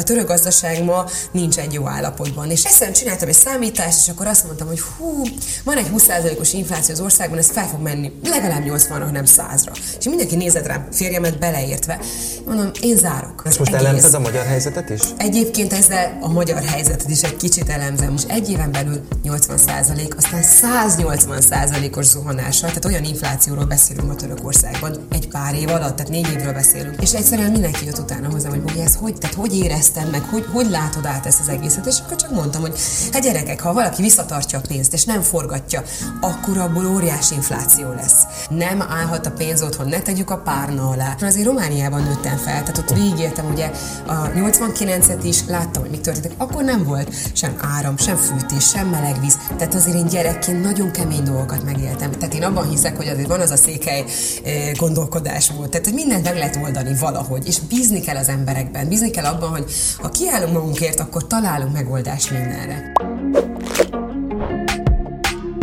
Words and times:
a 0.00 0.02
török 0.02 0.26
gazdaság 0.26 0.84
ma 0.84 1.04
nincs 1.32 1.58
egy 1.58 1.72
jó 1.72 1.88
állapotban. 1.88 2.50
És 2.50 2.64
egyszerűen 2.64 2.96
csináltam 2.96 3.28
egy 3.28 3.34
számítást, 3.34 3.98
és 4.02 4.08
akkor 4.08 4.26
azt 4.26 4.44
mondtam, 4.44 4.66
hogy 4.66 4.80
hú, 4.80 5.22
van 5.64 5.76
egy 5.76 5.90
20%-os 5.96 6.52
infláció 6.52 6.94
az 6.94 7.00
országban, 7.00 7.38
ez 7.38 7.50
fel 7.50 7.68
fog 7.68 7.80
menni 7.80 8.12
legalább 8.24 8.62
80-ra, 8.66 9.10
nem 9.10 9.24
100-ra. 9.26 9.76
És 9.98 10.04
mindenki 10.04 10.36
nézett 10.36 10.66
rám, 10.66 10.86
férjemet 10.92 11.38
beleértve. 11.38 12.00
Mondom, 12.46 12.70
én 12.80 12.96
zárok. 12.96 13.42
És 13.48 13.58
most 13.58 13.72
elemzed 13.72 14.14
a 14.14 14.18
magyar 14.18 14.44
helyzetet 14.44 14.90
is? 14.90 15.00
Egyébként 15.16 15.72
ezzel 15.72 16.18
a 16.20 16.28
magyar 16.28 16.62
helyzetet 16.62 17.10
is 17.10 17.22
egy 17.22 17.36
kicsit 17.36 17.68
elemzem. 17.68 18.10
Most 18.10 18.30
egy 18.30 18.50
éven 18.50 18.72
belül 18.72 19.00
80% 19.24 20.16
aztán 20.16 20.42
180 20.42 21.40
százalékos 21.40 22.04
zuhanással, 22.04 22.68
tehát 22.68 22.84
olyan 22.84 23.04
inflációról 23.04 23.64
beszélünk 23.64 24.10
a 24.10 24.14
Törökországban 24.14 25.06
egy 25.10 25.28
pár 25.28 25.54
év 25.54 25.68
alatt, 25.68 25.96
tehát 25.96 26.08
négy 26.10 26.30
évről 26.30 26.52
beszélünk. 26.52 27.02
És 27.02 27.12
egyszerűen 27.12 27.50
mindenki 27.50 27.84
jött 27.84 27.98
utána 27.98 28.30
hozzám, 28.30 28.62
hogy 28.62 28.78
ez 28.78 28.94
hogy, 28.94 29.18
tehát 29.18 29.36
hogy 29.36 29.54
éreztem 29.90 30.10
meg, 30.10 30.30
hogy, 30.30 30.46
hogy 30.52 30.70
látod 30.70 31.06
át 31.06 31.26
ezt 31.26 31.40
az 31.40 31.48
egészet, 31.48 31.86
és 31.86 31.98
akkor 32.04 32.16
csak 32.16 32.30
mondtam, 32.30 32.60
hogy 32.60 32.78
hát 33.12 33.22
gyerekek, 33.22 33.60
ha 33.60 33.72
valaki 33.72 34.02
visszatartja 34.02 34.58
a 34.58 34.62
pénzt, 34.68 34.92
és 34.92 35.04
nem 35.04 35.20
forgatja, 35.20 35.82
akkor 36.20 36.58
abból 36.58 36.86
óriási 36.86 37.34
infláció 37.34 37.92
lesz. 37.92 38.22
Nem 38.48 38.82
állhat 38.82 39.26
a 39.26 39.30
pénz 39.30 39.62
otthon, 39.62 39.88
ne 39.88 40.00
tegyük 40.00 40.30
a 40.30 40.36
párna 40.36 40.88
alá. 40.88 41.16
Azért 41.20 41.46
Romániában 41.46 42.02
nőttem 42.02 42.36
fel, 42.36 42.62
tehát 42.62 42.78
ott 42.78 42.92
végigéltem 42.92 43.46
ugye 43.52 43.70
a 44.06 44.30
89-et 44.30 45.20
is, 45.22 45.44
láttam, 45.46 45.82
hogy 45.82 45.90
mi 45.90 45.98
történik. 45.98 46.38
Akkor 46.40 46.64
nem 46.64 46.84
volt 46.84 47.14
sem 47.32 47.56
áram, 47.60 47.96
sem 47.96 48.16
fűtés, 48.16 48.68
sem 48.68 48.88
meleg 48.88 49.20
víz. 49.20 49.38
Tehát 49.56 49.74
azért 49.74 49.96
én 49.96 50.06
gyerekként 50.06 50.62
nagyon 50.62 50.90
kemény 50.90 51.22
dolgokat 51.22 51.64
megéltem. 51.64 52.10
Tehát 52.10 52.34
én 52.34 52.42
abban 52.42 52.68
hiszek, 52.68 52.96
hogy 52.96 53.08
azért 53.08 53.28
van 53.28 53.40
az 53.40 53.50
a 53.50 53.56
székely 53.56 54.04
eh, 54.44 54.70
gondolkodás 54.76 55.50
volt. 55.56 55.70
Tehát, 55.70 55.92
mindent 55.92 56.24
meg 56.24 56.36
lehet 56.36 56.56
oldani 56.56 56.94
valahogy, 57.00 57.46
és 57.46 57.58
bízni 57.58 58.00
kell 58.00 58.16
az 58.16 58.28
emberekben, 58.28 58.88
bízni 58.88 59.10
kell 59.10 59.24
abban, 59.24 59.50
hogy 59.50 59.64
ha 59.98 60.08
kiállunk 60.08 60.52
magunkért, 60.52 61.00
akkor 61.00 61.26
találunk 61.26 61.72
megoldást 61.72 62.30
mindenre. 62.30 62.92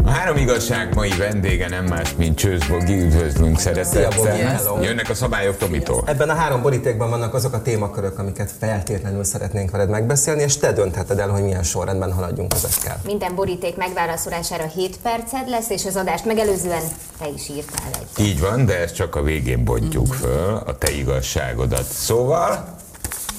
A 0.08 0.10
három 0.10 0.38
igazság 0.38 0.94
mai 0.94 1.12
vendége 1.18 1.70
nem 1.70 1.86
más, 1.86 2.16
mint 2.16 2.38
Csőz 2.38 2.68
Bogi. 2.68 3.02
Üdvözlünk 3.02 3.60
szeretettel. 3.60 4.82
Jönnek 4.82 5.10
a 5.10 5.14
szabályok 5.14 5.58
Tomitól. 5.58 6.04
Ebben 6.06 6.30
a 6.30 6.34
három 6.34 6.62
borítékban 6.62 7.10
vannak 7.10 7.34
azok 7.34 7.54
a 7.54 7.62
témakörök, 7.62 8.20
amiket 8.20 8.52
feltétlenül 8.60 9.24
szeretnénk 9.24 9.72
veled 9.72 9.90
megbeszélni, 9.90 10.42
és 10.42 10.58
te 10.58 10.72
döntheted 10.72 11.20
el, 11.20 11.30
hogy 11.30 11.44
milyen 11.44 11.64
sorrendben 11.64 12.14
haladjunk 12.14 12.54
ezekkel. 12.54 13.02
Minden 13.06 13.36
boríték 13.36 13.78
megválaszolására 13.78 14.68
7 14.68 14.98
perced 15.02 15.50
lesz, 15.50 15.70
és 15.70 15.86
az 15.86 15.96
adást 15.96 16.26
megelőzően 16.26 16.84
te 17.20 17.28
is 17.36 17.50
írtál 17.50 17.90
egy. 17.94 18.26
Így 18.26 18.40
van, 18.40 18.66
de 18.66 18.80
ezt 18.80 18.96
csak 18.96 19.16
a 19.16 19.22
végén 19.22 19.64
bontjuk 19.64 20.14
föl, 20.14 20.62
a 20.66 20.78
te 20.78 20.92
igazságodat. 20.92 21.86
Szóval... 21.86 22.76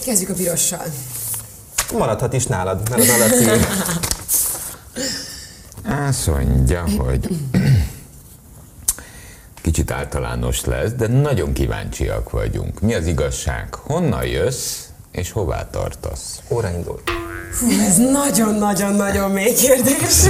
Kezdjük 0.09 0.31
a 0.31 0.35
pirossal. 0.35 0.85
Maradhat 1.93 2.33
is 2.33 2.47
nálad, 2.47 2.89
mert 2.91 3.03
az 3.03 3.09
alacím. 3.09 3.67
Azt 6.09 6.27
mondja, 6.27 6.85
hogy 6.99 7.29
kicsit 9.63 9.91
általános 9.91 10.65
lesz, 10.65 10.91
de 10.93 11.07
nagyon 11.07 11.53
kíváncsiak 11.53 12.31
vagyunk. 12.31 12.81
Mi 12.81 12.95
az 12.95 13.07
igazság? 13.07 13.75
Honnan 13.75 14.27
jössz, 14.27 14.77
és 15.13 15.31
hová 15.31 15.71
tartasz? 15.71 16.41
Óra 16.49 16.71
indul. 16.71 17.03
Fú, 17.53 17.67
ez 17.71 17.97
nagyon-nagyon-nagyon 17.97 19.31
mély 19.31 19.55
kérdés. 19.55 20.25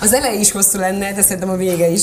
Az 0.00 0.12
eleje 0.12 0.38
is 0.38 0.50
hosszú 0.50 0.78
lenne, 0.78 1.12
de 1.12 1.22
szerintem 1.22 1.50
a 1.50 1.56
vége 1.56 1.88
is. 1.88 2.02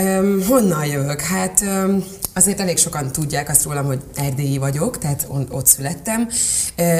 Um, 0.00 0.44
honnan 0.48 0.86
jövök? 0.86 1.20
Hát 1.20 1.60
um, 1.60 2.04
azért 2.36 2.60
elég 2.60 2.78
sokan 2.78 3.12
tudják 3.12 3.48
azt 3.48 3.64
rólam, 3.64 3.86
hogy 3.86 4.00
erdélyi 4.14 4.58
vagyok, 4.58 4.98
tehát 4.98 5.26
on, 5.28 5.46
ott 5.50 5.66
születtem. 5.66 6.28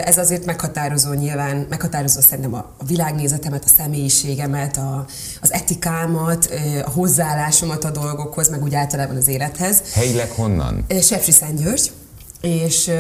Ez 0.05 0.19
azért 0.19 0.45
meghatározó 0.45 1.13
nyilván, 1.13 1.67
meghatározó 1.69 2.21
szerintem 2.21 2.55
a, 2.55 2.75
a 2.79 2.85
világnézetemet, 2.85 3.65
a 3.65 3.69
személyiségemet, 3.77 4.77
a, 4.77 5.07
az 5.41 5.53
etikámat, 5.53 6.49
a 6.85 6.91
hozzáállásomat 6.91 7.85
a 7.85 7.91
dolgokhoz, 7.91 8.49
meg 8.49 8.63
úgy 8.63 8.75
általában 8.75 9.17
az 9.17 9.29
élethez. 9.29 9.83
Helyileg 9.93 10.31
honnan? 10.31 10.87
Sepsi 11.01 11.33
György 11.57 11.93
és, 12.41 12.91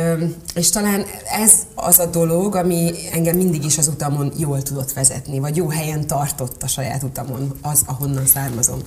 és 0.55 0.71
talán 0.71 1.05
ez 1.38 1.53
az 1.75 1.99
a 1.99 2.06
dolog, 2.06 2.55
ami 2.55 2.91
engem 3.12 3.37
mindig 3.37 3.65
is 3.65 3.78
az 3.78 3.88
utamon 3.88 4.32
jól 4.38 4.62
tudott 4.62 4.93
vezetni, 4.93 5.38
vagy 5.38 5.56
jó 5.56 5.69
helyen 5.69 6.06
tartott 6.06 6.62
a 6.62 6.66
saját 6.66 7.03
utamon, 7.03 7.59
az, 7.62 7.82
ahonnan 7.87 8.27
származom. 8.27 8.78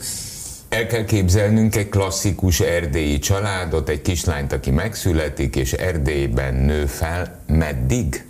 El 0.69 0.85
kell 0.85 1.06
képzelnünk 1.06 1.75
egy 1.75 1.90
klasszikus 1.90 2.59
erdélyi 2.59 3.19
családot, 3.19 3.90
egy 3.90 4.02
kislányt, 4.02 4.53
aki 4.53 4.72
megszületik, 4.72 5.56
és 5.56 5.74
Erdélyben 5.74 6.53
nő 6.53 6.85
fel. 6.85 7.44
Meddig? 7.47 8.24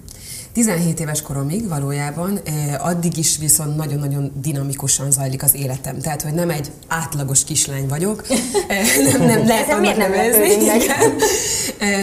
17 0.59 0.99
éves 0.99 1.21
koromig 1.21 1.67
valójában, 1.67 2.39
addig 2.77 3.17
is 3.17 3.37
viszont 3.37 3.75
nagyon-nagyon 3.75 4.31
dinamikusan 4.41 5.11
zajlik 5.11 5.43
az 5.43 5.55
életem. 5.55 5.99
Tehát, 5.99 6.21
hogy 6.21 6.33
nem 6.33 6.49
egy 6.49 6.71
átlagos 6.87 7.43
kislány 7.43 7.87
vagyok, 7.87 8.27
nem, 9.11 9.21
nem 9.21 9.47
lehet 9.47 9.69
annak 9.69 9.97
nevezni. 9.97 10.55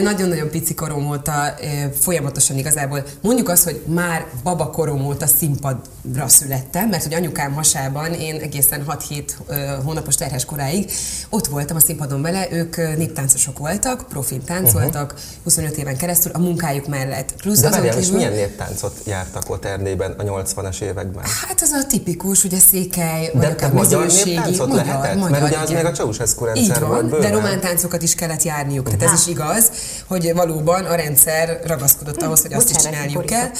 Nagyon-nagyon 0.02 0.50
pici 0.50 0.74
korom 0.74 1.08
óta 1.08 1.54
folyamatosan 1.98 2.58
igazából 2.58 3.04
mondjuk 3.20 3.48
azt, 3.48 3.64
hogy 3.64 3.82
már 3.86 4.26
baba 4.42 4.70
korom 4.70 5.06
óta 5.06 5.26
színpadra 5.26 6.28
születtem, 6.28 6.88
mert 6.88 7.02
hogy 7.02 7.14
anyukám 7.14 7.52
hasában 7.52 8.12
én 8.12 8.40
egészen 8.40 8.84
6-7 8.88 9.80
hónapos 9.84 10.14
terhes 10.14 10.44
koráig 10.44 10.90
ott 11.30 11.46
voltam 11.46 11.76
a 11.76 11.80
színpadon 11.80 12.22
vele, 12.22 12.46
ők 12.50 12.76
néptáncosok 12.76 13.58
voltak, 13.58 14.06
profin 14.08 14.44
táncoltak, 14.44 15.12
uh-huh. 15.12 15.26
25 15.44 15.76
éven 15.76 15.96
keresztül 15.96 16.32
a 16.34 16.38
munkájuk 16.38 16.86
mellett. 16.86 17.34
Plusz 17.36 17.60
De 17.60 17.68
azon 17.68 17.88
kívül, 17.88 18.14
milyen 18.16 18.45
néptáncot 18.46 19.00
jártak 19.04 19.50
ott 19.50 19.64
Erdélyben 19.64 20.12
a 20.12 20.22
80-as 20.22 20.80
években? 20.80 21.24
Hát 21.48 21.60
az 21.62 21.70
a 21.70 21.86
tipikus, 21.86 22.44
ugye 22.44 22.58
székely, 22.58 23.30
vagy 23.34 23.44
akár 23.44 23.72
magyar 23.72 24.06
néptáncot 24.24 24.68
magyar, 24.68 24.84
lehetett? 24.84 25.14
Magyar, 25.14 25.30
Mert 25.30 25.44
ugye 25.44 25.58
az 25.58 25.70
még 25.70 25.84
a 25.84 25.90
Ceausescu 25.90 26.44
rendszer 26.44 26.80
van, 26.80 26.88
volt 26.88 27.04
bőven. 27.04 27.20
De 27.20 27.36
román 27.36 27.60
táncokat 27.60 28.02
is 28.02 28.14
kellett 28.14 28.42
járniuk, 28.42 28.84
tehát 28.84 29.02
ez 29.02 29.20
is 29.20 29.26
igaz, 29.26 29.70
hogy 30.06 30.32
valóban 30.34 30.84
a 30.84 30.94
rendszer 30.94 31.60
ragaszkodott 31.66 32.22
ahhoz, 32.22 32.42
hogy 32.42 32.52
azt 32.52 32.70
is 32.70 32.76
csinálniuk 32.76 33.26
kell. 33.26 33.50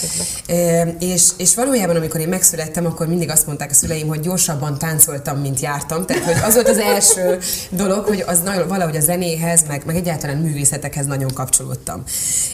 És, 0.99 1.29
és 1.37 1.55
valójában, 1.55 1.97
amikor 1.97 2.21
én 2.21 2.29
megszülettem, 2.29 2.87
akkor 2.87 3.07
mindig 3.07 3.31
azt 3.31 3.47
mondták 3.47 3.71
a 3.71 3.75
szüleim, 3.75 4.09
hogy 4.09 4.21
gyorsabban 4.21 4.79
táncoltam, 4.79 5.39
mint 5.39 5.61
jártam. 5.61 6.07
Tehát, 6.07 6.25
hogy 6.25 6.37
az 6.45 6.55
volt 6.55 6.69
az 6.69 6.79
első 6.79 7.39
dolog, 7.71 8.05
hogy 8.05 8.25
az 8.27 8.41
nagyon, 8.41 8.69
valahogy 8.69 8.97
a 8.97 9.01
zenéhez, 9.01 9.63
meg, 9.69 9.83
meg 9.87 9.97
egyáltalán 9.97 10.37
művészetekhez 10.37 11.07
nagyon 11.07 11.33
kapcsolódtam. 11.33 12.03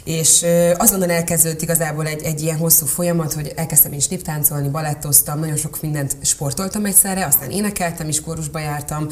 És 0.04 0.44
azonnal 0.76 1.10
elkezdődött 1.10 1.62
igazából 1.62 2.06
egy, 2.12 2.22
egy 2.22 2.42
ilyen 2.42 2.56
hosszú 2.56 2.86
folyamat, 2.86 3.32
hogy 3.32 3.52
elkezdtem 3.56 3.92
is 3.92 4.08
néptáncolni, 4.08 4.68
balettoztam, 4.68 5.38
nagyon 5.38 5.56
sok 5.56 5.78
mindent 5.80 6.16
sportoltam 6.22 6.84
egyszerre, 6.84 7.26
aztán 7.26 7.50
énekeltem 7.50 8.08
is, 8.08 8.20
kórusba 8.20 8.58
jártam, 8.58 9.06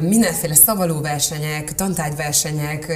mindenféle 0.00 0.54
szavalóversenyek, 0.54 1.74
tantárgyversenyek, 1.74 2.92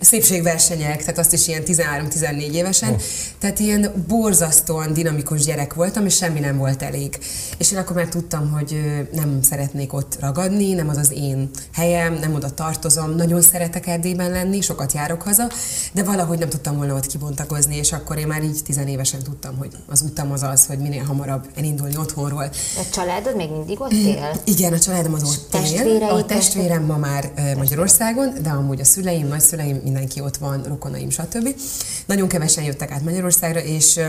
szépségversenyek, 0.00 0.98
tehát 1.00 1.18
azt 1.18 1.32
is 1.32 1.48
ilyen 1.48 1.62
13-14 1.66 2.50
évesen, 2.52 2.92
oh. 2.92 3.00
tehát 3.38 3.58
ilyen 3.58 4.04
borzasztóan 4.08 4.92
dinamikus 4.92 5.44
gyerek 5.44 5.74
voltam, 5.74 6.04
és 6.04 6.16
semmi 6.16 6.40
nem 6.40 6.56
volt 6.56 6.82
elég. 6.82 7.18
És 7.58 7.72
én 7.72 7.78
akkor 7.78 7.96
már 7.96 8.08
tudtam, 8.08 8.50
hogy 8.50 8.80
nem 9.12 9.42
szeretnék 9.42 9.92
ott 9.92 10.16
ragadni, 10.20 10.72
nem 10.72 10.88
az 10.88 10.96
az 10.96 11.12
én 11.12 11.50
helyem, 11.72 12.14
nem 12.14 12.34
oda 12.34 12.50
tartozom, 12.50 13.14
nagyon 13.14 13.42
szeretek 13.42 13.86
Erdélyben 13.86 14.30
lenni, 14.30 14.60
sokat 14.60 14.92
járok 14.92 15.22
haza, 15.22 15.50
de 15.92 16.02
valahogy 16.02 16.38
nem 16.38 16.48
tudtam 16.48 16.76
volna 16.76 16.94
ott 16.94 17.06
kibontakozni, 17.06 17.76
és 17.76 17.92
akkor 17.92 18.18
én 18.18 18.26
már 18.26 18.42
így 18.42 18.62
tizenévesen 18.68 19.22
tudtam, 19.22 19.56
hogy 19.56 19.68
az 19.86 20.00
utam 20.00 20.32
az 20.32 20.42
az, 20.42 20.66
hogy 20.66 20.78
minél 20.78 21.02
hamarabb 21.02 21.46
elindulni 21.54 21.96
otthonról. 21.96 22.50
A 22.76 22.90
családod 22.92 23.36
még 23.36 23.50
mindig 23.50 23.80
ott 23.80 23.92
él? 23.92 24.40
Igen, 24.44 24.72
a 24.72 24.78
családom 24.78 25.14
az 25.14 25.22
ott 25.22 25.54
él. 25.64 26.02
A 26.02 26.24
testvérem 26.24 26.84
ma 26.84 26.96
már 26.96 27.32
Magyarországon, 27.56 28.34
de 28.42 28.50
amúgy 28.50 28.80
a 28.80 28.84
szüleim, 28.84 29.26
nagyszüleim, 29.26 29.80
mindenki 29.82 30.20
ott 30.20 30.36
van, 30.36 30.62
rokonaim, 30.62 31.10
stb. 31.10 31.54
Nagyon 32.06 32.28
kevesen 32.28 32.64
jöttek 32.64 32.90
át 32.90 33.04
Magyarországra, 33.04 33.60
és 33.60 34.00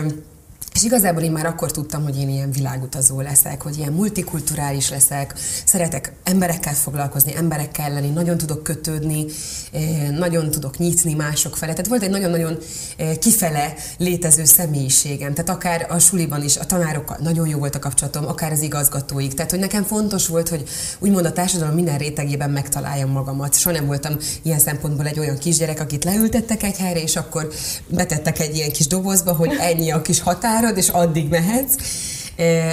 és 0.74 0.86
igazából 0.86 1.22
én 1.22 1.30
már 1.30 1.46
akkor 1.46 1.70
tudtam, 1.70 2.02
hogy 2.02 2.18
én 2.18 2.28
ilyen 2.28 2.50
világutazó 2.50 3.20
leszek, 3.20 3.62
hogy 3.62 3.78
ilyen 3.78 3.92
multikulturális 3.92 4.90
leszek, 4.90 5.34
szeretek 5.64 6.12
emberekkel 6.24 6.74
foglalkozni, 6.74 7.36
emberekkel 7.36 7.92
lenni, 7.92 8.08
nagyon 8.08 8.38
tudok 8.38 8.62
kötődni, 8.62 9.24
eh, 9.72 10.08
nagyon 10.10 10.50
tudok 10.50 10.78
nyitni 10.78 11.14
mások 11.14 11.56
felé. 11.56 11.72
Tehát 11.72 11.88
volt 11.88 12.02
egy 12.02 12.10
nagyon-nagyon 12.10 12.58
eh, 12.96 13.16
kifele 13.16 13.74
létező 13.98 14.44
személyiségem. 14.44 15.34
Tehát 15.34 15.50
akár 15.50 15.86
a 15.88 15.98
suliban 15.98 16.42
is 16.42 16.56
a 16.56 16.64
tanárokkal 16.64 17.16
nagyon 17.20 17.48
jó 17.48 17.58
volt 17.58 17.74
a 17.74 17.78
kapcsolatom, 17.78 18.26
akár 18.26 18.52
az 18.52 18.60
igazgatóik. 18.60 19.34
Tehát, 19.34 19.50
hogy 19.50 19.60
nekem 19.60 19.84
fontos 19.84 20.28
volt, 20.28 20.48
hogy 20.48 20.68
úgymond 20.98 21.24
a 21.24 21.32
társadalom 21.32 21.74
minden 21.74 21.98
rétegében 21.98 22.50
megtaláljam 22.50 23.10
magamat. 23.10 23.58
Soha 23.58 23.76
nem 23.76 23.86
voltam 23.86 24.16
ilyen 24.42 24.58
szempontból 24.58 25.06
egy 25.06 25.18
olyan 25.18 25.38
kisgyerek, 25.38 25.80
akit 25.80 26.04
leültettek 26.04 26.62
egy 26.62 26.76
helyre, 26.76 27.02
és 27.02 27.16
akkor 27.16 27.52
betettek 27.86 28.38
egy 28.38 28.56
ilyen 28.56 28.72
kis 28.72 28.86
dobozba, 28.86 29.32
hogy 29.32 29.56
ennyi 29.60 29.90
a 29.90 30.02
kis 30.02 30.20
határ, 30.20 30.49
várod, 30.50 30.76
és 30.76 30.88
addig 30.88 31.28
mehetsz. 31.28 31.74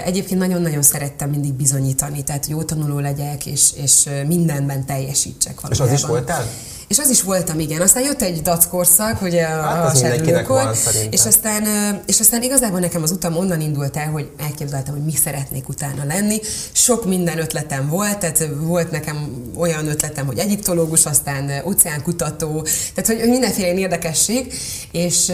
Egyébként 0.05 0.39
nagyon-nagyon 0.39 0.81
szerettem 0.81 1.29
mindig 1.29 1.53
bizonyítani, 1.53 2.23
tehát 2.23 2.45
jó 2.45 2.63
tanuló 2.63 2.99
legyek, 2.99 3.45
és, 3.45 3.71
és 3.75 4.09
mindenben 4.27 4.85
teljesítsek 4.85 5.61
valójában. 5.61 5.87
És 5.87 5.93
az 5.93 5.99
is 5.99 6.07
voltál? 6.07 6.45
És 6.87 6.99
az 6.99 7.09
is 7.09 7.21
voltam, 7.21 7.59
igen. 7.59 7.81
Aztán 7.81 8.03
jött 8.03 8.21
egy 8.21 8.41
dackorszak, 8.41 9.21
ugye 9.21 9.45
Hát, 9.45 9.83
a 9.83 9.85
az 9.85 10.01
mindenkinek 10.01 10.45
serdülőkor, 10.45 10.75
és 11.09 11.25
aztán, 11.25 11.63
és 12.05 12.19
aztán 12.19 12.43
igazából 12.43 12.79
nekem 12.79 13.03
az 13.03 13.11
utam 13.11 13.37
onnan 13.37 13.61
indult 13.61 13.97
el, 13.97 14.09
hogy 14.09 14.29
elképzeltem, 14.37 14.93
hogy 14.93 15.03
mi 15.03 15.15
szeretnék 15.15 15.69
utána 15.69 16.03
lenni. 16.03 16.39
Sok 16.71 17.05
minden 17.05 17.39
ötletem 17.39 17.89
volt, 17.89 18.17
tehát 18.17 18.47
volt 18.59 18.91
nekem 18.91 19.43
olyan 19.57 19.87
ötletem, 19.87 20.25
hogy 20.25 20.37
egyiptológus, 20.37 21.05
aztán 21.05 21.51
óceánkutató, 21.65 22.67
tehát 22.93 23.21
hogy 23.21 23.29
mindenféle 23.29 23.73
érdekesség, 23.73 24.53
és, 24.91 25.31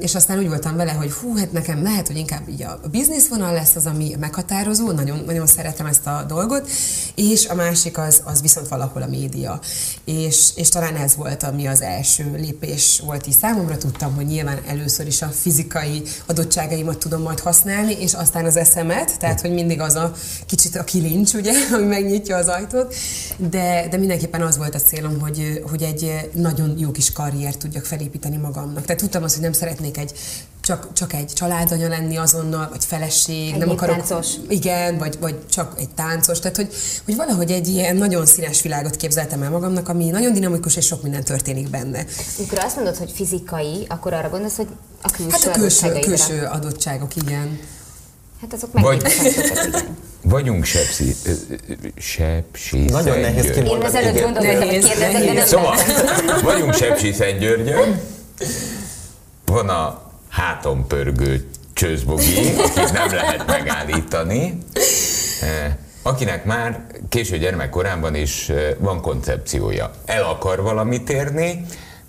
és 0.00 0.14
aztán 0.14 0.38
úgy 0.38 0.48
voltam 0.48 0.76
vele, 0.76 0.92
hogy 0.92 1.12
hú, 1.12 1.36
hát 1.36 1.52
nekem 1.52 1.82
lehet, 1.82 2.06
hogy 2.06 2.16
inkább 2.16 2.48
így 2.48 2.62
a 2.62 2.80
bizniszvonal 2.90 3.52
lesz 3.52 3.74
az, 3.74 3.86
ami 3.86 4.16
meghatározó, 4.20 4.90
nagyon, 4.90 5.22
nagyon 5.26 5.46
szeretem 5.46 5.86
ezt 5.86 6.06
a 6.06 6.24
dolgot, 6.28 6.70
és 7.14 7.46
a 7.46 7.54
másik 7.54 7.98
az, 7.98 8.20
az 8.24 8.40
viszont 8.40 8.68
valahol 8.68 9.02
a 9.02 9.06
média. 9.06 9.60
És, 10.04 10.50
és 10.54 10.68
talán 10.68 10.93
ez 10.96 11.16
volt, 11.16 11.42
ami 11.42 11.66
az 11.66 11.80
első 11.80 12.34
lépés 12.36 13.02
volt 13.04 13.26
így 13.26 13.34
számomra. 13.34 13.76
Tudtam, 13.76 14.14
hogy 14.14 14.26
nyilván 14.26 14.58
először 14.66 15.06
is 15.06 15.22
a 15.22 15.26
fizikai 15.26 16.02
adottságaimat 16.26 16.98
tudom 16.98 17.22
majd 17.22 17.40
használni, 17.40 17.96
és 18.00 18.12
aztán 18.12 18.44
az 18.44 18.56
eszemet, 18.56 19.18
tehát 19.18 19.40
hogy 19.40 19.52
mindig 19.52 19.80
az 19.80 19.94
a 19.94 20.12
kicsit 20.46 20.76
a 20.76 20.84
kilincs, 20.84 21.32
ugye, 21.32 21.52
ami 21.76 21.86
megnyitja 21.86 22.36
az 22.36 22.48
ajtót, 22.48 22.94
de, 23.36 23.86
de 23.90 23.96
mindenképpen 23.96 24.42
az 24.42 24.56
volt 24.56 24.74
a 24.74 24.80
célom, 24.80 25.20
hogy, 25.20 25.62
hogy 25.70 25.82
egy 25.82 26.30
nagyon 26.32 26.74
jó 26.78 26.90
kis 26.90 27.12
karriert 27.12 27.58
tudjak 27.58 27.84
felépíteni 27.84 28.36
magamnak. 28.36 28.84
Tehát 28.84 29.00
tudtam 29.00 29.22
azt, 29.22 29.34
hogy 29.34 29.42
nem 29.42 29.52
szeretnék 29.52 29.98
egy 29.98 30.12
csak, 30.64 30.92
csak 30.92 31.12
egy 31.12 31.32
családanya 31.34 31.88
lenni 31.88 32.16
azonnal, 32.16 32.68
vagy 32.70 32.84
feleség, 32.84 33.52
Egy 33.52 33.58
nem 33.58 33.70
akarok... 33.70 33.96
táncos. 33.96 34.26
Igen, 34.48 34.98
vagy, 34.98 35.16
vagy 35.20 35.46
csak 35.50 35.72
egy 35.78 35.88
táncos. 35.94 36.38
Tehát, 36.38 36.56
hogy, 36.56 36.74
hogy 37.04 37.16
valahogy 37.16 37.50
egy 37.50 37.68
ilyen 37.68 37.96
nagyon 37.96 38.26
színes 38.26 38.62
világot 38.62 38.96
képzeltem 38.96 39.42
el 39.42 39.50
magamnak, 39.50 39.88
ami 39.88 40.10
nagyon 40.10 40.32
dinamikus, 40.32 40.76
és 40.76 40.86
sok 40.86 41.02
minden 41.02 41.24
történik 41.24 41.70
benne. 41.70 42.04
Amikor 42.38 42.58
azt 42.58 42.76
mondod, 42.76 42.96
hogy 42.96 43.10
fizikai, 43.14 43.86
akkor 43.88 44.12
arra 44.12 44.28
gondolsz, 44.28 44.56
hogy 44.56 44.68
a 45.02 45.10
külső 45.10 45.30
Hát 45.30 45.56
a 45.56 45.58
külső, 45.58 45.98
külső 45.98 46.48
adottságok, 46.52 47.16
igen. 47.16 47.58
Hát 48.40 48.52
azok 48.52 48.72
Vagy- 48.72 49.02
megnyithatóak, 49.02 49.66
igen. 49.66 49.96
Vagyunk 50.22 50.64
sepsi, 50.64 51.14
sepsi 51.96 52.78
Nagyon 52.84 53.20
nehéz 53.20 53.44
Szentgyörgy. 53.44 53.56
Én 53.56 53.62
kimondani. 53.64 53.96
ezelőtt 53.96 54.22
gondoltam, 54.22 54.56
hogy 54.56 54.68
kérdezek, 54.68 55.24
de 55.24 55.32
nem. 55.32 55.46
Szóval, 55.46 55.76
vagyunk 56.42 56.74
Sepsi 56.74 57.12
Szentgyörgyön, 57.12 58.00
van 59.44 59.68
a 59.68 60.03
háton 60.34 60.86
pörgő 60.86 61.44
csőzbogi, 61.72 62.36
akit 62.58 62.92
nem 62.92 63.10
lehet 63.10 63.46
megállítani, 63.46 64.58
eh, 65.42 65.72
akinek 66.02 66.44
már 66.44 66.86
késő 67.08 67.38
gyermekkorában 67.38 68.14
is 68.14 68.48
eh, 68.48 68.74
van 68.78 69.00
koncepciója. 69.00 69.90
El 70.04 70.22
akar 70.22 70.62
valamit 70.62 71.10
érni, 71.10 71.64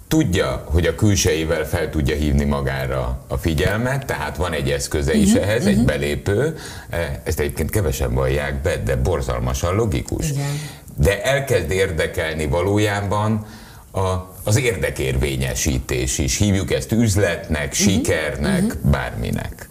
tudja, 0.08 0.64
hogy 0.66 0.86
a 0.86 0.96
külsejével 0.96 1.66
fel 1.66 1.90
tudja 1.90 2.16
hívni 2.16 2.44
magára 2.44 3.24
a 3.28 3.38
figyelmet, 3.38 4.06
tehát 4.06 4.38
van 4.38 4.54
egy 4.54 4.70
eszköze 4.72 5.14
is 5.14 5.34
Mhm, 5.34 5.44
ehhez, 5.44 5.66
egy 5.66 5.84
belépő. 5.86 6.58
Eh, 6.90 7.10
Ezt 7.24 7.40
egyébként 7.40 7.70
kevesen 7.70 8.14
vallják 8.14 8.62
be, 8.62 8.78
de 8.78 8.96
borzalmasan 8.96 9.76
logikus. 9.76 10.30
Igen. 10.30 10.60
De 10.98 11.24
elkezd 11.24 11.72
érdekelni 11.72 12.48
valójában 12.48 13.46
a, 13.92 14.35
az 14.46 14.58
érdekérvényesítés 14.58 16.18
is. 16.18 16.38
Hívjuk 16.38 16.72
ezt 16.72 16.92
üzletnek, 16.92 17.74
sikernek, 17.74 18.78
bárminek. 18.82 19.68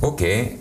Oké, 0.00 0.40
okay, 0.40 0.58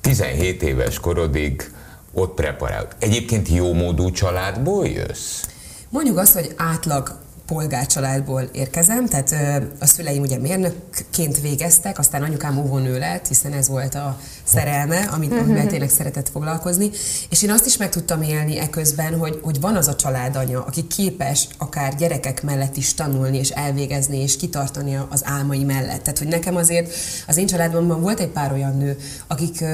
17 0.00 0.62
éves 0.62 1.00
korodig 1.00 1.70
ott 2.12 2.34
preparált. 2.34 2.96
Egyébként 2.98 3.48
jó 3.48 3.72
módú 3.72 4.10
családból 4.10 4.86
jössz? 4.86 5.42
Mondjuk 5.88 6.18
azt, 6.18 6.34
hogy 6.34 6.52
átlag 6.56 7.18
polgárcsaládból 7.48 8.42
érkezem, 8.52 9.06
tehát 9.06 9.34
a 9.78 9.86
szüleim 9.86 10.22
ugye 10.22 10.38
mérnökként 10.38 11.40
végeztek, 11.40 11.98
aztán 11.98 12.22
anyukám 12.22 12.58
óvónő 12.58 12.98
lett, 12.98 13.26
hiszen 13.28 13.52
ez 13.52 13.68
volt 13.68 13.94
a 13.94 14.18
szerelme, 14.44 14.98
amit, 14.98 15.32
amivel 15.32 15.66
tényleg 15.66 15.88
szeretett 15.88 16.28
foglalkozni, 16.28 16.90
és 17.30 17.42
én 17.42 17.50
azt 17.50 17.66
is 17.66 17.76
meg 17.76 17.88
tudtam 17.88 18.22
élni 18.22 18.58
eközben, 18.58 19.18
hogy, 19.18 19.40
hogy 19.42 19.60
van 19.60 19.76
az 19.76 19.88
a 19.88 19.96
családanya, 19.96 20.64
aki 20.64 20.86
képes 20.86 21.48
akár 21.58 21.94
gyerekek 21.94 22.42
mellett 22.42 22.76
is 22.76 22.94
tanulni, 22.94 23.38
és 23.38 23.50
elvégezni, 23.50 24.18
és 24.22 24.36
kitartani 24.36 24.98
az 25.08 25.22
álmai 25.24 25.64
mellett. 25.64 26.02
Tehát, 26.02 26.18
hogy 26.18 26.28
nekem 26.28 26.56
azért 26.56 26.94
az 27.26 27.36
én 27.36 27.46
családomban 27.46 28.00
volt 28.00 28.20
egy 28.20 28.28
pár 28.28 28.52
olyan 28.52 28.76
nő, 28.76 28.96
akik 29.26 29.64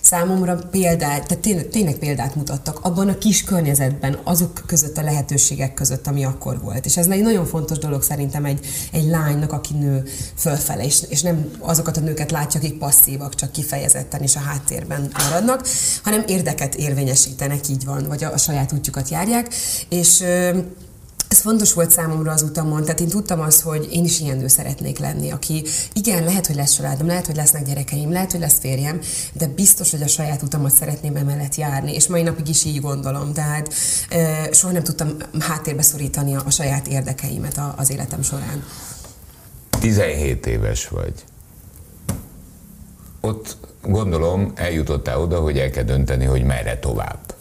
számomra 0.00 0.54
példát, 0.70 1.26
tehát 1.26 1.42
tényleg, 1.42 1.68
tényleg 1.68 1.94
példát 1.94 2.34
mutattak 2.34 2.78
abban 2.82 3.08
a 3.08 3.18
kis 3.18 3.44
környezetben, 3.44 4.18
azok 4.24 4.62
között 4.66 4.96
a 4.96 5.02
lehetőségek 5.02 5.74
között, 5.74 6.06
ami 6.06 6.24
akkor 6.24 6.60
volt. 6.60 6.86
És 6.86 6.96
ez 6.96 7.08
egy 7.12 7.22
nagyon 7.22 7.46
fontos 7.46 7.78
dolog 7.78 8.02
szerintem 8.02 8.44
egy, 8.44 8.66
egy 8.92 9.04
lánynak, 9.04 9.52
aki 9.52 9.74
nő 9.74 10.02
fölfele, 10.36 10.84
és, 10.84 11.02
és 11.08 11.22
nem 11.22 11.50
azokat 11.58 11.96
a 11.96 12.00
nőket 12.00 12.30
látja, 12.30 12.60
akik 12.60 12.78
passzívak, 12.78 13.34
csak 13.34 13.52
kifejezetten 13.52 14.22
és 14.22 14.36
a 14.36 14.40
háttérben 14.40 15.10
maradnak, 15.28 15.66
hanem 16.02 16.24
érdeket 16.26 16.74
érvényesítenek, 16.74 17.68
így 17.68 17.84
van, 17.84 18.04
vagy 18.08 18.24
a, 18.24 18.32
a 18.32 18.38
saját 18.38 18.72
útjukat 18.72 19.08
járják. 19.08 19.54
És 19.88 20.24
ez 21.30 21.38
fontos 21.38 21.72
volt 21.72 21.90
számomra 21.90 22.32
az 22.32 22.42
utamon, 22.42 22.82
tehát 22.82 23.00
én 23.00 23.08
tudtam 23.08 23.40
azt, 23.40 23.60
hogy 23.60 23.88
én 23.92 24.04
is 24.04 24.20
ilyen 24.20 24.36
nő 24.36 24.48
szeretnék 24.48 24.98
lenni, 24.98 25.30
aki 25.30 25.64
igen, 25.92 26.24
lehet, 26.24 26.46
hogy 26.46 26.56
lesz 26.56 26.72
családom, 26.72 27.06
lehet, 27.06 27.26
hogy 27.26 27.36
lesznek 27.36 27.64
gyerekeim, 27.64 28.12
lehet, 28.12 28.30
hogy 28.30 28.40
lesz 28.40 28.58
férjem, 28.58 29.00
de 29.32 29.46
biztos, 29.46 29.90
hogy 29.90 30.02
a 30.02 30.06
saját 30.06 30.42
utamat 30.42 30.72
szeretném 30.72 31.16
emellett 31.16 31.54
járni, 31.54 31.94
és 31.94 32.06
mai 32.06 32.22
napig 32.22 32.48
is 32.48 32.64
így 32.64 32.80
gondolom, 32.80 33.32
tehát 33.32 33.74
e, 34.08 34.48
soha 34.52 34.72
nem 34.72 34.82
tudtam 34.82 35.16
háttérbe 35.40 35.82
szorítani 35.82 36.34
a, 36.34 36.42
a 36.46 36.50
saját 36.50 36.86
érdekeimet 36.86 37.56
a, 37.56 37.74
az 37.76 37.90
életem 37.90 38.22
során. 38.22 38.64
17 39.80 40.46
éves 40.46 40.88
vagy. 40.88 41.14
Ott 43.20 43.56
gondolom 43.82 44.52
eljutottál 44.54 45.20
oda, 45.20 45.40
hogy 45.40 45.58
el 45.58 45.70
kell 45.70 45.84
dönteni, 45.84 46.24
hogy 46.24 46.44
merre 46.44 46.78
tovább. 46.78 47.34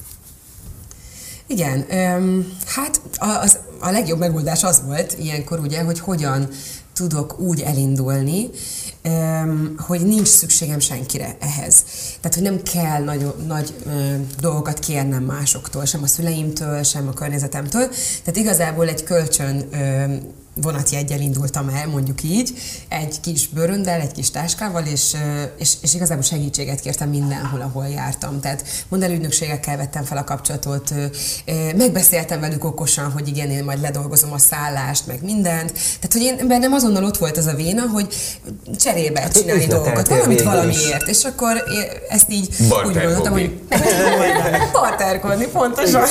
Igen, 1.51 1.85
öm, 1.89 2.57
hát 2.65 3.01
az, 3.17 3.57
a 3.79 3.89
legjobb 3.91 4.19
megoldás 4.19 4.63
az 4.63 4.81
volt 4.85 5.15
ilyenkor 5.19 5.59
ugye, 5.59 5.81
hogy 5.81 5.99
hogyan 5.99 6.47
tudok 6.93 7.39
úgy 7.39 7.61
elindulni, 7.61 8.49
hogy 9.77 10.01
nincs 10.01 10.27
szükségem 10.27 10.79
senkire 10.79 11.37
ehhez. 11.39 11.83
Tehát, 12.21 12.33
hogy 12.33 12.43
nem 12.43 12.61
kell 12.61 13.03
nagy, 13.03 13.33
nagy 13.47 13.73
dolgokat 14.39 14.79
kérnem 14.79 15.23
másoktól, 15.23 15.85
sem 15.85 16.03
a 16.03 16.07
szüleimtől, 16.07 16.83
sem 16.83 17.07
a 17.07 17.13
környezetemtől. 17.13 17.87
Tehát 18.23 18.39
igazából 18.39 18.87
egy 18.87 19.03
kölcsön 19.03 19.69
ö, 20.59 20.61
vonatjeggyel 20.61 21.19
indultam 21.19 21.69
el, 21.69 21.87
mondjuk 21.87 22.23
így, 22.23 22.53
egy 22.87 23.19
kis 23.21 23.47
bőröndel, 23.47 24.01
egy 24.01 24.11
kis 24.11 24.31
táskával, 24.31 24.85
és, 24.85 25.15
és, 25.57 25.73
és 25.81 25.93
igazából 25.93 26.23
segítséget 26.23 26.79
kértem 26.79 27.09
mindenhol, 27.09 27.61
ahol 27.61 27.87
jártam. 27.87 28.39
Tehát 28.39 28.63
mondelügynökségekkel 28.89 29.77
vettem 29.77 30.03
fel 30.03 30.17
a 30.17 30.23
kapcsolatot, 30.23 30.93
megbeszéltem 31.75 32.39
velük 32.39 32.63
okosan, 32.63 33.11
hogy 33.11 33.27
igen, 33.27 33.49
én 33.49 33.63
majd 33.63 33.81
ledolgozom 33.81 34.31
a 34.31 34.37
szállást, 34.37 35.07
meg 35.07 35.23
mindent. 35.23 35.71
Tehát, 35.71 36.13
hogy 36.13 36.21
én 36.21 36.47
bennem 36.47 36.73
azonnal 36.73 37.03
ott 37.03 37.17
volt 37.17 37.37
az 37.37 37.45
a 37.45 37.53
véna, 37.53 37.81
hogy 37.81 38.15
cserébe 38.79 39.19
Hát, 39.21 39.41
csinálni 39.41 39.65
dolgokat, 39.65 40.07
valamit 40.07 40.41
valamiért. 40.41 41.07
És 41.07 41.23
akkor 41.23 41.63
én 41.73 41.85
ezt 42.09 42.31
így 42.31 42.55
úgy 42.59 42.93
gondoltam, 42.93 43.31
hogy 43.31 43.59
barterkodni, 44.71 45.45
pontosan. 45.45 46.03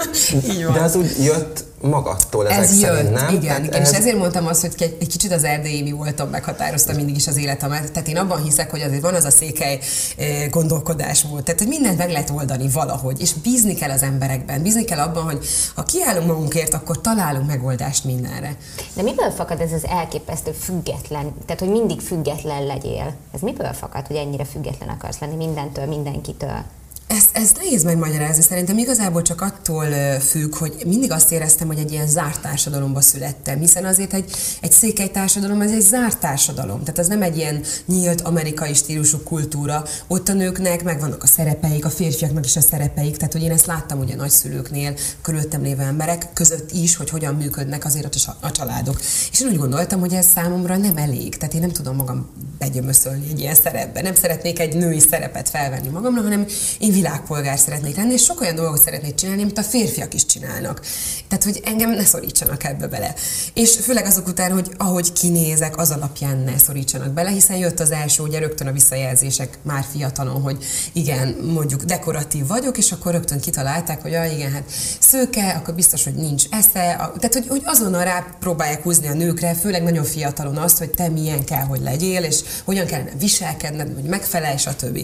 így 0.50 0.64
van. 0.64 0.72
De 0.72 0.80
az 0.80 0.94
úgy 0.94 1.24
jött 1.24 1.64
magattól 1.82 2.48
ezek 2.48 2.62
Ez 2.62 2.78
szerint, 2.78 3.02
jött, 3.02 3.20
nem? 3.20 3.34
igen, 3.34 3.64
igen, 3.64 3.82
és 3.82 3.90
ezért 3.90 4.16
mondtam 4.16 4.46
azt, 4.46 4.60
hogy 4.60 4.74
egy, 5.00 5.08
kicsit 5.08 5.32
az 5.32 5.44
erdélyi 5.44 5.82
mi 5.82 5.92
voltam, 5.92 6.28
meghatározta 6.28 6.94
mindig 6.94 7.16
is 7.16 7.26
az 7.26 7.36
életemet. 7.36 7.92
Tehát 7.92 8.08
én 8.08 8.16
abban 8.16 8.42
hiszek, 8.42 8.70
hogy 8.70 8.80
azért 8.80 9.02
van 9.02 9.14
az 9.14 9.24
a 9.24 9.30
székely 9.30 9.78
eh, 10.16 10.48
gondolkodásmód, 10.50 11.42
tehát 11.42 11.60
hogy 11.60 11.68
mindent 11.68 11.98
meg 11.98 12.10
lehet 12.10 12.30
oldani 12.30 12.68
valahogy, 12.68 13.20
és 13.20 13.32
bízni 13.32 13.74
kell 13.74 13.90
az 13.90 14.02
emberekben, 14.02 14.62
bízni 14.62 14.84
kell 14.84 14.98
abban, 14.98 15.22
hogy 15.22 15.46
ha 15.74 15.82
kiállunk 15.82 16.26
magunkért, 16.26 16.74
akkor 16.74 17.00
találunk 17.00 17.46
megoldást 17.46 18.04
mindenre. 18.04 18.56
De 18.94 19.02
miből 19.02 19.30
fakad 19.30 19.60
ez 19.60 19.72
az 19.72 19.86
elképesztő 19.86 20.50
független, 20.50 21.34
tehát 21.46 21.60
hogy 21.60 21.70
mindig 21.70 22.00
független 22.00 22.66
legyél? 22.66 23.14
Ez 23.34 23.40
miből 23.40 23.72
fakad, 23.72 24.06
hogy 24.06 24.16
ennyire 24.16 24.44
független 24.44 24.88
akarsz 24.88 25.18
lenni 25.18 25.36
mindentől, 25.36 25.86
mindenkitől? 25.86 26.64
Ez, 27.12 27.24
ez 27.32 27.52
nehéz 27.56 27.84
megmagyarázni. 27.84 28.42
Szerintem 28.42 28.78
igazából 28.78 29.22
csak 29.22 29.40
attól 29.40 29.86
függ, 30.20 30.56
hogy 30.56 30.82
mindig 30.86 31.12
azt 31.12 31.32
éreztem, 31.32 31.66
hogy 31.66 31.78
egy 31.78 31.92
ilyen 31.92 32.08
zárt 32.08 32.40
társadalomba 32.40 33.00
születtem, 33.00 33.58
hiszen 33.58 33.84
azért 33.84 34.12
egy, 34.14 34.32
egy 34.60 34.72
székely 34.72 35.10
társadalom, 35.10 35.60
ez 35.60 35.70
egy 35.70 35.80
zárt 35.80 36.18
társadalom. 36.18 36.78
Tehát 36.82 36.98
ez 36.98 37.06
nem 37.06 37.22
egy 37.22 37.36
ilyen 37.36 37.62
nyílt 37.86 38.20
amerikai 38.20 38.74
stílusú 38.74 39.18
kultúra. 39.18 39.84
Ott 40.06 40.28
a 40.28 40.32
nőknek 40.32 40.82
megvannak 40.82 41.22
a 41.22 41.26
szerepeik, 41.26 41.84
a 41.84 41.90
férfiaknak 41.90 42.44
is 42.44 42.56
a 42.56 42.60
szerepeik. 42.60 43.16
Tehát, 43.16 43.32
hogy 43.32 43.42
én 43.42 43.50
ezt 43.50 43.66
láttam 43.66 43.98
ugye 43.98 44.16
nagyszülőknél, 44.16 44.94
körülöttem 45.22 45.62
lévő 45.62 45.82
emberek 45.82 46.32
között 46.32 46.70
is, 46.70 46.96
hogy 46.96 47.10
hogyan 47.10 47.34
működnek 47.34 47.84
azért 47.84 48.14
a 48.14 48.36
a 48.40 48.50
családok. 48.50 49.00
És 49.32 49.40
én 49.40 49.48
úgy 49.48 49.58
gondoltam, 49.58 50.00
hogy 50.00 50.12
ez 50.12 50.26
számomra 50.26 50.76
nem 50.76 50.96
elég. 50.96 51.36
Tehát 51.36 51.54
én 51.54 51.60
nem 51.60 51.72
tudom 51.72 51.96
magam 51.96 52.30
begyömöszölni 52.58 53.26
egy 53.30 53.40
ilyen 53.40 53.54
szerepbe. 53.54 54.02
Nem 54.02 54.14
szeretnék 54.14 54.58
egy 54.60 54.76
női 54.76 55.00
szerepet 55.00 55.48
felvenni 55.48 55.88
magamra, 55.88 56.22
hanem 56.22 56.46
én 56.78 56.92
világpolgár 57.02 57.58
szeretnék 57.58 57.96
lenni, 57.96 58.12
és 58.12 58.22
sok 58.22 58.40
olyan 58.40 58.54
dolgot 58.54 58.82
szeretnék 58.82 59.14
csinálni, 59.14 59.42
amit 59.42 59.58
a 59.58 59.62
férfiak 59.62 60.14
is 60.14 60.26
csinálnak. 60.26 60.80
Tehát, 61.28 61.44
hogy 61.44 61.60
engem 61.64 61.90
ne 61.90 62.04
szorítsanak 62.04 62.64
ebbe 62.64 62.86
bele. 62.86 63.14
És 63.54 63.76
főleg 63.76 64.06
azok 64.06 64.26
után, 64.26 64.52
hogy 64.52 64.70
ahogy 64.76 65.12
kinézek, 65.12 65.76
az 65.76 65.90
alapján 65.90 66.38
ne 66.38 66.58
szorítsanak 66.58 67.12
bele, 67.12 67.30
hiszen 67.30 67.56
jött 67.56 67.80
az 67.80 67.90
első, 67.90 68.22
ugye 68.22 68.38
rögtön 68.38 68.66
a 68.66 68.72
visszajelzések 68.72 69.58
már 69.62 69.84
fiatalon, 69.92 70.42
hogy 70.42 70.64
igen, 70.92 71.36
mondjuk 71.54 71.82
dekoratív 71.82 72.46
vagyok, 72.46 72.78
és 72.78 72.92
akkor 72.92 73.12
rögtön 73.12 73.40
kitalálták, 73.40 74.02
hogy 74.02 74.14
ah, 74.14 74.34
igen, 74.34 74.52
hát 74.52 74.64
szőke, 74.98 75.48
akkor 75.50 75.74
biztos, 75.74 76.04
hogy 76.04 76.14
nincs 76.14 76.44
esze. 76.50 76.70
Tehát, 76.96 77.32
hogy, 77.32 77.46
hogy 77.48 77.62
azonnal 77.64 78.04
rá 78.04 78.36
próbálják 78.40 78.82
húzni 78.82 79.06
a 79.06 79.14
nőkre, 79.14 79.54
főleg 79.54 79.82
nagyon 79.82 80.04
fiatalon 80.04 80.56
azt, 80.56 80.78
hogy 80.78 80.90
te 80.90 81.08
milyen 81.08 81.44
kell, 81.44 81.64
hogy 81.64 81.80
legyél, 81.80 82.22
és 82.22 82.40
hogyan 82.64 82.86
kellene 82.86 83.10
viselkedned, 83.18 83.94
hogy 83.94 84.04
megfelelj, 84.04 84.56
stb. 84.56 84.96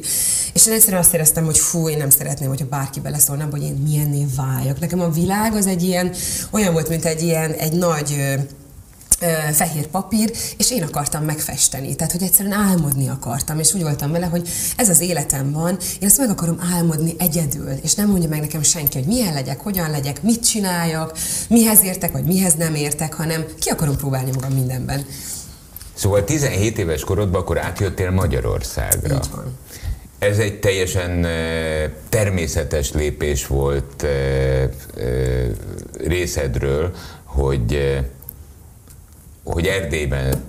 És 0.52 0.67
én 0.67 0.73
egyszerűen 0.73 1.02
azt 1.02 1.14
éreztem, 1.14 1.45
hogy 1.45 1.59
fú, 1.59 1.77
én 1.87 1.97
nem 1.97 2.11
szeretném, 2.11 2.49
hogyha 2.49 2.66
bárki 2.66 3.00
beleszólna, 3.00 3.49
hogy 3.50 3.62
én 3.62 3.75
milyenné 3.75 4.26
váljak. 4.37 4.80
Nekem 4.80 5.00
a 5.00 5.11
világ 5.11 5.54
az 5.54 5.66
egy 5.66 5.82
ilyen, 5.82 6.12
olyan 6.50 6.73
volt, 6.73 6.88
mint 6.88 7.04
egy 7.04 7.23
ilyen, 7.23 7.52
egy 7.52 7.73
nagy 7.73 8.38
fehér 9.52 9.87
papír, 9.87 10.32
és 10.56 10.70
én 10.70 10.82
akartam 10.82 11.25
megfesteni. 11.25 11.94
Tehát, 11.94 12.12
hogy 12.12 12.23
egyszerűen 12.23 12.54
álmodni 12.54 13.08
akartam, 13.08 13.58
és 13.58 13.75
úgy 13.75 13.82
voltam 13.82 14.11
vele, 14.11 14.26
hogy 14.26 14.49
ez 14.76 14.88
az 14.88 15.00
életem 15.00 15.52
van, 15.52 15.78
én 16.00 16.08
ezt 16.08 16.18
meg 16.18 16.30
akarom 16.30 16.61
álmodni 16.75 17.14
egyedül, 17.18 17.68
és 17.82 17.94
nem 17.94 18.11
mondja 18.11 18.28
meg 18.28 18.40
nekem 18.40 18.62
senki, 18.62 18.99
hogy 18.99 19.06
milyen 19.06 19.32
legyek, 19.35 19.61
hogyan 19.61 19.90
legyek, 19.90 20.23
mit 20.23 20.47
csináljak, 20.49 21.18
mihez 21.49 21.82
értek, 21.82 22.12
vagy 22.12 22.25
mihez 22.25 22.54
nem 22.54 22.75
értek, 22.75 23.14
hanem 23.14 23.44
ki 23.61 23.70
akarom 23.70 23.97
próbálni 23.97 24.30
magam 24.35 24.52
mindenben. 24.52 25.06
Szóval 25.94 26.25
17 26.25 26.78
éves 26.78 27.04
korodban 27.04 27.40
akkor 27.40 27.58
átjöttél 27.58 28.11
Magyarországra. 28.11 29.14
Így 29.14 29.30
van. 29.30 29.58
Ez 30.19 30.39
egy 30.39 30.61
teljesen 30.61 31.27
természetes 32.09 32.93
lépés 32.93 33.47
volt 33.47 34.07
részedről, 35.99 36.95
hogy 37.25 37.99
hogy 39.45 39.67
Erdélyben 39.67 40.45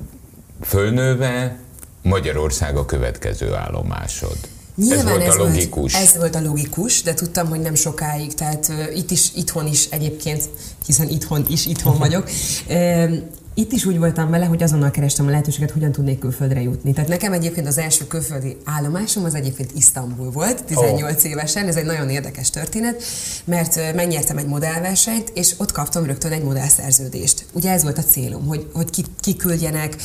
fölnőve 0.62 1.58
Magyarország 2.02 2.78
a 2.78 2.86
következő 2.86 3.54
állomásod. 3.54 4.38
Nyilván 4.76 5.08
ez 5.08 5.14
volt 5.14 5.22
ez 5.22 5.36
a 5.36 5.44
logikus. 5.44 5.94
Volt, 5.94 6.06
ez 6.06 6.16
volt 6.18 6.36
a 6.36 6.42
logikus, 6.42 7.02
de 7.02 7.14
tudtam, 7.14 7.48
hogy 7.48 7.60
nem 7.60 7.76
sokáig, 7.76 8.34
tehát 8.34 8.68
uh, 8.70 8.98
itt 8.98 9.12
is, 9.12 9.32
itthon 9.36 9.68
is 9.68 9.86
egyébként, 9.90 10.50
hiszen 10.86 11.10
itthon 11.10 11.46
is 11.50 11.66
itthon 11.66 11.98
vagyok, 11.98 12.30
uh, 12.70 13.14
itt 13.60 13.72
is 13.72 13.86
úgy 13.86 13.98
voltam 13.98 14.30
vele, 14.30 14.46
hogy 14.46 14.63
azonnal 14.63 14.92
kerestem 14.92 15.28
a 15.28 15.30
lehetőséget, 15.30 15.72
hogyan 15.72 15.92
tudnék 15.92 16.20
külföldre 16.20 16.62
jutni. 16.62 16.94
Tehát 16.94 17.10
nekem 17.10 17.34
egyébként 17.34 17.68
az 17.68 17.78
első 17.78 18.08
külföldi 18.08 18.58
állomásom 18.63 19.24
az 19.24 19.36
egyébként 19.36 19.72
Isztambul 19.75 20.32
volt, 20.32 20.63
18 20.63 21.24
oh. 21.24 21.30
évesen, 21.30 21.68
ez 21.68 21.75
egy 21.75 21.86
nagyon 21.86 22.10
érdekes 22.10 22.50
történet, 22.50 23.04
mert 23.46 23.94
megnyertem 23.96 24.38
egy 24.38 24.46
modellversenyt, 24.46 25.32
és 25.34 25.54
ott 25.58 25.72
kaptam 25.72 26.06
rögtön 26.06 26.32
egy 26.32 26.44
modellszerződést. 26.44 27.46
Ugye 27.54 27.72
ez 27.72 27.84
volt 27.84 27.98
a 27.98 28.04
célom, 28.04 28.48
hogy, 28.48 28.68
hogy 28.74 28.89
ki, 28.89 29.04
kiküldjenek, 29.20 29.96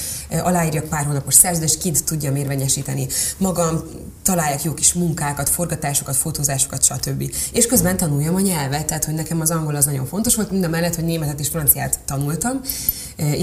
aláírjak 0.42 0.84
pár 0.84 1.04
hónapos 1.04 1.34
szerződést, 1.34 1.78
kint 1.78 2.04
tudjam 2.04 2.37
érvényesíteni 2.37 3.06
magam, 3.38 3.82
találjak 4.23 4.62
jó 4.62 4.75
kis 4.75 4.92
munkákat, 4.92 5.49
forgatásokat, 5.49 6.16
fotózásokat, 6.16 6.82
stb. 6.82 7.32
És 7.52 7.66
közben 7.66 7.96
tanuljam 7.96 8.34
a 8.34 8.40
nyelvet, 8.40 8.87
tehát 8.87 9.04
hogy 9.04 9.14
nekem 9.14 9.40
az 9.40 9.50
angol 9.50 9.75
az 9.75 9.84
nagyon 9.84 10.06
fontos 10.06 10.34
volt, 10.34 10.50
mind 10.50 10.64
a 10.64 10.68
mellett, 10.68 10.94
hogy 10.94 11.04
németet 11.04 11.40
és 11.40 11.49
franciát 11.49 11.99
tanultam, 12.04 12.61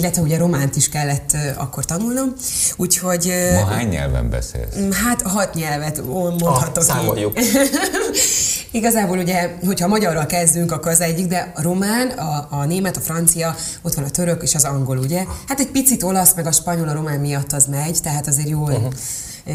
illetve 0.01 0.21
ugye 0.21 0.37
románt 0.37 0.75
is 0.75 0.89
kellett 0.89 1.37
akkor 1.55 1.85
tanulnom, 1.85 2.33
úgyhogy... 2.75 3.33
Ma 3.53 3.65
hány 3.65 3.87
nyelven 3.87 4.29
beszélsz? 4.29 4.75
Hát 5.03 5.21
hat 5.21 5.53
nyelvet 5.53 6.05
mondhatok 6.05 6.77
ah, 6.77 6.83
számoljuk. 6.83 7.33
Igazából 8.71 9.17
ugye, 9.17 9.55
hogyha 9.65 9.87
magyarral 9.87 10.25
kezdünk, 10.25 10.71
akkor 10.71 10.91
az 10.91 11.01
egyik, 11.01 11.27
de 11.27 11.51
a 11.55 11.61
román, 11.61 12.07
a, 12.07 12.47
a 12.49 12.65
német, 12.65 12.97
a 12.97 12.99
francia, 12.99 13.55
ott 13.81 13.93
van 13.93 14.03
a 14.03 14.09
török 14.09 14.43
és 14.43 14.55
az 14.55 14.63
angol, 14.63 14.97
ugye? 14.97 15.25
Hát 15.47 15.59
egy 15.59 15.71
picit 15.71 16.03
olasz, 16.03 16.33
meg 16.35 16.45
a 16.45 16.51
spanyol, 16.51 16.87
a 16.87 16.93
román 16.93 17.19
miatt 17.19 17.51
az 17.51 17.65
megy, 17.65 17.99
tehát 18.01 18.27
azért 18.27 18.49
jól... 18.49 18.71
Uh-huh 18.71 18.93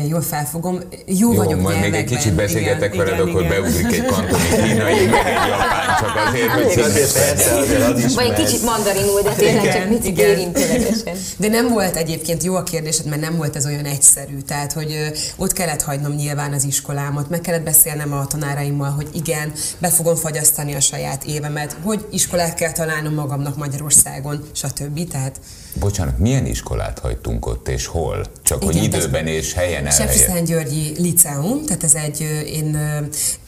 jól 0.08 0.22
felfogom. 0.22 0.80
Jó, 1.06 1.32
Jó 1.32 1.34
vagyok 1.34 1.60
majd 1.60 1.80
még 1.80 1.94
egy 1.94 2.04
kicsit 2.04 2.34
beszélgetek 2.34 2.94
igen, 2.94 3.06
veled, 3.06 3.20
igen, 3.20 3.28
akkor 3.28 3.44
igen. 3.44 3.62
beugrik 3.62 3.92
egy 3.92 4.06
kantoni 4.06 4.48
kínai, 4.62 5.06
meg 5.06 5.26
egy 5.26 5.48
japán, 5.48 5.96
csak 6.00 6.26
azért, 6.26 6.50
hogy 6.50 6.66
még 6.66 6.78
azért 6.78 7.12
persze, 7.12 7.54
azért 7.54 7.82
az 7.82 8.04
is 8.04 8.14
Vagy 8.14 8.26
egy 8.26 8.44
kicsit 8.44 8.62
mandarinul, 8.62 9.20
de 9.22 9.32
tényleg 9.32 9.64
igen, 9.64 9.76
csak 9.76 9.98
picit 9.98 10.18
érintőlegesen. 10.18 11.16
De 11.36 11.48
nem 11.48 11.68
volt 11.68 11.96
egyébként 11.96 12.42
jó 12.42 12.54
a 12.54 12.62
kérdésed, 12.62 13.06
mert 13.06 13.20
nem 13.20 13.36
volt 13.36 13.56
ez 13.56 13.66
olyan 13.66 13.84
egyszerű. 13.84 14.38
Tehát, 14.38 14.72
hogy 14.72 15.10
ott 15.36 15.52
kellett 15.52 15.82
hagynom 15.82 16.12
nyilván 16.12 16.52
az 16.52 16.64
iskolámat, 16.64 17.30
meg 17.30 17.40
kellett 17.40 17.64
beszélnem 17.64 18.12
a 18.12 18.26
tanáraimmal, 18.26 18.90
hogy 18.90 19.08
igen, 19.12 19.52
be 19.78 19.88
fogom 19.88 20.14
fagyasztani 20.14 20.74
a 20.74 20.80
saját 20.80 21.24
évemet, 21.24 21.76
hogy 21.82 22.06
iskolát 22.10 22.54
kell 22.54 22.72
találnom 22.72 23.14
magamnak 23.14 23.56
Magyarországon, 23.56 24.48
stb. 24.52 25.08
Tehát 25.10 25.40
Bocsánat, 25.80 26.18
milyen 26.18 26.46
iskolát 26.46 26.98
hagytunk 26.98 27.46
ott, 27.46 27.68
és 27.68 27.86
hol? 27.86 28.26
Csak 28.42 28.62
Igen, 28.62 28.74
hogy 28.74 28.84
időben 28.84 29.26
és 29.26 29.52
helyen 29.52 29.75
elhelye. 29.84 30.40
Györgyi 30.40 30.94
Liceum, 30.98 31.64
tehát 31.64 31.84
ez 31.84 31.94
egy, 31.94 32.20
én 32.46 32.78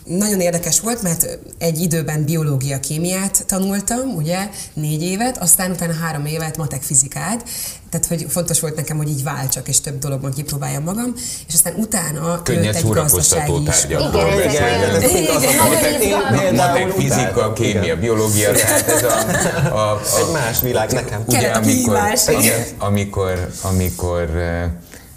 nagyon 0.08 0.40
érdekes 0.40 0.80
volt, 0.80 1.02
mert 1.02 1.38
egy 1.58 1.80
időben 1.80 2.24
biológia, 2.24 2.80
kémiát 2.80 3.46
tanultam, 3.46 4.14
ugye, 4.16 4.48
négy 4.72 5.02
évet, 5.02 5.38
aztán 5.38 5.70
utána 5.70 5.92
három 5.92 6.26
évet 6.26 6.56
matek 6.56 6.82
fizikát, 6.82 7.44
tehát 7.90 8.06
hogy 8.06 8.26
fontos 8.28 8.60
volt 8.60 8.76
nekem, 8.76 8.96
hogy 8.96 9.08
így 9.08 9.22
váltsak, 9.22 9.68
és 9.68 9.80
több 9.80 9.98
dologban 9.98 10.32
kipróbáljam 10.32 10.82
magam, 10.82 11.14
és 11.48 11.54
aztán 11.54 11.74
utána 11.76 12.42
Könnyed 12.42 12.74
egy 12.74 12.88
gazdasági 12.88 13.62
tárgyak. 13.62 14.14
Igen, 16.32 16.54
Matek, 16.54 16.90
fizika, 16.90 17.52
kémia, 17.52 17.96
biológia, 17.96 18.52
tehát 18.52 18.88
ez 18.88 19.02
a, 19.02 19.12
a, 19.74 19.92
a, 19.92 20.00
egy 20.18 20.32
más 20.32 20.60
világ 20.60 20.92
nekem. 20.92 21.22
Ugye, 21.26 21.50
amikor, 21.50 21.98
amikor, 22.78 23.50
amikor 23.62 24.30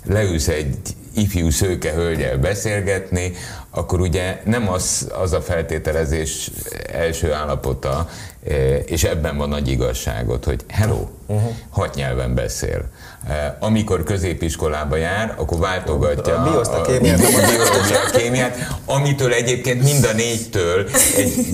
leülsz 0.05 0.47
egy 0.47 0.77
ifjú 1.13 1.49
szőke 1.49 1.91
hölgyel 1.91 2.37
beszélgetni, 2.37 3.33
akkor 3.69 3.99
ugye 3.99 4.41
nem 4.45 4.69
az, 4.69 5.11
az 5.21 5.33
a 5.33 5.41
feltételezés 5.41 6.51
első 6.91 7.33
állapota, 7.33 8.09
eh, 8.47 8.79
és 8.85 9.03
ebben 9.03 9.37
van 9.37 9.49
nagy 9.49 9.67
igazságot, 9.67 10.45
hogy 10.45 10.63
hello, 10.67 11.07
uh-huh. 11.25 11.51
hat 11.69 11.95
nyelven 11.95 12.33
beszél. 12.35 12.89
Eh, 13.29 13.53
amikor 13.59 14.03
középiskolába 14.03 14.95
jár, 14.95 15.33
akkor 15.37 15.59
váltogatja 15.59 16.35
a, 16.35 16.59
a, 16.59 16.79
a, 16.79 16.81
kémiát, 16.81 17.19
a 17.25 17.51
biológia 17.51 18.09
kémiát, 18.13 18.75
amitől 18.85 19.33
egyébként 19.33 19.83
mind 19.83 20.03
a 20.03 20.13
négytől, 20.13 20.87
egy, 21.17 21.47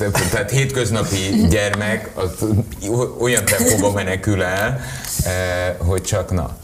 eh, 0.00 0.10
tehát 0.30 0.50
hétköznapi 0.50 1.46
gyermek 1.48 2.10
az 2.14 2.30
olyan 3.18 3.44
tempóban 3.44 3.92
menekül 3.92 4.42
el, 4.42 4.80
hogy 5.78 6.02
csak 6.02 6.30
na. 6.30 6.56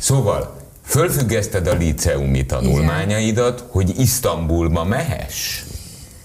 Szóval, 0.00 0.57
Fölfüggeszted 0.88 1.66
a 1.66 1.74
liceumi 1.74 2.46
tanulmányaidat, 2.46 3.64
hogy 3.68 3.98
Isztambulba 3.98 4.84
mehess? 4.84 5.62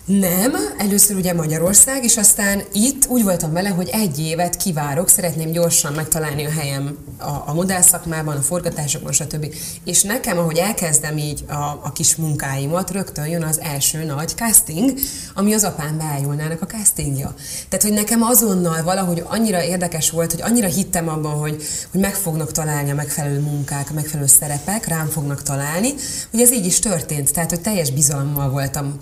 Nem, 0.06 0.56
először 0.78 1.16
ugye 1.16 1.34
Magyarország, 1.34 2.04
és 2.04 2.18
aztán 2.18 2.64
itt 2.74 3.08
úgy 3.08 3.24
voltam 3.24 3.52
vele, 3.52 3.70
hogy 3.70 3.90
egy 3.92 4.20
évet 4.20 4.58
kivárok, 4.58 5.10
szeretném 5.10 5.52
gyorsan 5.52 5.94
megtalálni 5.94 6.46
a 6.46 6.50
helyem 6.50 6.98
a, 7.18 7.30
a 7.46 7.54
modellszakmában, 7.54 8.38
a 8.38 8.42
forgatásokban, 8.42 9.12
stb. 9.12 9.56
És 9.86 10.02
nekem, 10.04 10.38
ahogy 10.38 10.58
elkezdem 10.58 11.18
így 11.18 11.44
a, 11.48 11.54
a 11.84 11.92
kis 11.94 12.16
munkáimat, 12.16 12.92
rögtön 12.92 13.28
jön 13.28 13.44
az 13.44 13.60
első 13.60 14.04
nagy 14.04 14.30
casting, 14.36 14.94
ami 15.34 15.54
az 15.54 15.64
apám 15.64 15.98
beájulnának 15.98 16.62
a 16.62 16.66
castingja. 16.66 17.34
Tehát, 17.70 17.86
hogy 17.86 17.94
nekem 17.94 18.22
azonnal 18.22 18.84
valahogy 18.84 19.24
annyira 19.28 19.64
érdekes 19.64 20.10
volt, 20.10 20.32
hogy 20.32 20.42
annyira 20.42 20.68
hittem 20.68 21.10
abban, 21.10 21.34
hogy, 21.34 21.64
hogy 21.92 22.02
meg 22.02 22.14
fognak 22.16 22.52
találni 22.52 22.92
a 22.92 22.96
megfelelő 22.96 23.40
munkák, 23.40 23.90
a 23.90 23.94
megfelelő 23.94 24.28
szerepek, 24.28 24.88
rám 24.88 25.08
fognak 25.08 25.42
találni, 25.42 25.94
hogy 26.32 26.42
ez 26.42 26.52
így 26.52 26.66
is 26.66 26.80
történt. 26.80 27.34
Tehát, 27.34 27.50
hogy 27.50 27.62
teljes 27.62 27.92
bizalommal 27.92 28.50
voltam. 28.50 28.98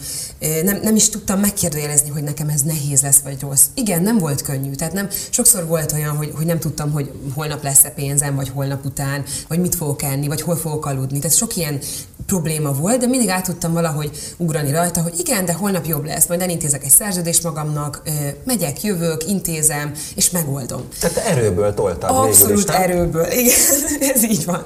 Nem, 0.63 0.79
nem 0.81 0.90
nem 0.91 0.99
is 0.99 1.09
tudtam 1.09 1.39
megkérdőjelezni, 1.39 2.09
hogy 2.09 2.23
nekem 2.23 2.49
ez 2.49 2.61
nehéz 2.61 3.01
lesz, 3.01 3.19
vagy 3.23 3.41
rossz. 3.41 3.65
Igen, 3.73 4.01
nem 4.01 4.17
volt 4.17 4.41
könnyű. 4.41 4.71
Tehát 4.71 4.93
nem, 4.93 5.07
sokszor 5.29 5.67
volt 5.67 5.91
olyan, 5.91 6.15
hogy, 6.15 6.31
hogy 6.35 6.45
nem 6.45 6.59
tudtam, 6.59 6.91
hogy 6.91 7.11
holnap 7.33 7.63
lesz-e 7.63 7.89
pénzem, 7.89 8.35
vagy 8.35 8.49
holnap 8.49 8.85
után, 8.85 9.23
vagy 9.47 9.59
mit 9.59 9.75
fogok 9.75 10.03
enni, 10.03 10.27
vagy 10.27 10.41
hol 10.41 10.55
fogok 10.55 10.85
aludni. 10.85 11.19
Tehát 11.19 11.37
sok 11.37 11.55
ilyen 11.55 11.79
probléma 12.25 12.71
volt, 12.71 12.99
de 12.99 13.07
mindig 13.07 13.29
át 13.29 13.43
tudtam 13.43 13.73
valahogy 13.73 14.11
ugrani 14.37 14.71
rajta, 14.71 15.01
hogy 15.01 15.19
igen, 15.19 15.45
de 15.45 15.53
holnap 15.53 15.85
jobb 15.85 16.05
lesz, 16.05 16.27
majd 16.27 16.41
elintézek 16.41 16.83
egy 16.83 16.91
szerződést 16.91 17.43
magamnak, 17.43 18.01
megyek, 18.43 18.83
jövök, 18.83 19.27
intézem, 19.27 19.91
és 20.15 20.29
megoldom. 20.29 20.81
Tehát 20.99 21.17
erőből 21.17 21.73
toltad 21.73 22.09
Abszolút 22.09 22.47
végül 22.47 22.57
is, 22.57 22.65
erőből, 22.65 23.31
igen, 23.31 23.55
ez 24.15 24.23
így 24.23 24.45
van. 24.45 24.65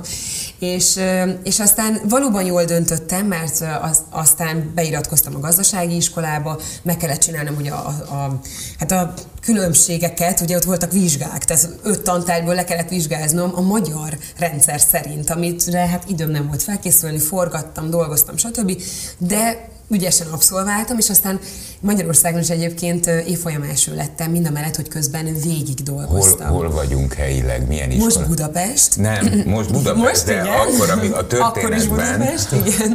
És, 0.60 1.00
és 1.44 1.60
aztán 1.60 2.02
valóban 2.10 2.46
jól 2.46 2.64
döntöttem, 2.64 3.26
mert 3.26 3.64
az, 3.82 4.04
aztán 4.10 4.72
beiratkoztam 4.76 5.36
a 5.36 5.40
gazdasági 5.40 5.96
iskolába, 5.96 6.60
meg 6.84 6.98
kellett 6.98 7.20
csinálnom 7.20 7.56
ugye 7.56 7.72
a, 7.72 7.88
a, 7.88 8.14
a, 8.14 8.40
hát 8.80 8.92
a 8.92 9.14
különbségeket, 9.42 10.42
ugye 10.42 10.56
ott 10.56 10.64
voltak 10.64 10.92
vizsgák, 10.92 11.44
tehát 11.46 11.70
öt 11.84 12.02
tantárgyból 12.02 12.56
le 12.56 12.64
kellett 12.64 12.90
vizsgáznom 12.90 13.52
a 13.56 13.62
magyar 13.62 14.18
rendszer 14.38 14.80
szerint, 14.80 15.30
amit 15.30 15.74
hát 15.74 16.04
időm 16.10 16.30
nem 16.30 16.48
volt 16.48 16.64
felkészülni, 16.64 17.20
forgattam, 17.20 17.90
dolgoztam, 17.90 18.38
stb. 18.38 18.82
De 19.18 19.74
ügyesen 19.90 20.28
abszolváltam, 20.28 20.98
és 20.98 21.10
aztán 21.10 21.40
Magyarországon 21.86 22.40
is 22.40 22.50
egyébként 22.50 23.06
évfolyam 23.06 23.62
első 23.62 23.96
lettem, 23.96 24.32
mind 24.32 24.48
a 24.48 24.52
mellett, 24.52 24.76
hogy 24.76 24.88
közben 24.88 25.26
végig 25.44 25.84
dolgoztam. 25.84 26.48
Hol, 26.48 26.58
hol 26.58 26.72
vagyunk 26.72 27.14
helyileg? 27.14 27.68
Milyen 27.68 27.92
iskola? 27.92 28.14
Most 28.14 28.28
Budapest. 28.28 28.98
Nem, 28.98 29.44
most 29.46 29.72
Budapest, 29.78 30.06
most, 30.06 30.26
de 30.26 30.32
igen. 30.32 30.46
akkor, 30.46 30.90
ami 30.90 31.08
a 31.08 31.28
történetben, 31.28 31.42
akkor 31.64 31.76
is 31.76 31.86
Budapest, 31.86 32.52
igen. 32.52 32.92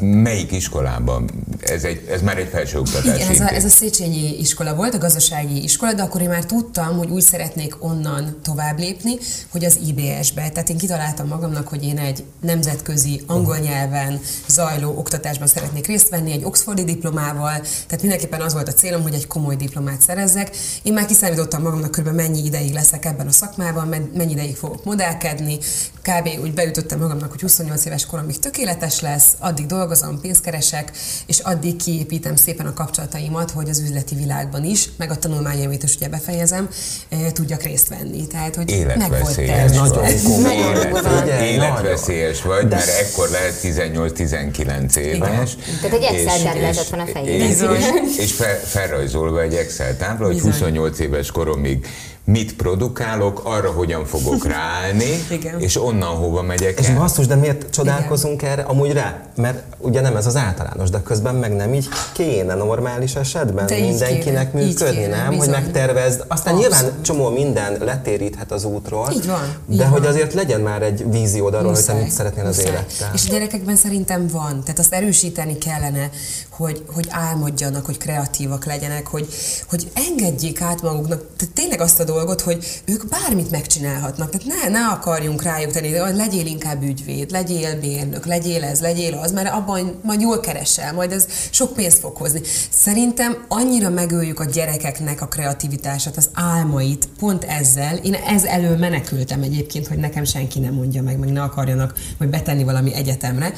melyik 0.00 0.52
iskolában? 0.52 1.30
Ez, 1.60 1.84
egy, 1.84 2.06
ez 2.10 2.22
már 2.22 2.38
egy 2.38 2.48
felsőoktatási 2.48 3.08
Igen, 3.08 3.30
ez 3.30 3.40
a, 3.40 3.54
ez 3.54 3.64
a 3.64 3.68
Széchenyi 3.68 4.38
iskola 4.38 4.74
volt, 4.74 4.94
a 4.94 4.98
gazdasági 4.98 5.62
iskola, 5.62 5.92
de 5.92 6.02
akkor 6.02 6.20
én 6.20 6.28
már 6.28 6.44
tudtam, 6.44 6.96
hogy 6.96 7.10
úgy 7.10 7.22
szeretnék 7.22 7.84
onnan 7.84 8.38
tovább 8.42 8.78
lépni, 8.78 9.16
hogy 9.48 9.64
az 9.64 9.78
IBS-be. 9.86 10.48
Tehát 10.48 10.68
én 10.68 10.78
kitaláltam 10.78 11.26
magamnak, 11.26 11.68
hogy 11.68 11.84
én 11.84 11.98
egy 11.98 12.24
nemzetközi 12.40 13.22
angol 13.26 13.56
nyelven 13.56 14.20
zajló 14.48 14.90
oktatásban 14.98 15.46
szeretnék 15.46 15.86
részt 15.86 16.08
venni, 16.08 16.32
egy 16.32 16.44
Oxfordi 16.44 16.84
diplomával, 16.84 17.60
tehát 17.86 18.02
mindenképpen 18.18 18.46
az 18.46 18.52
volt 18.52 18.68
a 18.68 18.72
célom, 18.72 19.02
hogy 19.02 19.14
egy 19.14 19.26
komoly 19.26 19.56
diplomát 19.56 20.00
szerezzek. 20.00 20.56
Én 20.82 20.92
már 20.92 21.06
kiszámítottam 21.06 21.62
magamnak 21.62 21.90
kb. 21.90 22.08
mennyi 22.08 22.44
ideig 22.44 22.72
leszek 22.72 23.04
ebben 23.04 23.26
a 23.26 23.30
szakmában, 23.30 23.88
mennyi 24.14 24.32
ideig 24.32 24.56
fogok 24.56 24.84
modellkedni. 24.84 25.58
Kb. 26.02 26.28
úgy 26.42 26.54
beütöttem 26.54 26.98
magamnak, 26.98 27.30
hogy 27.30 27.40
28 27.40 27.84
éves 27.84 28.06
koromig 28.06 28.38
tökéletes 28.38 29.00
lesz, 29.00 29.28
addig 29.38 29.66
dolgozom, 29.66 30.20
pénzt 30.20 30.40
keresek, 30.40 30.92
és 31.26 31.38
addig 31.38 31.76
kiépítem 31.76 32.36
szépen 32.36 32.66
a 32.66 32.72
kapcsolataimat, 32.72 33.50
hogy 33.50 33.68
az 33.68 33.78
üzleti 33.78 34.14
világban 34.14 34.64
is, 34.64 34.90
meg 34.96 35.10
a 35.10 35.16
tanulmányaimat 35.16 35.82
is 35.82 35.96
ugye 35.96 36.08
befejezem, 36.08 36.68
eh, 37.08 37.18
tudjak 37.32 37.62
részt 37.62 37.88
venni. 37.88 38.26
Tehát, 38.26 38.54
hogy 38.54 38.70
életveszélyes 38.70 39.78
vagy. 39.78 40.20
Nagyon 40.42 40.90
komoly. 40.90 41.42
Életveszélyes 41.42 42.42
vagy, 42.42 42.68
mert 42.68 42.88
ekkor 42.88 43.28
lehet 43.28 43.60
18-19 43.62 44.96
éves. 44.96 45.52
Igen. 45.52 45.78
Tehát 45.80 45.96
egy 45.96 46.02
Excel 46.02 46.52
területet 46.52 46.88
van 46.88 47.00
a 47.00 47.06
fejében. 47.06 47.48
És, 47.48 47.56
és 47.78 47.97
fel, 48.06 48.60
felrajzolva 48.60 49.42
egy 49.42 49.54
Excel 49.54 49.96
tábla, 49.96 50.26
hogy 50.26 50.40
28 50.40 50.98
éves 50.98 51.30
koromig 51.30 51.86
mit 52.28 52.56
produkálok, 52.56 53.40
arra 53.44 53.70
hogyan 53.70 54.04
fogok 54.04 54.46
ráállni, 54.54 55.26
és 55.58 55.76
onnan 55.82 56.08
hova 56.16 56.42
megyek 56.42 56.78
És 56.80 56.90
basszus, 56.90 57.26
de 57.26 57.34
miért 57.34 57.70
csodálkozunk 57.70 58.42
Igen. 58.42 58.52
erre 58.52 58.62
amúgy 58.62 58.92
rá? 58.92 59.20
Mert 59.36 59.62
ugye 59.78 60.00
nem 60.00 60.16
ez 60.16 60.26
az 60.26 60.36
általános, 60.36 60.90
de 60.90 61.02
közben 61.02 61.34
meg 61.34 61.56
nem 61.56 61.74
így 61.74 61.88
kéne 62.12 62.54
normális 62.54 63.14
esetben 63.14 63.66
de 63.66 63.78
mindenkinek 63.80 64.50
kéne. 64.52 64.64
működni, 64.64 64.96
kéne, 65.00 65.16
nem? 65.16 65.28
Bizony. 65.28 65.38
Hogy 65.38 65.62
megtervezd. 65.62 66.24
Aztán 66.28 66.54
Abszolút. 66.54 66.60
nyilván 66.78 67.02
csomó 67.02 67.28
minden 67.30 67.76
letéríthet 67.80 68.52
az 68.52 68.64
útról. 68.64 69.10
Így 69.12 69.26
van. 69.26 69.56
De 69.66 69.74
így 69.84 69.90
hogy 69.90 70.00
van. 70.00 70.10
azért 70.10 70.34
legyen 70.34 70.60
már 70.60 70.82
egy 70.82 71.10
víziód 71.10 71.54
arról, 71.54 71.70
Muszáj. 71.70 71.86
hogy 71.86 71.96
te 71.96 72.02
mit 72.02 72.16
szeretnél 72.16 72.46
az 72.46 72.58
élettel. 72.58 73.10
És 73.14 73.26
a 73.26 73.30
gyerekekben 73.30 73.76
szerintem 73.76 74.26
van. 74.32 74.60
Tehát 74.60 74.78
azt 74.78 74.92
erősíteni 74.92 75.58
kellene, 75.58 76.10
hogy, 76.50 76.84
hogy 76.94 77.06
álmodjanak, 77.10 77.86
hogy 77.86 77.96
kreatívak 77.96 78.64
legyenek, 78.64 79.06
hogy, 79.06 79.28
hogy 79.68 79.90
engedjék 80.08 80.60
át 80.60 80.82
maguknak. 80.82 81.22
Tehát 81.36 81.54
tényleg 81.54 81.80
azt 81.80 82.00
a 82.00 82.04
dolgot, 82.04 82.16
dolgot, 82.18 82.40
hogy 82.40 82.82
ők 82.84 83.08
bármit 83.08 83.50
megcsinálhatnak. 83.50 84.30
Tehát 84.30 84.46
ne, 84.46 84.68
ne 84.68 84.86
akarjunk 84.86 85.42
rájuk 85.42 85.70
tenni, 85.70 85.90
de 85.90 86.12
legyél 86.12 86.46
inkább 86.46 86.82
ügyvéd, 86.82 87.30
legyél 87.30 87.80
bérnök, 87.80 88.26
legyél 88.26 88.64
ez, 88.64 88.80
legyél 88.80 89.14
az, 89.14 89.32
mert 89.32 89.52
abban 89.52 90.00
majd 90.02 90.20
jól 90.20 90.40
keresel, 90.40 90.92
majd 90.92 91.12
ez 91.12 91.26
sok 91.50 91.72
pénzt 91.72 91.98
fog 91.98 92.16
hozni. 92.16 92.40
Szerintem 92.70 93.44
annyira 93.48 93.90
megöljük 93.90 94.40
a 94.40 94.44
gyerekeknek 94.44 95.20
a 95.20 95.26
kreativitását, 95.26 96.16
az 96.16 96.28
álmait, 96.32 97.08
pont 97.18 97.44
ezzel. 97.44 97.96
Én 97.96 98.14
ez 98.14 98.44
elől 98.44 98.76
menekültem 98.76 99.42
egyébként, 99.42 99.86
hogy 99.86 99.98
nekem 99.98 100.24
senki 100.24 100.58
nem 100.58 100.74
mondja 100.74 101.02
meg, 101.02 101.18
meg 101.18 101.32
ne 101.32 101.42
akarjanak 101.42 101.98
majd 102.18 102.30
betenni 102.30 102.64
valami 102.64 102.94
egyetemre, 102.94 103.52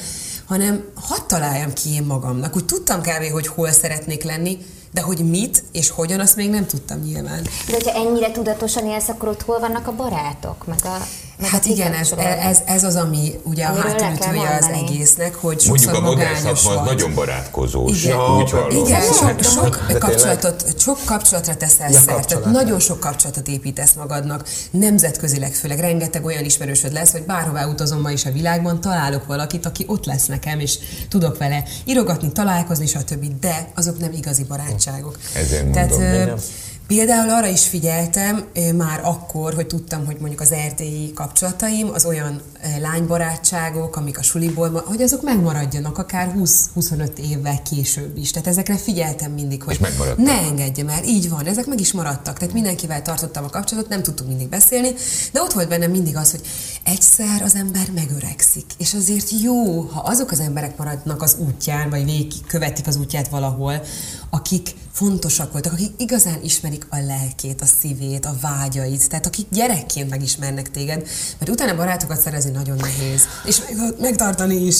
hanem 0.45 0.83
hadd 0.95 1.27
találjam 1.27 1.73
ki 1.73 1.93
én 1.93 2.03
magamnak. 2.03 2.55
Úgy 2.55 2.65
tudtam 2.65 3.01
kávé, 3.01 3.27
hogy 3.27 3.47
hol 3.47 3.71
szeretnék 3.71 4.23
lenni, 4.23 4.57
de 4.93 5.01
hogy 5.01 5.29
mit 5.29 5.63
és 5.71 5.89
hogyan, 5.89 6.19
azt 6.19 6.35
még 6.35 6.49
nem 6.49 6.65
tudtam 6.65 6.99
nyilván. 6.99 7.43
De 7.43 7.73
hogyha 7.73 7.93
ennyire 7.93 8.31
tudatosan 8.31 8.85
élsz, 8.85 9.07
akkor 9.07 9.29
ott 9.29 9.41
hol 9.41 9.59
vannak 9.59 9.87
a 9.87 9.95
barátok? 9.95 10.65
Meg 10.67 10.79
a, 10.83 10.97
meg 11.41 11.49
hát 11.49 11.65
igen, 11.65 11.93
ez, 11.93 12.11
ez, 12.41 12.61
ez, 12.65 12.83
az, 12.83 12.95
ami 12.95 13.39
ugye 13.43 13.65
a 13.65 13.75
hátulütője 13.75 14.57
az 14.61 14.67
egésznek, 14.73 15.35
hogy 15.35 15.63
Mondjuk 15.67 15.93
a 15.93 15.99
modern 15.99 16.35
szakma 16.35 16.79
az 16.79 16.87
nagyon 16.87 17.13
barátkozós. 17.13 18.03
Igen, 18.03 18.19
úgy 18.19 18.53
igen 18.69 19.01
sok, 19.01 19.43
sok, 19.43 19.97
kapcsolatot, 19.99 20.79
sok 20.79 20.97
kapcsolatra 21.05 21.55
teszel 21.55 21.91
ja, 21.91 21.99
szert, 21.99 22.27
tehát 22.27 22.45
nagyon 22.45 22.79
sok 22.79 22.99
kapcsolatot 22.99 23.47
építesz 23.47 23.93
magadnak, 23.93 24.49
nemzetközileg 24.71 25.53
főleg 25.53 25.79
rengeteg 25.79 26.25
olyan 26.25 26.45
ismerősöd 26.45 26.93
lesz, 26.93 27.11
hogy 27.11 27.23
bárhová 27.23 27.65
utazom 27.65 28.01
ma 28.01 28.11
is 28.11 28.25
a 28.25 28.31
világban, 28.31 28.81
találok 28.81 29.25
valakit, 29.25 29.65
aki 29.65 29.83
ott 29.87 30.05
lesz 30.05 30.25
nekem, 30.25 30.59
és 30.59 30.77
tudok 31.09 31.37
vele 31.37 31.63
írogatni, 31.85 32.31
találkozni, 32.31 32.85
stb. 32.85 33.39
De 33.39 33.71
azok 33.75 33.99
nem 33.99 34.11
igazi 34.11 34.43
barátságok. 34.43 35.17
Ezért 35.33 35.63
mondom. 35.63 35.87
Tehát, 35.87 36.41
Például 36.91 37.29
arra 37.29 37.47
is 37.47 37.67
figyeltem 37.67 38.45
már 38.75 39.01
akkor, 39.03 39.53
hogy 39.53 39.67
tudtam, 39.67 40.05
hogy 40.05 40.17
mondjuk 40.19 40.41
az 40.41 40.51
erdélyi 40.51 41.13
kapcsolataim, 41.13 41.89
az 41.93 42.05
olyan 42.05 42.41
lánybarátságok, 42.79 43.95
amik 43.95 44.17
a 44.17 44.21
suliból, 44.21 44.83
hogy 44.85 45.01
azok 45.01 45.21
megmaradjanak 45.21 45.97
akár 45.97 46.33
20-25 46.37 47.17
évvel 47.17 47.61
később 47.69 48.17
is. 48.17 48.31
Tehát 48.31 48.47
ezekre 48.47 48.77
figyeltem 48.77 49.31
mindig, 49.31 49.63
hogy 49.63 49.79
ne 50.17 50.33
engedjem 50.33 50.89
el. 50.89 51.03
Így 51.03 51.29
van, 51.29 51.45
ezek 51.45 51.65
meg 51.65 51.79
is 51.79 51.91
maradtak. 51.91 52.37
Tehát 52.37 52.53
mindenkivel 52.53 53.01
tartottam 53.01 53.43
a 53.43 53.49
kapcsolatot, 53.49 53.89
nem 53.89 54.03
tudtunk 54.03 54.29
mindig 54.29 54.49
beszélni, 54.49 54.93
de 55.31 55.41
ott 55.41 55.53
volt 55.53 55.69
bennem 55.69 55.91
mindig 55.91 56.15
az, 56.15 56.31
hogy 56.31 56.41
egyszer 56.83 57.41
az 57.41 57.55
ember 57.55 57.87
megöregszik. 57.95 58.65
És 58.77 58.93
azért 58.93 59.29
jó, 59.41 59.81
ha 59.81 59.99
azok 59.99 60.31
az 60.31 60.39
emberek 60.39 60.77
maradnak 60.77 61.21
az 61.21 61.35
útján, 61.39 61.89
vagy 61.89 62.05
végig 62.05 62.45
követik 62.47 62.87
az 62.87 62.95
útját 62.95 63.27
valahol, 63.27 63.81
akik 64.29 64.69
fontosak 64.91 65.51
voltak, 65.51 65.73
akik 65.73 65.91
igazán 65.97 66.39
ismerik 66.43 66.85
a 66.89 66.97
lelkét, 66.97 67.61
a 67.61 67.65
szívét, 67.81 68.25
a 68.25 68.35
vágyait, 68.41 69.09
tehát 69.09 69.25
akik 69.25 69.45
gyerekként 69.49 70.09
megismernek 70.09 70.71
téged, 70.71 71.07
mert 71.39 71.51
utána 71.51 71.75
barátokat 71.75 72.19
szerezni 72.19 72.51
nagyon 72.51 72.77
nehéz, 72.77 73.27
és 73.45 73.61
megtartani 73.99 74.55
is. 74.55 74.75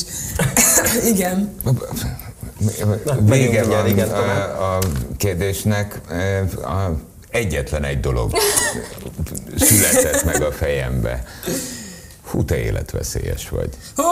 igen. 1.13 1.55
Vége 3.19 3.63
van 3.63 3.87
igen, 3.87 4.09
a, 4.09 4.75
a 4.75 4.79
kérdésnek. 5.17 6.01
A, 6.63 6.91
egyetlen 7.29 7.83
egy 7.83 7.99
dolog 7.99 8.31
született 9.57 10.23
meg 10.23 10.41
a 10.41 10.51
fejembe. 10.51 11.23
Hú, 12.23 12.45
te 12.45 12.57
életveszélyes 12.57 13.49
vagy. 13.49 13.69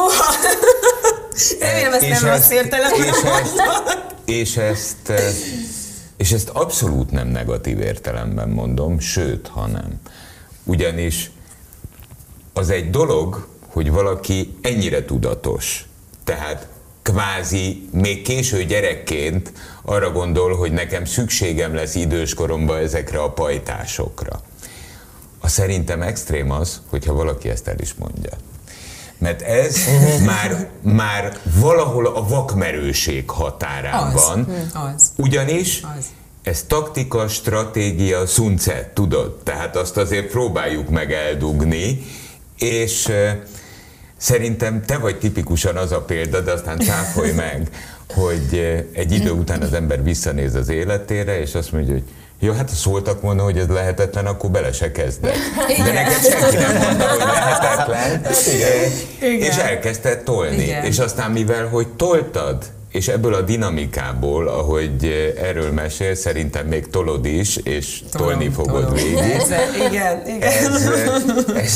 Remélem 1.60 1.94
ezt 1.94 2.22
nem 2.22 2.34
rossz 2.34 2.50
értelemben 2.50 3.08
és 3.08 3.16
ezt, 3.24 3.62
és 4.26 4.56
ezt 4.56 5.12
és 6.20 6.32
ezt 6.32 6.50
abszolút 6.50 7.12
nem 7.12 7.28
negatív 7.28 7.80
értelemben 7.80 8.50
mondom, 8.50 9.00
sőt, 9.00 9.48
hanem. 9.48 10.00
Ugyanis 10.64 11.32
az 12.54 12.70
egy 12.70 12.90
dolog, 12.90 13.48
hogy 13.68 13.92
valaki 13.92 14.58
ennyire 14.62 15.06
tudatos. 15.06 15.86
Tehát 16.24 16.68
kvázi 17.02 17.88
még 17.92 18.22
késő 18.22 18.64
gyerekként 18.64 19.54
arra 19.82 20.12
gondol, 20.12 20.56
hogy 20.56 20.72
nekem 20.72 21.06
szükségem 21.06 21.74
lesz 21.74 21.96
időskoromban 21.96 22.78
ezekre 22.78 23.22
a 23.22 23.32
pajtásokra. 23.32 24.42
A 25.40 25.48
szerintem 25.48 26.02
extrém 26.02 26.52
az, 26.52 26.82
hogyha 26.90 27.14
valaki 27.14 27.50
ezt 27.50 27.68
el 27.68 27.80
is 27.80 27.94
mondja. 27.94 28.32
Mert 29.20 29.42
ez 29.42 29.78
már, 30.26 30.68
már 30.82 31.38
valahol 31.60 32.06
a 32.06 32.28
vakmerőség 32.28 33.30
határán 33.30 34.04
az. 34.04 34.14
van. 34.14 34.48
Az. 34.74 35.12
Ugyanis 35.16 35.82
az. 35.98 36.06
ez 36.44 36.64
taktika, 36.68 37.28
stratégia, 37.28 38.28
szunce, 38.28 38.92
tudod? 38.94 39.38
Tehát 39.44 39.76
azt 39.76 39.98
azért 39.98 40.28
próbáljuk 40.28 40.90
meg 40.90 41.12
eldugni, 41.12 42.06
és 42.58 43.12
szerintem 44.18 44.86
te 44.86 44.98
vagy 44.98 45.20
tipikusan 45.20 45.76
az 45.76 45.92
a 45.92 46.02
példa, 46.02 46.42
de 46.42 46.52
aztán 46.52 46.80
cáfolj 46.80 47.32
meg, 47.32 47.70
hogy 48.14 48.56
egy 48.94 49.12
idő 49.12 49.32
után 49.32 49.62
az 49.62 49.74
ember 49.74 50.04
visszanéz 50.04 50.56
az 50.56 50.70
életére, 50.70 51.40
és 51.40 51.56
azt 51.56 51.72
mondja, 51.72 51.94
hogy 51.94 52.04
jó, 52.40 52.54
hát 52.54 52.70
szóltak 52.70 53.22
volna, 53.22 53.44
hogy 53.44 53.58
ez 53.58 53.68
lehetetlen, 53.68 54.26
akkor 54.26 54.50
bele 54.50 54.72
se 54.72 54.92
kezdek. 54.92 55.36
De 55.86 55.92
neked 55.92 56.26
senki 56.32 56.56
nem 56.56 56.78
mondta, 56.78 57.10
hogy 57.10 57.18
lehetetlen, 57.18 58.26
Igen. 59.22 59.50
és 59.50 59.56
elkezdted 59.56 60.24
tolni. 60.24 60.64
Igen. 60.64 60.84
És 60.84 61.00
aztán 61.00 61.32
mivel, 61.32 61.68
hogy 61.68 61.88
toltad, 61.88 62.66
és 62.92 63.08
ebből 63.08 63.34
a 63.34 63.42
dinamikából, 63.42 64.48
ahogy 64.48 65.06
erről 65.38 65.72
mesél, 65.72 66.16
szerintem 66.16 66.68
még 66.68 66.88
tolod 66.88 67.26
is, 67.26 67.56
és 67.56 68.04
tolom, 68.12 68.28
tolni 68.28 68.50
fogod 68.50 68.82
tolom. 68.82 68.94
végig. 68.94 69.18
Ez, 69.18 69.50
igen, 69.90 70.28
igen. 70.28 70.42
Ez, 70.42 70.88
ez, 71.56 71.74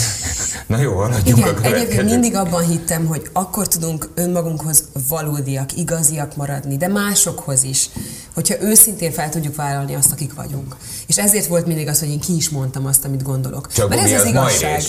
na 0.67 0.77
jó, 0.77 0.93
haladjunk 0.93 1.37
igen, 1.37 1.49
a 1.49 1.53
következő. 1.53 1.75
Egyébként 1.75 2.09
mindig 2.09 2.35
abban 2.35 2.67
hittem, 2.67 3.05
hogy 3.05 3.29
akkor 3.33 3.67
tudunk 3.67 4.09
önmagunkhoz 4.15 4.83
valódiak, 5.09 5.77
igaziak 5.77 6.35
maradni, 6.35 6.77
de 6.77 6.87
másokhoz 6.87 7.63
is, 7.63 7.89
hogyha 8.33 8.61
őszintén 8.61 9.11
fel 9.11 9.29
tudjuk 9.29 9.55
vállalni 9.55 9.95
azt, 9.95 10.11
akik 10.11 10.33
vagyunk. 10.33 10.75
És 11.07 11.17
ezért 11.17 11.47
volt 11.47 11.65
mindig 11.65 11.87
az, 11.87 11.99
hogy 11.99 12.09
én 12.09 12.19
ki 12.19 12.35
is 12.35 12.49
mondtam 12.49 12.85
azt, 12.85 13.05
amit 13.05 13.23
gondolok. 13.23 13.67
Csak 13.73 13.89
Mert 13.89 14.01
ez 14.01 14.11
az, 14.11 14.21
az 14.21 14.27
igazság. 14.27 14.81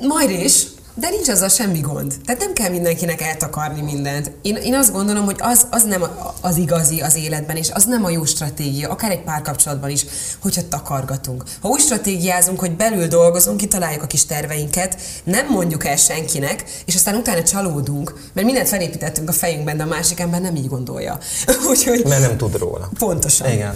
Majd 0.00 0.30
is, 0.30 0.62
de 1.00 1.08
nincs 1.08 1.28
azzal 1.28 1.48
semmi 1.48 1.80
gond. 1.80 2.14
Tehát 2.24 2.40
nem 2.40 2.52
kell 2.52 2.70
mindenkinek 2.70 3.20
eltakarni 3.20 3.80
mindent. 3.80 4.30
Én, 4.42 4.56
én 4.56 4.74
azt 4.74 4.92
gondolom, 4.92 5.24
hogy 5.24 5.36
az, 5.38 5.66
az 5.70 5.82
nem 5.82 6.04
az 6.40 6.56
igazi 6.56 7.00
az 7.00 7.14
életben, 7.16 7.56
és 7.56 7.70
az 7.70 7.84
nem 7.84 8.04
a 8.04 8.10
jó 8.10 8.24
stratégia, 8.24 8.88
akár 8.88 9.10
egy 9.10 9.22
párkapcsolatban 9.22 9.90
is, 9.90 10.04
hogyha 10.42 10.62
takargatunk. 10.68 11.42
Ha 11.60 11.68
úgy 11.68 11.80
stratégiázunk, 11.80 12.60
hogy 12.60 12.76
belül 12.76 13.06
dolgozunk, 13.06 13.56
kitaláljuk 13.56 14.02
a 14.02 14.06
kis 14.06 14.26
terveinket, 14.26 15.00
nem 15.24 15.46
mondjuk 15.46 15.86
el 15.86 15.96
senkinek, 15.96 16.64
és 16.84 16.94
aztán 16.94 17.14
utána 17.14 17.42
csalódunk, 17.42 18.14
mert 18.32 18.46
mindent 18.46 18.68
felépítettünk 18.68 19.28
a 19.28 19.32
fejünkben, 19.32 19.76
de 19.76 19.82
a 19.82 19.86
másik 19.86 20.20
ember 20.20 20.40
nem 20.40 20.56
így 20.56 20.68
gondolja. 20.68 21.18
Úgyhogy... 21.70 22.04
Mert 22.04 22.20
nem 22.20 22.36
tud 22.36 22.58
róla. 22.58 22.90
Pontosan. 22.98 23.50
Igen. 23.50 23.74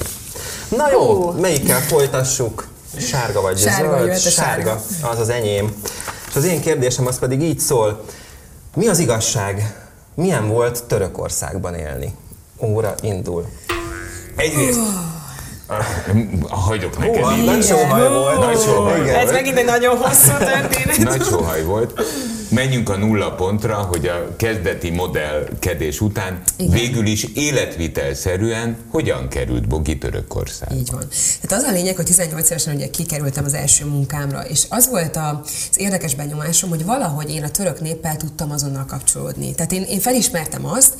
Na 0.76 0.90
jó, 0.90 1.30
melyikkel 1.30 1.80
folytassuk? 1.80 2.70
Sárga 2.98 3.40
vagy 3.40 3.58
sárga, 3.58 3.98
zöld? 3.98 4.18
Sárga. 4.18 4.30
sárga. 4.30 5.08
Az 5.10 5.18
az 5.18 5.28
enyém. 5.28 5.74
És 6.32 6.38
az 6.38 6.44
én 6.44 6.60
kérdésem 6.60 7.06
az 7.06 7.18
pedig 7.18 7.42
így 7.42 7.58
szól, 7.58 8.04
mi 8.74 8.88
az 8.88 8.98
igazság? 8.98 9.76
Milyen 10.14 10.48
volt 10.48 10.84
Törökországban 10.84 11.74
élni? 11.74 12.14
Óra 12.60 12.94
indul. 13.02 13.46
Egyrészt 14.36 14.80
Hagyok 16.48 16.98
neked 16.98 17.22
oh, 17.22 17.44
Nagy 17.44 17.64
sóhaj 17.64 18.08
volt. 18.08 18.38
Nagy 18.38 18.60
sóhaj 18.60 19.00
volt. 19.00 19.16
Ez 19.16 19.30
megint 19.30 19.58
egy 19.58 19.64
nagyon 19.64 19.96
hosszú 19.96 20.30
történet. 20.38 20.98
Nagy 20.98 21.22
sóhaj 21.22 21.62
volt. 21.64 22.00
Menjünk 22.48 22.88
a 22.88 22.96
nulla 22.96 23.34
pontra, 23.34 23.74
hogy 23.74 24.06
a 24.06 24.36
kezdeti 24.36 24.90
modellkedés 24.90 26.00
után 26.00 26.42
Igen. 26.56 26.72
végül 26.72 27.06
is 27.06 27.24
életvitelszerűen 27.34 28.76
hogyan 28.90 29.28
került 29.28 29.68
Bogi 29.68 29.98
Törökországba. 29.98 30.74
Így 30.74 30.90
van. 30.90 31.04
Tehát 31.40 31.64
az 31.64 31.70
a 31.70 31.72
lényeg, 31.72 31.96
hogy 31.96 32.04
18 32.04 32.50
évesen 32.50 32.74
ugye 32.74 32.90
kikerültem 32.90 33.44
az 33.44 33.54
első 33.54 33.84
munkámra, 33.84 34.40
és 34.40 34.64
az 34.68 34.88
volt 34.88 35.16
az 35.16 35.50
érdekes 35.76 36.14
benyomásom, 36.14 36.70
hogy 36.70 36.84
valahogy 36.84 37.30
én 37.30 37.42
a 37.42 37.50
török 37.50 37.80
néppel 37.80 38.16
tudtam 38.16 38.50
azonnal 38.50 38.84
kapcsolódni. 38.84 39.54
Tehát 39.54 39.72
én, 39.72 39.82
én 39.82 40.00
felismertem 40.00 40.66
azt, 40.66 40.94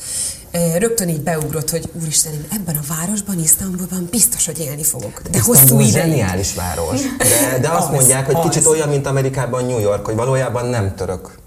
rögtön 0.77 1.09
így 1.09 1.21
beugrott, 1.21 1.69
hogy 1.69 1.89
úristen, 2.01 2.33
én 2.33 2.45
ebben 2.51 2.75
a 2.75 2.95
városban, 2.95 3.39
Isztambulban 3.39 4.07
biztos, 4.11 4.45
hogy 4.45 4.59
élni 4.59 4.83
fogok. 4.83 5.21
De 5.21 5.37
Isztambul 5.37 5.55
hosszú 5.55 5.79
ideig. 5.79 5.91
zseniális 5.91 6.53
város. 6.53 7.01
De, 7.17 7.59
de 7.59 7.69
azt 7.69 7.87
az, 7.87 7.93
mondják, 7.93 8.25
hogy 8.25 8.35
az. 8.35 8.49
kicsit 8.49 8.65
olyan, 8.65 8.89
mint 8.89 9.07
Amerikában 9.07 9.65
New 9.65 9.79
York, 9.79 10.05
hogy 10.05 10.15
valójában 10.15 10.65
nem 10.65 10.95
török 10.95 11.41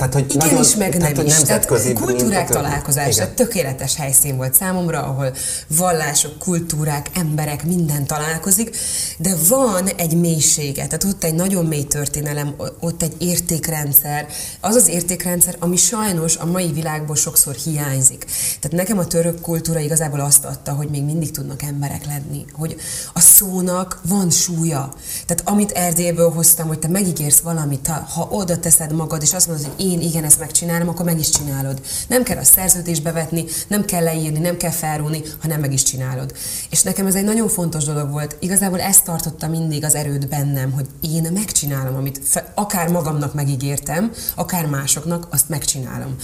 tehát, 0.00 0.14
hogy 0.14 0.34
Igen 0.34 0.48
nagyon, 0.48 0.64
is, 0.64 0.74
meg 0.74 0.96
nem 0.96 1.12
tehát, 1.12 1.26
is. 1.26 1.42
Tehát 1.42 1.94
kultúrák 1.94 2.48
találkozása, 2.48 3.34
tökéletes 3.34 3.96
helyszín 3.96 4.36
volt 4.36 4.54
számomra, 4.54 5.02
ahol 5.02 5.34
vallások, 5.66 6.38
kultúrák, 6.38 7.10
emberek, 7.14 7.64
minden 7.64 8.06
találkozik, 8.06 8.76
de 9.18 9.34
van 9.48 9.88
egy 9.96 10.16
mélysége, 10.16 10.86
tehát 10.86 11.04
ott 11.04 11.24
egy 11.24 11.34
nagyon 11.34 11.64
mély 11.64 11.84
történelem, 11.84 12.54
ott 12.80 13.02
egy 13.02 13.14
értékrendszer, 13.18 14.26
az 14.60 14.74
az 14.74 14.88
értékrendszer, 14.88 15.56
ami 15.58 15.76
sajnos 15.76 16.36
a 16.36 16.46
mai 16.46 16.72
világból 16.72 17.16
sokszor 17.16 17.54
hiányzik. 17.54 18.24
Tehát 18.60 18.76
nekem 18.76 18.98
a 18.98 19.06
török 19.06 19.40
kultúra 19.40 19.78
igazából 19.78 20.20
azt 20.20 20.44
adta, 20.44 20.72
hogy 20.72 20.88
még 20.88 21.04
mindig 21.04 21.30
tudnak 21.30 21.62
emberek 21.62 22.06
lenni, 22.06 22.44
hogy 22.52 22.76
a 23.14 23.20
szónak 23.20 24.00
van 24.08 24.30
súlya. 24.30 24.94
Tehát 25.26 25.42
amit 25.48 25.70
Erdélyből 25.70 26.30
hoztam, 26.30 26.68
hogy 26.68 26.78
te 26.78 26.88
megígérsz 26.88 27.38
valamit, 27.38 27.86
ha, 27.86 28.06
ha 28.14 28.28
oda 28.30 28.58
teszed 28.58 28.92
magad, 28.92 29.22
és 29.22 29.32
azt 29.32 29.46
mondod, 29.46 29.66
hogy 29.66 29.86
én 29.86 29.89
igen 29.98 30.24
ezt 30.24 30.38
megcsinálom, 30.38 30.88
akkor 30.88 31.04
meg 31.04 31.18
is 31.18 31.30
csinálod. 31.30 31.80
Nem 32.08 32.22
kell 32.22 32.38
a 32.38 32.44
szerződésbe 32.44 33.12
vetni, 33.12 33.44
nem 33.68 33.84
kell 33.84 34.02
leírni, 34.02 34.38
nem 34.38 34.56
kell 34.56 34.70
felrúni, 34.70 35.22
hanem 35.40 35.60
meg 35.60 35.72
is 35.72 35.82
csinálod. 35.82 36.32
És 36.70 36.82
nekem 36.82 37.06
ez 37.06 37.14
egy 37.14 37.24
nagyon 37.24 37.48
fontos 37.48 37.84
dolog 37.84 38.10
volt. 38.10 38.36
Igazából 38.40 38.80
ezt 38.80 39.04
tartotta 39.04 39.48
mindig 39.48 39.84
az 39.84 39.94
erőt 39.94 40.28
bennem, 40.28 40.72
hogy 40.72 40.86
én 41.00 41.30
megcsinálom, 41.32 41.94
amit 41.96 42.44
akár 42.54 42.88
magamnak 42.88 43.34
megígértem, 43.34 44.12
akár 44.34 44.66
másoknak, 44.66 45.26
azt 45.30 45.48
megcsinálom. 45.48 46.16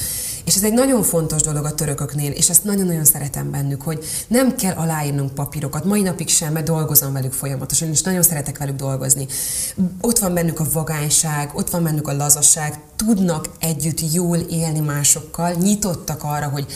És 0.47 0.55
ez 0.55 0.63
egy 0.63 0.73
nagyon 0.73 1.03
fontos 1.03 1.43
dolog 1.43 1.65
a 1.65 1.75
törököknél, 1.75 2.31
és 2.31 2.51
ezt 2.51 2.65
nagyon-nagyon 2.65 3.05
szeretem 3.05 3.51
bennük, 3.51 3.83
hogy 3.83 4.05
nem 4.29 4.57
kell 4.57 4.75
aláírnunk 4.75 5.35
papírokat, 5.35 5.85
mai 5.85 6.03
napig 6.03 6.29
sem, 6.29 6.53
mert 6.53 6.67
dolgozom 6.67 7.13
velük 7.13 7.33
folyamatosan, 7.33 7.89
és 7.89 8.03
nagyon 8.03 8.23
szeretek 8.23 8.59
velük 8.59 8.77
dolgozni. 8.77 9.27
Ott 10.01 10.19
van 10.19 10.35
bennük 10.35 10.61
a 10.61 10.67
vagányság, 10.73 11.51
ott 11.55 11.71
van 11.71 11.83
bennük 11.83 12.09
a 12.09 12.17
lazasság, 12.17 12.81
tudnak 12.97 13.51
együtt 13.59 14.13
jól 14.13 14.37
élni 14.37 14.81
másokkal, 14.81 15.53
nyitottak 15.53 16.23
arra, 16.25 16.49
hogy 16.49 16.67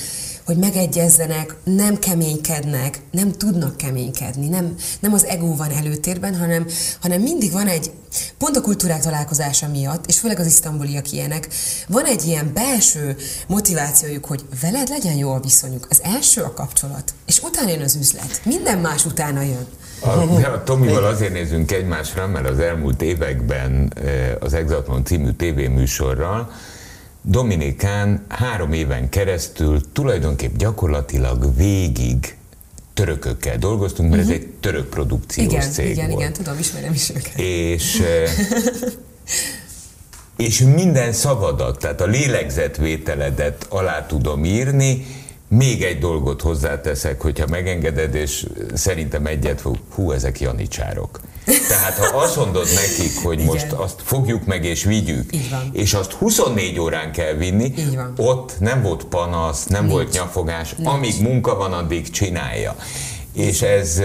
hogy 0.50 0.58
megegyezzenek, 0.58 1.54
nem 1.64 1.98
keménykednek, 1.98 3.00
nem 3.10 3.32
tudnak 3.32 3.76
keménykedni, 3.76 4.48
nem, 4.48 4.74
nem 5.00 5.12
az 5.12 5.24
ego 5.24 5.56
van 5.56 5.70
előtérben, 5.70 6.36
hanem, 6.36 6.66
hanem 7.00 7.20
mindig 7.20 7.52
van 7.52 7.66
egy, 7.66 7.90
pont 8.38 8.56
a 8.56 8.60
kultúrák 8.60 9.00
találkozása 9.00 9.68
miatt, 9.68 10.06
és 10.06 10.18
főleg 10.18 10.38
az 10.38 10.46
isztambuliak 10.46 11.12
ilyenek, 11.12 11.48
van 11.88 12.04
egy 12.04 12.24
ilyen 12.24 12.50
belső 12.54 13.16
motivációjuk, 13.46 14.24
hogy 14.24 14.44
veled 14.60 14.88
legyen 14.88 15.14
jó 15.14 15.32
a 15.32 15.40
viszonyuk. 15.40 15.86
Az 15.90 16.00
első 16.02 16.42
a 16.42 16.52
kapcsolat, 16.52 17.14
és 17.26 17.42
utána 17.42 17.70
jön 17.70 17.82
az 17.82 17.96
üzlet. 17.96 18.40
Minden 18.44 18.78
más 18.78 19.04
utána 19.04 19.42
jön. 19.42 19.66
A, 20.00 20.08
a 20.46 20.62
Tomival 20.64 21.04
azért 21.04 21.32
nézünk 21.32 21.72
egymásra, 21.72 22.26
mert 22.26 22.48
az 22.48 22.58
elmúlt 22.58 23.02
években 23.02 23.92
eh, 23.94 24.32
az 24.40 24.54
Exatlon 24.54 25.04
című 25.04 25.30
tévéműsorral 25.30 26.50
Dominikán 27.22 28.24
három 28.28 28.72
éven 28.72 29.08
keresztül 29.08 29.92
tulajdonképp 29.92 30.56
gyakorlatilag 30.56 31.56
végig 31.56 32.36
törökökkel 32.94 33.58
dolgoztunk, 33.58 34.10
mert 34.10 34.22
uh-huh. 34.22 34.36
ez 34.36 34.42
mhm. 34.42 34.50
egy 34.50 34.60
török 34.60 34.88
produkciós 34.88 35.52
igen, 35.52 35.70
cég 35.70 35.90
igen, 35.90 36.08
volt. 36.08 36.20
Igen, 36.20 36.32
tudom, 36.32 36.58
ismerem 36.58 36.92
is 36.92 37.10
őket. 37.10 37.38
És, 37.38 38.02
és 40.36 40.60
minden 40.60 41.12
szavadat, 41.12 41.78
tehát 41.78 42.00
a 42.00 42.06
lélegzetvételedet 42.06 43.66
alá 43.68 44.06
tudom 44.06 44.44
írni, 44.44 45.06
még 45.48 45.82
egy 45.82 45.98
dolgot 45.98 46.40
hozzáteszek, 46.40 47.20
hogyha 47.20 47.46
megengeded, 47.46 48.14
és 48.14 48.46
szerintem 48.74 49.26
egyet 49.26 49.60
fog, 49.60 49.78
hú, 49.94 50.10
ezek 50.10 50.40
janicsárok. 50.40 51.20
Tehát 51.68 51.98
ha 51.98 52.18
azt 52.18 52.36
mondod 52.36 52.66
nekik, 52.74 53.22
hogy 53.22 53.38
Igen. 53.40 53.46
most 53.46 53.72
azt 53.72 54.00
fogjuk 54.04 54.44
meg 54.44 54.64
és 54.64 54.84
vigyük, 54.84 55.30
és 55.72 55.94
azt 55.94 56.12
24 56.12 56.78
órán 56.78 57.12
kell 57.12 57.32
vinni, 57.32 57.74
ott 58.16 58.54
nem 58.58 58.82
volt 58.82 59.04
panasz, 59.04 59.64
nem 59.64 59.80
Nincs. 59.80 59.94
volt 59.94 60.12
nyafogás, 60.12 60.74
Nincs. 60.74 60.88
amíg 60.90 61.22
munka 61.22 61.56
van, 61.56 61.72
addig 61.72 62.10
csinálja. 62.10 62.76
És 63.32 63.62
ez 63.62 64.00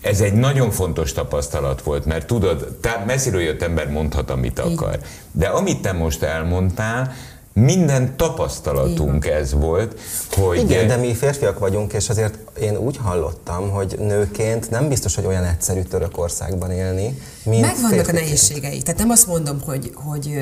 ez 0.00 0.20
egy 0.20 0.32
nagyon 0.32 0.70
fontos 0.70 1.12
tapasztalat 1.12 1.82
volt, 1.82 2.04
mert 2.04 2.26
tudod, 2.26 2.76
te 2.80 3.02
messziről 3.06 3.40
jött 3.40 3.62
ember 3.62 3.90
mondhat, 3.90 4.30
amit 4.30 4.58
akar. 4.58 4.98
De 5.32 5.46
amit 5.46 5.80
te 5.82 5.92
most 5.92 6.22
elmondtál, 6.22 7.14
minden 7.60 8.16
tapasztalatunk 8.16 9.26
ez 9.26 9.52
volt, 9.52 10.00
hogy... 10.30 10.58
Igen, 10.58 10.86
de 10.86 10.96
mi 10.96 11.14
férfiak 11.14 11.58
vagyunk, 11.58 11.92
és 11.92 12.08
azért 12.08 12.38
én 12.60 12.76
úgy 12.76 12.96
hallottam, 12.96 13.70
hogy 13.70 13.96
nőként 13.98 14.70
nem 14.70 14.88
biztos, 14.88 15.14
hogy 15.14 15.26
olyan 15.26 15.44
egyszerű 15.44 15.82
Törökországban 15.82 16.70
élni, 16.70 17.18
mint 17.42 17.60
Megvannak 17.60 18.08
a 18.08 18.12
nehézségei. 18.12 18.82
Tehát 18.82 19.00
nem 19.00 19.10
azt 19.10 19.26
mondom, 19.26 19.60
hogy, 19.64 19.92
hogy, 19.94 20.34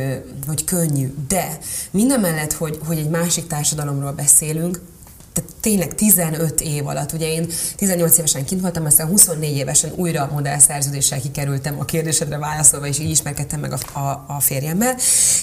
hogy 0.47 0.65
könnyű, 0.65 1.15
de 1.29 1.59
minden 1.91 2.21
mellett, 2.21 2.53
hogy, 2.53 2.79
hogy 2.87 2.99
egy 2.99 3.09
másik 3.09 3.47
társadalomról 3.47 4.13
beszélünk, 4.13 4.81
tehát 5.37 5.55
tényleg 5.61 5.95
15 5.95 6.61
év 6.61 6.87
alatt, 6.87 7.13
ugye 7.13 7.33
én 7.33 7.49
18 7.77 8.19
évesen 8.19 8.45
kint 8.45 8.61
voltam, 8.61 8.85
aztán 8.85 9.07
24 9.07 9.57
évesen 9.57 9.93
újra 9.97 10.31
modellszerződéssel 10.33 11.21
kikerültem 11.21 11.79
a 11.79 11.85
kérdésedre 11.85 12.39
válaszolva, 12.39 12.87
és 12.87 12.99
így 12.99 13.11
ismerkedtem 13.11 13.61
meg 13.61 13.73
a, 13.73 13.99
a, 13.99 14.25
a 14.29 14.41
férjemmel. 14.41 14.95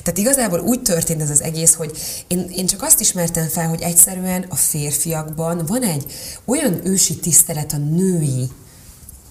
Tehát 0.04 0.18
igazából 0.18 0.60
úgy 0.60 0.82
történt 0.82 1.22
ez 1.22 1.30
az 1.30 1.42
egész, 1.42 1.74
hogy 1.74 1.92
én, 2.28 2.50
én 2.56 2.66
csak 2.66 2.82
azt 2.82 3.00
ismertem 3.00 3.48
fel, 3.48 3.68
hogy 3.68 3.82
egyszerűen 3.82 4.46
a 4.50 4.56
férfiakban 4.56 5.66
van 5.68 5.84
egy 5.84 6.06
olyan 6.46 6.80
ősi 6.84 7.16
tisztelet 7.16 7.74
a 7.74 7.78
női 7.78 8.50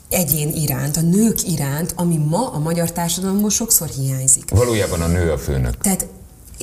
egyén 0.09 0.49
iránt, 0.49 0.97
a 0.97 1.01
nők 1.01 1.49
iránt, 1.49 1.93
ami 1.97 2.17
ma 2.17 2.51
a 2.51 2.59
magyar 2.59 2.93
társadalomból 2.93 3.51
sokszor 3.51 3.89
hiányzik. 3.89 4.51
Valójában 4.51 5.01
a 5.01 5.07
nő 5.07 5.33
a 5.33 5.39
főnök. 5.39 5.79
Tehát 5.79 6.07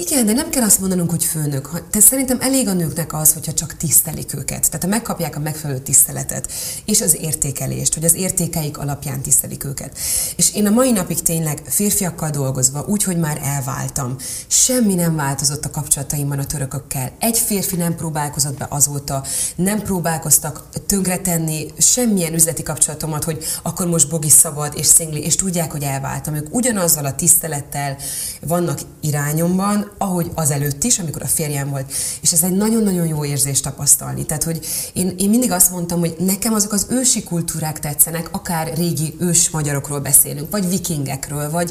Igen, 0.02 0.26
de 0.26 0.34
nem 0.34 0.50
kell 0.50 0.64
azt 0.64 0.80
mondanunk, 0.80 1.10
hogy 1.10 1.24
főnök. 1.24 1.70
Tehát 1.72 2.08
szerintem 2.08 2.38
elég 2.42 2.68
a 2.68 2.74
nőknek 2.74 3.14
az, 3.14 3.34
hogyha 3.34 3.54
csak 3.54 3.78
tisztelik 3.78 4.34
őket. 4.34 4.66
Tehát 4.66 4.84
ha 4.84 4.90
megkapják 4.90 5.36
a 5.36 5.40
megfelelő 5.40 5.80
tiszteletet 5.80 6.52
és 6.86 7.02
az 7.02 7.18
értékelést, 7.22 7.94
hogy 7.94 8.04
az 8.04 8.14
értékeik 8.14 8.78
alapján 8.78 9.22
tisztelik 9.22 9.64
őket. 9.64 9.98
És 10.36 10.54
én 10.54 10.68
a 10.68 10.70
mai 10.70 10.92
napig 10.92 11.22
tényleg 11.22 11.62
férfiakkal 11.66 12.30
dolgozva, 12.30 12.86
úgy, 12.88 13.04
hogy 13.04 13.18
már 13.18 13.40
elváltam, 13.44 14.16
semmi 14.48 14.94
nem 14.94 15.16
változott 15.16 15.66
a 15.66 15.72
kapcsolataimban 15.72 16.40
a 16.40 16.46
törökökkel. 16.46 17.12
Egy 17.20 17.38
férfi 17.38 17.76
nem 17.76 17.96
próbálkozott 17.96 18.58
be 18.58 18.68
azóta, 18.70 19.24
nem 19.56 19.82
próbálkoztak 19.82 20.70
tönkretenni 20.86 21.68
semmilyen 21.78 22.34
üzleti 22.34 22.64
kapcsolatomat, 22.64 23.24
hogy 23.24 23.46
akkor 23.64 23.88
most 23.88 24.10
bogi 24.10 24.30
szabad 24.30 24.74
és 24.76 24.86
szingli, 24.86 25.24
és 25.24 25.36
tudják, 25.36 25.72
hogy 25.72 25.84
elváltam. 25.84 26.36
Ők 26.36 26.56
ugyanazzal 26.56 27.06
a 27.06 27.16
tisztelettel 27.16 27.98
vannak 28.42 28.80
irányomban, 29.02 29.89
ahogy 29.98 30.32
az 30.36 30.52
előtt 30.52 30.84
is, 30.84 31.00
amikor 31.00 31.22
a 31.22 31.28
férjem 31.28 31.70
volt. 31.70 31.92
És 32.22 32.32
ez 32.32 32.44
egy 32.44 32.56
nagyon-nagyon 32.56 33.08
jó 33.08 33.26
érzés 33.26 33.62
tapasztalni. 33.62 34.26
Tehát, 34.26 34.44
hogy 34.44 34.66
én, 34.94 35.16
én 35.18 35.30
mindig 35.30 35.52
azt 35.52 35.72
mondtam, 35.72 36.00
hogy 36.00 36.16
nekem 36.20 36.54
azok 36.54 36.72
az 36.72 36.86
ősi 36.90 37.24
kultúrák 37.24 37.80
tetszenek, 37.80 38.30
akár 38.32 38.74
régi 38.78 39.16
ős 39.20 39.50
magyarokról 39.50 40.00
beszélünk, 40.00 40.52
vagy 40.52 40.70
vikingekről, 40.70 41.50
vagy 41.52 41.68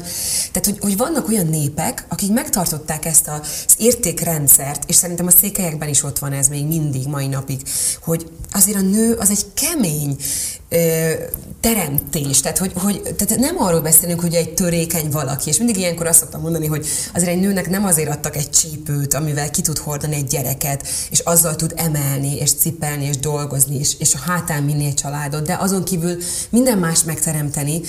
tehát, 0.51 0.65
hogy, 0.65 0.77
hogy 0.79 0.97
vannak 0.97 1.27
olyan 1.27 1.47
népek, 1.47 2.05
akik 2.09 2.33
megtartották 2.33 3.05
ezt 3.05 3.27
az 3.27 3.75
értékrendszert, 3.77 4.89
és 4.89 4.95
szerintem 4.95 5.27
a 5.27 5.31
székelyekben 5.31 5.89
is 5.89 6.03
ott 6.03 6.19
van 6.19 6.33
ez 6.33 6.47
még 6.47 6.67
mindig, 6.67 7.07
mai 7.07 7.27
napig, 7.27 7.61
hogy 8.01 8.31
azért 8.51 8.77
a 8.77 8.81
nő 8.81 9.13
az 9.13 9.29
egy 9.29 9.45
kemény, 9.53 10.17
ö, 10.69 11.11
teremtés. 11.59 12.41
Tehát, 12.41 12.57
hogy, 12.57 12.71
hogy, 12.75 13.01
tehát 13.01 13.37
nem 13.37 13.55
arról 13.57 13.81
beszélünk, 13.81 14.19
hogy 14.19 14.33
egy 14.33 14.53
törékeny 14.53 15.09
valaki, 15.09 15.49
és 15.49 15.57
mindig 15.57 15.77
ilyenkor 15.77 16.07
azt 16.07 16.19
szoktam 16.19 16.41
mondani, 16.41 16.67
hogy 16.67 16.87
azért 17.13 17.31
egy 17.31 17.39
nőnek 17.39 17.69
nem 17.69 17.85
azért 17.85 18.09
adtak 18.09 18.35
egy 18.35 18.49
csípőt, 18.49 19.13
amivel 19.13 19.49
ki 19.49 19.61
tud 19.61 19.77
hordani 19.77 20.15
egy 20.15 20.27
gyereket, 20.27 20.87
és 21.09 21.19
azzal 21.19 21.55
tud 21.55 21.73
emelni, 21.75 22.35
és 22.35 22.53
cipelni, 22.53 23.05
és 23.05 23.17
dolgozni, 23.17 23.79
és, 23.79 23.95
és 23.99 24.13
a 24.13 24.17
hátán 24.17 24.69
egy 24.69 24.93
családot, 24.93 25.45
de 25.45 25.57
azon 25.59 25.83
kívül 25.83 26.17
minden 26.49 26.77
más 26.77 27.03
megteremteni, 27.03 27.81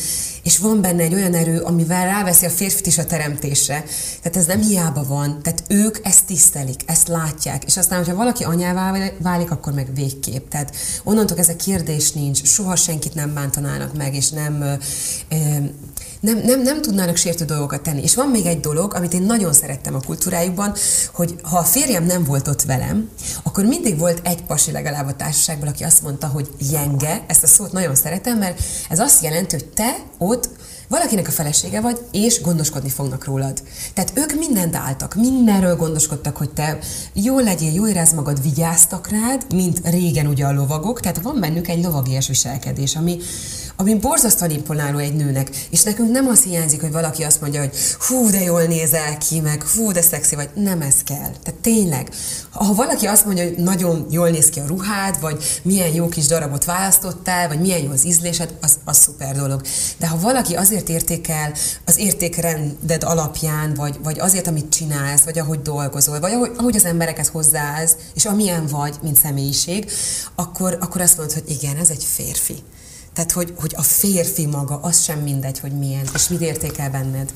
és 0.43 0.59
van 0.59 0.81
benne 0.81 1.03
egy 1.03 1.15
olyan 1.15 1.35
erő, 1.35 1.61
amivel 1.61 2.05
ráveszi 2.05 2.47
a 2.47 2.51
férfit 2.51 2.87
is 2.87 2.99
a 2.99 3.07
teremtésre. 3.07 3.85
Tehát 4.23 4.37
ez 4.37 4.47
nem 4.47 4.61
hiába 4.61 5.05
van. 5.05 5.43
Tehát 5.43 5.63
ők 5.69 5.99
ezt 6.03 6.25
tisztelik, 6.25 6.81
ezt 6.87 7.09
látják. 7.09 7.65
És 7.65 7.77
aztán, 7.77 7.99
hogyha 7.99 8.15
valaki 8.15 8.45
anyává 8.45 9.11
válik, 9.19 9.51
akkor 9.51 9.73
meg 9.73 9.95
végképp. 9.95 10.49
Tehát 10.49 10.77
onnantól 11.05 11.39
ez 11.39 11.49
a 11.49 11.57
kérdés 11.57 12.13
nincs, 12.13 12.45
soha 12.45 12.77
senkit 12.77 13.15
nem 13.15 13.35
bántanának 13.35 13.97
meg, 13.97 14.15
és 14.15 14.31
nem, 14.31 14.79
nem, 16.21 16.39
nem, 16.45 16.63
nem 16.63 16.83
tudnának 16.83 17.17
sértő 17.17 17.45
dolgokat 17.45 17.83
tenni. 17.83 18.03
És 18.03 18.15
van 18.15 18.29
még 18.29 18.47
egy 18.47 18.61
dolog, 18.61 18.95
amit 18.95 19.15
én 19.15 19.23
nagyon 19.23 19.53
szerettem 19.53 19.95
a 19.95 20.01
kultúrájukban, 20.01 20.75
hogy 21.13 21.35
ha 21.43 21.59
a 21.59 21.65
férjem 21.65 22.05
nem 22.05 22.25
volt 22.25 22.49
ott 22.49 22.63
velem, 22.63 23.11
akkor 23.43 23.65
mindig 23.65 23.99
volt 23.99 24.27
egy 24.27 24.43
pasi 24.43 24.73
legalább 24.73 25.07
a 25.07 25.17
társaságban, 25.17 25.69
aki 25.69 25.85
azt 25.85 26.03
mondta, 26.03 26.27
hogy 26.27 26.49
jenge, 26.71 27.25
ezt 27.27 27.43
a 27.43 27.47
szót 27.47 27.73
nagyon 27.73 27.95
szeretem, 27.95 28.39
mert 28.39 28.61
ez 28.89 28.99
azt 28.99 29.23
jelenti, 29.23 29.57
hogy 29.57 29.67
te 29.67 29.97
ott 30.19 30.49
valakinek 30.91 31.29
a 31.29 31.31
felesége 31.31 31.81
vagy, 31.81 31.99
és 32.13 32.41
gondoskodni 32.41 32.89
fognak 32.89 33.25
rólad. 33.25 33.63
Tehát 33.95 34.13
ők 34.15 34.39
mindent 34.39 34.77
álltak, 34.77 35.15
mindenről 35.15 35.77
gondoskodtak, 35.77 36.37
hogy 36.37 36.51
te 36.51 36.79
jól 37.13 37.43
legyél, 37.43 37.73
jól 37.73 37.89
érezd 37.89 38.15
magad, 38.15 38.43
vigyáztak 38.43 39.09
rád, 39.09 39.53
mint 39.55 39.81
régen 39.85 40.27
ugye 40.27 40.45
a 40.45 40.53
lovagok, 40.53 41.01
tehát 41.01 41.23
van 41.23 41.41
bennük 41.41 41.69
egy 41.69 41.85
lovagias 41.85 42.27
viselkedés, 42.27 42.97
ami, 42.97 43.19
ami 43.81 43.95
borzasztóan 43.95 44.51
imponáló 44.51 44.99
egy 44.99 45.15
nőnek. 45.15 45.51
És 45.71 45.83
nekünk 45.83 46.11
nem 46.11 46.27
az 46.27 46.43
hiányzik, 46.43 46.81
hogy 46.81 46.93
valaki 46.93 47.23
azt 47.23 47.41
mondja, 47.41 47.61
hogy 47.61 47.77
hú, 47.99 48.31
de 48.31 48.41
jól 48.41 48.63
nézel 48.63 49.19
ki, 49.19 49.41
meg 49.41 49.63
hú, 49.63 49.93
de 49.93 50.03
szexi 50.03 50.35
vagy. 50.35 50.51
Nem 50.55 50.81
ez 50.81 50.95
kell. 51.05 51.33
Tehát 51.43 51.61
tényleg, 51.61 52.09
ha 52.51 52.75
valaki 52.75 53.07
azt 53.07 53.25
mondja, 53.25 53.45
hogy 53.45 53.57
nagyon 53.57 54.07
jól 54.11 54.29
néz 54.29 54.51
ki 54.51 54.61
a 54.61 54.67
ruhád, 54.67 55.21
vagy 55.21 55.61
milyen 55.63 55.95
jó 55.95 56.09
kis 56.09 56.27
darabot 56.27 56.65
választottál, 56.65 57.49
vagy 57.49 57.61
milyen 57.61 57.83
jó 57.83 57.91
az 57.91 58.07
ízlésed, 58.07 58.55
az, 58.61 58.79
az 58.85 58.97
szuper 58.97 59.37
dolog. 59.37 59.61
De 59.99 60.09
ha 60.09 60.19
valaki 60.19 60.55
azért 60.55 60.89
értékel 60.89 61.53
az 61.85 61.99
értékrended 61.99 63.05
alapján, 63.05 63.75
vagy, 63.75 63.99
vagy 64.03 64.19
azért, 64.19 64.47
amit 64.47 64.73
csinálsz, 64.73 65.23
vagy 65.23 65.39
ahogy 65.39 65.63
dolgozol, 65.63 66.21
vagy 66.21 66.33
ahogy, 66.33 66.53
ahogy 66.57 66.77
az 66.77 66.85
emberekhez 66.85 67.29
hozzáállsz, 67.29 67.97
és 68.15 68.25
amilyen 68.25 68.67
vagy, 68.67 68.95
mint 69.03 69.17
személyiség, 69.17 69.91
akkor, 70.35 70.77
akkor 70.81 71.01
azt 71.01 71.17
mondod, 71.17 71.35
hogy 71.35 71.51
igen, 71.51 71.77
ez 71.77 71.91
egy 71.91 72.05
férfi. 72.05 72.63
Tehát, 73.13 73.33
hogy, 73.33 73.55
hogy 73.57 73.75
a 73.77 73.83
férfi 73.83 74.47
maga, 74.47 74.79
az 74.83 75.03
sem 75.03 75.19
mindegy, 75.19 75.59
hogy 75.59 75.73
milyen, 75.73 76.05
és 76.15 76.29
mit 76.29 76.41
értékel 76.41 76.91
benned. 76.91 77.33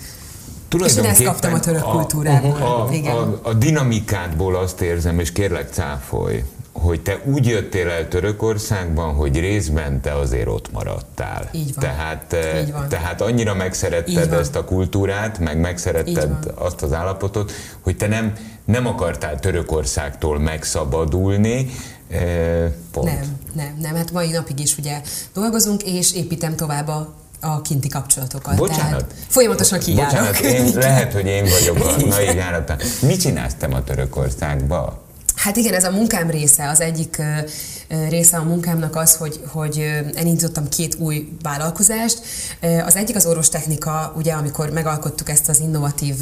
És 0.85 0.97
én 0.97 1.05
ezt 1.05 1.23
kaptam 1.23 1.55
a 1.55 1.61
török 1.61 1.83
kultúrából. 1.83 2.57
A, 2.57 2.91
a, 2.91 3.21
a, 3.21 3.41
a 3.43 3.53
dinamikádból 3.53 4.57
azt 4.57 4.81
érzem, 4.81 5.19
és 5.19 5.33
kérlek 5.33 5.73
cáfolj, 5.73 6.43
hogy 6.73 7.01
te 7.01 7.21
úgy 7.25 7.47
jöttél 7.47 7.89
el 7.89 8.09
Törökországban, 8.09 9.15
hogy 9.15 9.39
részben 9.39 10.01
te 10.01 10.15
azért 10.15 10.49
ott 10.49 10.73
maradtál. 10.73 11.49
Így 11.53 11.75
van. 11.75 11.85
Tehát, 11.85 12.37
Így 12.63 12.73
van. 12.73 12.89
tehát 12.89 13.21
annyira 13.21 13.55
megszeretted 13.55 14.33
ezt 14.33 14.57
a 14.57 14.65
kultúrát, 14.65 15.39
meg 15.39 15.59
megszeretted 15.59 16.53
azt 16.55 16.83
az 16.83 16.93
állapotot, 16.93 17.53
hogy 17.81 17.97
te 17.97 18.07
nem, 18.07 18.33
nem 18.65 18.87
akartál 18.87 19.41
Törökországtól 19.41 20.39
megszabadulni, 20.39 21.71
Pont. 22.91 23.07
Nem, 23.07 23.37
nem, 23.53 23.77
nem. 23.81 23.95
Hát 23.95 24.13
mai 24.13 24.31
napig 24.31 24.61
is 24.61 24.79
ugye 24.79 25.01
dolgozunk, 25.35 25.83
és 25.83 26.15
építem 26.15 26.57
tovább 26.57 26.89
a 26.89 27.15
a 27.45 27.63
kinti 27.63 27.89
kapcsolatokat. 27.89 28.57
Bocsánat. 28.57 29.07
Tehát 29.07 29.15
folyamatosan 29.29 29.79
kijárok. 29.79 30.11
Bocsánat, 30.11 30.39
én, 30.39 30.73
lehet, 30.79 31.13
hogy 31.13 31.27
én 31.27 31.45
vagyok 31.45 31.77
a 31.77 31.97
naiv 32.07 32.41
Mit 33.01 33.21
csináltam 33.21 33.75
a 33.75 33.85
Törökországba? 33.85 35.03
Hát 35.35 35.57
igen, 35.57 35.75
ez 35.75 35.85
a 35.85 35.91
munkám 35.91 36.31
része. 36.31 36.69
Az 36.69 36.81
egyik 36.81 37.23
része 38.09 38.37
a 38.37 38.43
munkámnak 38.43 38.97
az, 38.97 39.17
hogy, 39.17 39.41
hogy 39.47 39.79
elindítottam 40.15 40.69
két 40.69 40.95
új 40.95 41.29
vállalkozást. 41.43 42.21
Az 42.87 42.97
egyik 42.97 43.17
az 43.17 43.27
orvostechnika, 43.27 44.13
ugye 44.17 44.33
amikor 44.33 44.71
megalkottuk 44.71 45.29
ezt 45.29 45.49
az 45.49 45.61
innovatív 45.61 46.15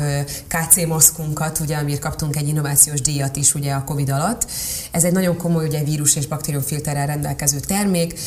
KC 0.48 0.86
maszkunkat, 0.86 1.58
ugye 1.58 1.76
amiért 1.76 2.00
kaptunk 2.00 2.36
egy 2.36 2.48
innovációs 2.48 3.00
díjat 3.00 3.36
is 3.36 3.54
ugye 3.54 3.72
a 3.72 3.84
Covid 3.84 4.10
alatt. 4.10 4.46
Ez 4.90 5.04
egy 5.04 5.12
nagyon 5.12 5.36
komoly 5.36 5.66
ugye 5.66 5.82
vírus 5.82 6.16
és 6.16 6.26
baktériumfilterrel 6.26 7.06
rendelkező 7.06 7.60
termék. 7.60 8.18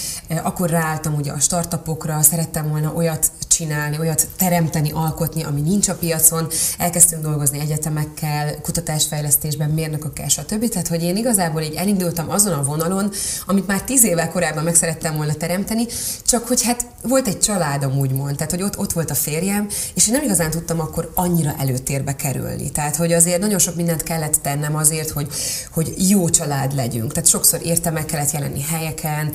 Akkor 0.43 0.69
ráálltam 0.69 1.13
ugye 1.13 1.31
a 1.31 1.39
startupokra, 1.39 2.21
szerettem 2.21 2.67
volna 2.69 2.93
olyat 2.93 3.31
csinálni, 3.47 3.99
olyat 3.99 4.27
teremteni, 4.37 4.91
alkotni, 4.91 5.43
ami 5.43 5.61
nincs 5.61 5.87
a 5.87 5.95
piacon. 5.95 6.47
Elkezdtünk 6.77 7.21
dolgozni 7.21 7.59
egyetemekkel, 7.59 8.61
kutatásfejlesztésben, 8.61 9.69
mérnökökkel, 9.69 10.27
stb. 10.27 10.69
Tehát, 10.69 10.87
hogy 10.87 11.03
én 11.03 11.17
igazából 11.17 11.61
így 11.61 11.73
elindultam 11.75 12.29
azon 12.29 12.53
a 12.53 12.63
vonalon, 12.63 13.11
amit 13.45 13.67
már 13.67 13.81
tíz 13.81 14.03
évvel 14.03 14.31
korábban 14.31 14.63
meg 14.63 14.75
szerettem 14.75 15.15
volna 15.15 15.33
teremteni, 15.33 15.85
csak 16.25 16.47
hogy 16.47 16.63
hát 16.63 16.85
volt 17.01 17.27
egy 17.27 17.39
családom 17.39 17.97
úgymond, 17.97 18.35
tehát 18.35 18.51
hogy 18.51 18.61
ott, 18.61 18.77
ott 18.77 18.91
volt 18.91 19.11
a 19.11 19.15
férjem, 19.15 19.67
és 19.93 20.07
én 20.07 20.13
nem 20.13 20.23
igazán 20.23 20.49
tudtam 20.49 20.79
akkor 20.79 21.11
annyira 21.13 21.55
előtérbe 21.59 22.15
kerülni. 22.15 22.71
Tehát, 22.71 22.95
hogy 22.95 23.13
azért 23.13 23.39
nagyon 23.39 23.59
sok 23.59 23.75
mindent 23.75 24.03
kellett 24.03 24.35
tennem 24.41 24.75
azért, 24.75 25.09
hogy, 25.09 25.27
hogy 25.71 25.93
jó 26.09 26.29
család 26.29 26.75
legyünk. 26.75 27.13
Tehát 27.13 27.29
sokszor 27.29 27.59
érte 27.63 27.89
meg 27.89 28.05
kellett 28.05 28.31
jelenni 28.31 28.61
helyeken, 28.61 29.33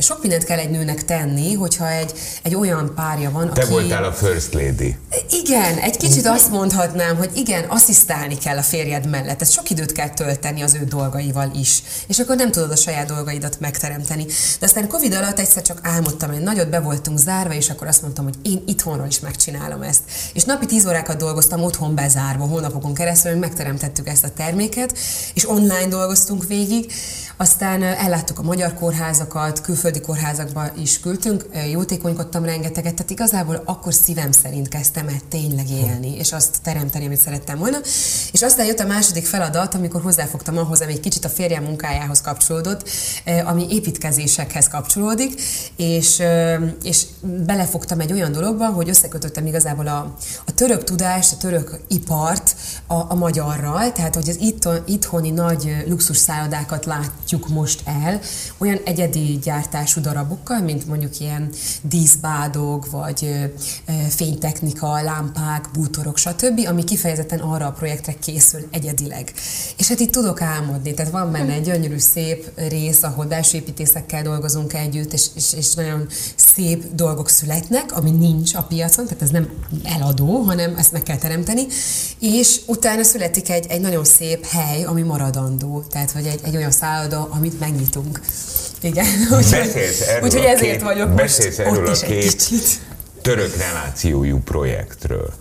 sok 0.00 0.20
mindent 0.20 0.44
kell 0.44 0.58
egy 0.58 0.70
nőnek 0.70 1.04
tenni, 1.04 1.54
hogyha 1.54 1.90
egy, 1.90 2.12
egy 2.42 2.54
olyan 2.54 2.92
párja 2.94 3.30
van, 3.30 3.52
Te 3.54 3.62
aki... 3.62 3.70
voltál 3.70 4.04
a 4.04 4.12
first 4.12 4.54
lady. 4.54 4.96
Igen, 5.30 5.78
egy 5.78 5.96
kicsit 5.96 6.26
azt 6.26 6.50
mondhatnám, 6.50 7.16
hogy 7.16 7.30
igen, 7.34 7.64
asszisztálni 7.64 8.38
kell 8.38 8.56
a 8.56 8.62
férjed 8.62 9.08
mellett. 9.08 9.40
Ez 9.40 9.50
sok 9.50 9.70
időt 9.70 9.92
kell 9.92 10.08
tölteni 10.08 10.62
az 10.62 10.74
ő 10.74 10.84
dolgaival 10.84 11.50
is. 11.54 11.82
És 12.06 12.18
akkor 12.18 12.36
nem 12.36 12.50
tudod 12.50 12.70
a 12.70 12.76
saját 12.76 13.06
dolgaidat 13.18 13.60
megteremteni. 13.60 14.24
De 14.60 14.66
aztán 14.66 14.88
Covid 14.88 15.14
alatt 15.14 15.38
egyszer 15.38 15.62
csak 15.62 15.80
álmodtam, 15.82 16.30
hogy 16.30 16.40
nagyot 16.40 16.70
be 16.70 16.80
voltunk 16.80 17.18
zárva, 17.18 17.54
és 17.54 17.70
akkor 17.70 17.86
azt 17.86 18.02
mondtam, 18.02 18.24
hogy 18.24 18.34
én 18.42 18.62
itthonról 18.66 19.06
is 19.06 19.20
megcsinálom 19.20 19.82
ezt. 19.82 20.00
És 20.32 20.44
napi 20.44 20.66
10 20.66 20.86
órákat 20.86 21.16
dolgoztam 21.16 21.62
otthon 21.62 21.94
bezárva, 21.94 22.46
hónapokon 22.46 22.94
keresztül, 22.94 23.30
hogy 23.30 23.40
megteremtettük 23.40 24.08
ezt 24.08 24.24
a 24.24 24.30
terméket, 24.30 24.98
és 25.34 25.48
online 25.48 25.86
dolgoztunk 25.86 26.46
végig. 26.46 26.92
Aztán 27.36 27.82
elláttuk 27.82 28.38
a 28.38 28.42
magyar 28.42 28.74
kórházakat, 28.74 29.60
külföldi 29.60 30.00
kórházakba 30.00 30.70
is 30.80 31.00
küldtünk, 31.00 31.46
jótékonykodtam 31.70 32.44
rengeteget, 32.44 32.94
tehát 32.94 33.10
igazából 33.10 33.62
akkor 33.64 33.94
szívem 33.94 34.32
szerint 34.32 34.68
kezdtem 34.68 35.08
el 35.08 35.20
tényleg 35.28 35.70
élni, 35.70 36.16
és 36.16 36.32
azt 36.32 36.56
teremteni, 36.62 37.06
amit 37.06 37.20
szerettem 37.20 37.58
volna. 37.58 37.78
És 38.32 38.42
aztán 38.42 38.66
jött 38.66 38.80
a 38.80 38.86
második 38.86 39.26
feladat, 39.26 39.74
amikor 39.74 40.02
hozzáfogtam 40.02 40.58
ahhoz, 40.58 40.80
ami 40.80 40.92
egy 40.92 41.00
kicsit 41.00 41.24
a 41.24 41.28
férjem 41.28 41.62
munkájához 41.62 42.20
kapcsolódott, 42.20 42.88
ami 43.44 43.66
építkezésekhez 43.70 44.68
kapcsolódik, 44.68 45.40
és, 45.76 46.22
és 46.82 47.04
belefogtam 47.46 48.00
egy 48.00 48.12
olyan 48.12 48.32
dologba, 48.32 48.66
hogy 48.66 48.88
összekötöttem 48.88 49.46
igazából 49.46 49.86
a, 49.86 50.14
a 50.46 50.54
török 50.54 50.84
tudást, 50.84 51.32
a 51.32 51.36
török 51.36 51.80
ipart 51.88 52.56
a, 52.86 52.94
a 52.94 53.14
magyarral, 53.14 53.92
tehát 53.92 54.14
hogy 54.14 54.28
az 54.28 54.38
itthon, 54.40 54.82
itthoni 54.86 55.30
nagy 55.30 55.84
luxus 55.88 56.16
szállodákat 56.16 56.84
látjuk 56.84 57.48
most 57.48 57.82
el, 57.84 58.20
olyan 58.58 58.80
egyedi 58.84 59.38
gyártású 59.42 60.00
darabokkal, 60.00 60.60
mint 60.60 60.86
mondjuk 60.86 61.20
ilyen 61.20 61.50
díszbádog, 61.82 62.86
vagy 62.90 63.50
fénytechnika, 64.08 65.02
lámpák, 65.02 65.68
bútorok, 65.72 66.16
stb., 66.16 66.66
ami 66.68 66.84
kifejezetten 66.84 67.38
arra 67.38 67.66
a 67.66 67.72
projektre 67.72 68.12
készül 68.12 68.68
egyedileg. 68.70 69.32
És 69.76 69.88
hát 69.88 70.00
itt 70.00 70.10
tudok 70.10 70.42
álmodni, 70.42 70.94
tehát 70.94 71.12
van 71.12 71.32
benne 71.32 71.52
egy 71.52 71.62
gyönyörű, 71.62 71.98
szép 71.98 72.50
rész, 72.68 72.97
ahol 73.02 73.26
belső 73.26 73.56
építészekkel 73.56 74.22
dolgozunk 74.22 74.74
együtt, 74.74 75.12
és, 75.12 75.26
és, 75.34 75.52
és 75.52 75.74
nagyon 75.74 76.06
szép 76.36 76.84
dolgok 76.94 77.28
születnek, 77.28 77.96
ami 77.96 78.10
nincs 78.10 78.54
a 78.54 78.62
piacon, 78.62 79.04
tehát 79.04 79.22
ez 79.22 79.30
nem 79.30 79.50
eladó, 79.82 80.40
hanem 80.40 80.76
ezt 80.76 80.92
meg 80.92 81.02
kell 81.02 81.16
teremteni, 81.16 81.66
és 82.20 82.60
utána 82.66 83.02
születik 83.02 83.50
egy, 83.50 83.66
egy 83.68 83.80
nagyon 83.80 84.04
szép 84.04 84.46
hely, 84.46 84.84
ami 84.84 85.02
maradandó, 85.02 85.84
tehát 85.90 86.12
vagy 86.12 86.26
egy, 86.26 86.40
egy 86.42 86.56
olyan 86.56 86.70
szálloda, 86.70 87.28
amit 87.30 87.60
megnyitunk. 87.60 88.20
Igen, 88.80 89.06
úgyhogy, 89.38 89.70
úgyhogy 90.22 90.44
ezért 90.44 90.82
vagyok 90.82 91.20
most 91.20 91.58
erről 91.58 91.82
ott 91.82 91.88
a 91.88 91.90
is 91.90 92.00
egy 92.00 92.36
kicsit. 92.36 92.80
török 93.22 93.56
relációjú 93.56 94.38
projektről. 94.38 95.32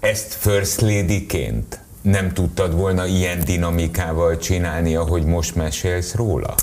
Ezt 0.00 0.36
First 0.40 0.80
Lady-ként 0.80 1.80
nem 2.02 2.32
tudtad 2.32 2.74
volna 2.74 3.06
ilyen 3.06 3.44
dinamikával 3.44 4.36
csinálni, 4.36 4.96
ahogy 4.96 5.24
most 5.24 5.54
mesélsz 5.54 6.14
róla? 6.14 6.54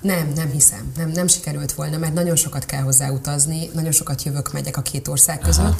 Nem, 0.00 0.32
nem 0.34 0.50
hiszem. 0.50 0.92
Nem, 0.96 1.10
nem 1.10 1.26
sikerült 1.26 1.72
volna, 1.72 1.98
mert 1.98 2.14
nagyon 2.14 2.36
sokat 2.36 2.64
kell 2.66 2.82
hozzá 2.82 3.10
utazni, 3.10 3.70
nagyon 3.74 3.92
sokat 3.92 4.22
jövök, 4.22 4.52
megyek 4.52 4.76
a 4.76 4.82
két 4.82 5.08
ország 5.08 5.38
között, 5.38 5.64
Aha. 5.64 5.76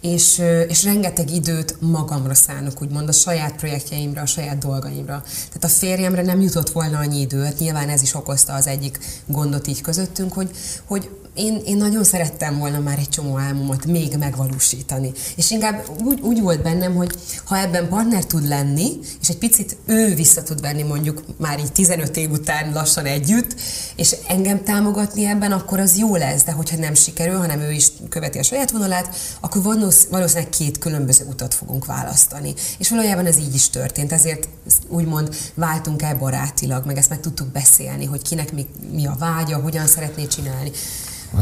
És, 0.00 0.42
és 0.68 0.84
rengeteg 0.84 1.30
időt 1.30 1.76
magamra 1.80 2.34
szánok, 2.34 2.82
úgymond 2.82 3.08
a 3.08 3.12
saját 3.12 3.56
projektjeimre, 3.56 4.20
a 4.20 4.26
saját 4.26 4.58
dolgaimra. 4.58 5.22
Tehát 5.24 5.64
a 5.64 5.68
férjemre 5.68 6.22
nem 6.22 6.40
jutott 6.40 6.70
volna 6.70 6.98
annyi 6.98 7.20
időt, 7.20 7.58
nyilván 7.58 7.88
ez 7.88 8.02
is 8.02 8.14
okozta 8.14 8.52
az 8.52 8.66
egyik 8.66 8.98
gondot 9.26 9.66
így 9.66 9.80
közöttünk, 9.80 10.32
hogy, 10.32 10.50
hogy 10.84 11.10
én, 11.36 11.62
én 11.64 11.76
nagyon 11.76 12.04
szerettem 12.04 12.58
volna 12.58 12.78
már 12.78 12.98
egy 12.98 13.08
csomó 13.08 13.38
álmomat 13.38 13.86
még 13.86 14.16
megvalósítani. 14.18 15.12
És 15.36 15.50
inkább 15.50 15.84
úgy, 16.04 16.20
úgy 16.20 16.40
volt 16.40 16.62
bennem, 16.62 16.94
hogy 16.94 17.10
ha 17.44 17.58
ebben 17.58 17.88
partner 17.88 18.24
tud 18.24 18.48
lenni, 18.48 18.98
és 19.20 19.28
egy 19.28 19.38
picit 19.38 19.76
ő 19.86 20.14
vissza 20.14 20.42
tud 20.42 20.60
venni 20.60 20.82
mondjuk 20.82 21.22
már 21.38 21.58
így 21.58 21.72
15 21.72 22.16
év 22.16 22.30
után 22.30 22.72
lassan 22.72 23.04
együtt, 23.04 23.54
és 23.96 24.16
engem 24.28 24.64
támogatni 24.64 25.24
ebben, 25.24 25.52
akkor 25.52 25.80
az 25.80 25.98
jó 25.98 26.16
lesz, 26.16 26.44
de 26.44 26.52
hogyha 26.52 26.76
nem 26.76 26.94
sikerül, 26.94 27.36
hanem 27.36 27.60
ő 27.60 27.72
is 27.72 27.92
követi 28.08 28.38
a 28.38 28.42
saját 28.42 28.70
vonalát, 28.70 29.16
akkor 29.40 29.62
valószínűleg 30.10 30.48
két 30.48 30.78
különböző 30.78 31.24
utat 31.24 31.54
fogunk 31.54 31.84
választani. 31.86 32.54
És 32.78 32.90
valójában 32.90 33.26
ez 33.26 33.36
így 33.36 33.54
is 33.54 33.70
történt, 33.70 34.12
ezért 34.12 34.48
úgymond 34.88 35.36
váltunk 35.54 36.02
el 36.02 36.16
barátilag, 36.16 36.86
meg 36.86 36.96
ezt 36.96 37.08
meg 37.08 37.20
tudtuk 37.20 37.48
beszélni, 37.48 38.04
hogy 38.04 38.22
kinek 38.22 38.52
mi, 38.52 38.66
mi 38.92 39.06
a 39.06 39.16
vágya, 39.18 39.56
hogyan 39.56 39.86
szeretné 39.86 40.26
csinálni. 40.26 40.70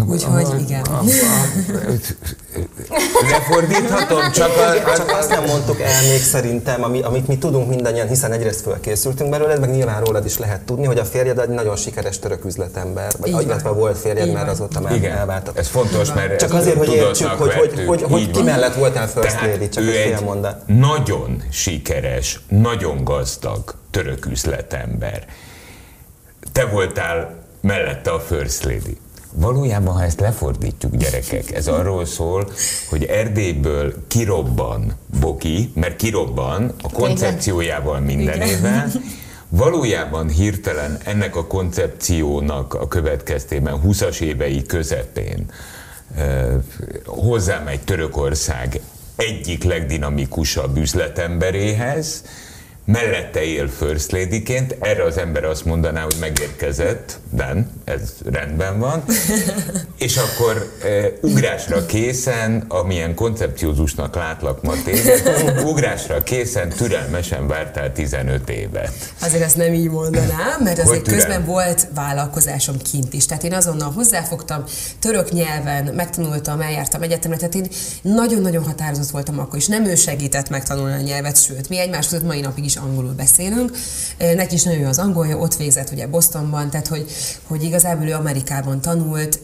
Úgyhogy 0.06 0.60
igen. 0.60 0.82
Lefordíthatom, 3.30 4.32
csak, 4.32 4.50
a, 4.56 4.96
csak 4.96 5.10
azt 5.10 5.28
nem 5.28 5.44
mondtuk 5.44 5.80
el 5.80 6.02
még 6.08 6.22
szerintem, 6.22 6.82
ami, 6.84 7.02
amit 7.02 7.28
mi 7.28 7.38
tudunk 7.38 7.68
mindannyian, 7.68 8.08
hiszen 8.08 8.32
egyrészt 8.32 8.60
fölkészültünk 8.60 9.30
belőle, 9.30 9.58
meg 9.58 9.70
nyilván 9.70 10.04
rólad 10.04 10.24
is 10.24 10.38
lehet 10.38 10.60
tudni, 10.60 10.86
hogy 10.86 10.98
a 10.98 11.04
férjed 11.04 11.38
egy 11.38 11.48
nagyon 11.48 11.76
sikeres 11.76 12.18
török 12.18 12.44
üzletember, 12.44 13.12
vagy 13.18 13.28
Igen. 13.28 13.40
illetve 13.40 13.70
volt 13.70 13.98
férjed, 13.98 14.32
mert 14.32 14.48
azóta 14.48 14.80
már 14.80 14.94
Igen. 14.94 15.16
elváltak. 15.16 15.58
Ez 15.58 15.68
fontos, 15.68 16.12
mert 16.12 16.38
Csak 16.38 16.52
azért, 16.52 16.76
hogy 16.76 16.92
értsük, 16.92 17.28
hogy, 17.28 17.52
hogy, 17.52 17.84
hogy, 17.86 18.02
hogy 18.02 18.30
ki 18.30 18.42
mellett 18.42 18.74
voltál 18.74 19.08
First 19.08 19.40
Lady, 19.40 19.68
csak 19.68 19.84
egy 19.84 20.16
nagyon 20.66 21.42
sikeres, 21.50 22.40
nagyon 22.48 23.04
gazdag 23.04 23.74
török 23.90 24.26
üzletember. 24.26 25.26
Te 26.52 26.64
voltál 26.64 27.34
mellette 27.60 28.10
a 28.10 28.20
First 28.20 28.64
Lady. 28.64 28.98
Valójában, 29.36 29.94
ha 29.94 30.02
ezt 30.02 30.20
lefordítjuk, 30.20 30.96
gyerekek, 30.96 31.52
ez 31.52 31.68
arról 31.68 32.04
szól, 32.04 32.50
hogy 32.88 33.04
Erdélyből 33.04 33.94
kirobban 34.08 34.92
Boki, 35.20 35.72
mert 35.74 35.96
kirobban 35.96 36.74
a 36.82 36.88
koncepciójával 36.88 38.00
mindenével, 38.00 38.90
valójában 39.48 40.28
hirtelen 40.28 40.98
ennek 41.04 41.36
a 41.36 41.46
koncepciónak 41.46 42.74
a 42.74 42.88
következtében 42.88 43.80
20-as 43.84 44.20
évei 44.20 44.62
közepén 44.62 45.50
hozzámegy 47.04 47.80
Törökország 47.80 48.80
egyik 49.16 49.64
legdinamikusabb 49.64 50.76
üzletemberéhez, 50.76 52.24
mellette 52.84 53.44
él 53.44 53.68
First 53.68 54.12
Lady-ként, 54.12 54.76
erre 54.80 55.04
az 55.04 55.18
ember 55.18 55.44
azt 55.44 55.64
mondaná, 55.64 56.02
hogy 56.02 56.16
megérkezett, 56.20 57.18
Ben, 57.30 57.70
ez 57.84 58.00
rendben 58.24 58.78
van, 58.78 59.04
és 59.98 60.16
akkor 60.16 60.72
e, 60.82 60.86
ugrásra 61.20 61.86
készen, 61.86 62.64
amilyen 62.68 63.14
koncepciózusnak 63.14 64.14
látlak 64.14 64.62
ma 64.62 64.72
téged, 64.84 65.22
ugrásra 65.64 66.22
készen 66.22 66.68
türelmesen 66.68 67.46
vártál 67.46 67.92
15 67.92 68.50
évet. 68.50 68.92
Azért 69.20 69.42
ezt 69.42 69.56
nem 69.56 69.72
így 69.72 69.90
mondanám, 69.90 70.60
mert 70.62 70.78
azért 70.78 71.08
közben 71.08 71.44
volt 71.44 71.86
vállalkozásom 71.94 72.76
kint 72.90 73.12
is. 73.12 73.26
Tehát 73.26 73.42
én 73.44 73.52
azonnal 73.52 73.90
hozzáfogtam, 73.90 74.64
török 74.98 75.32
nyelven 75.32 75.94
megtanultam, 75.94 76.60
eljártam 76.60 77.02
egyetemre, 77.02 77.36
tehát 77.36 77.54
én 77.54 77.68
nagyon-nagyon 78.02 78.64
határozott 78.64 79.10
voltam 79.10 79.38
akkor 79.38 79.58
is. 79.58 79.66
Nem 79.66 79.84
ő 79.84 79.94
segített 79.94 80.48
megtanulni 80.48 80.94
a 80.94 81.00
nyelvet, 81.00 81.42
sőt, 81.42 81.68
mi 81.68 81.78
egymás 81.78 82.08
között 82.08 82.26
mai 82.26 82.40
napig 82.40 82.64
is 82.64 82.73
is 82.74 82.80
angolul 82.80 83.12
beszélünk. 83.12 83.70
Neki 84.18 84.54
is 84.54 84.62
nagyon 84.62 84.80
jó 84.80 84.88
az 84.88 84.98
angolja, 84.98 85.36
ott 85.36 85.56
végzett 85.56 85.90
ugye 85.90 86.06
Bostonban, 86.06 86.70
tehát 86.70 86.86
hogy, 86.86 87.06
hogy 87.46 87.62
igazából 87.62 88.06
ő 88.06 88.12
Amerikában 88.12 88.80
tanult. 88.80 89.40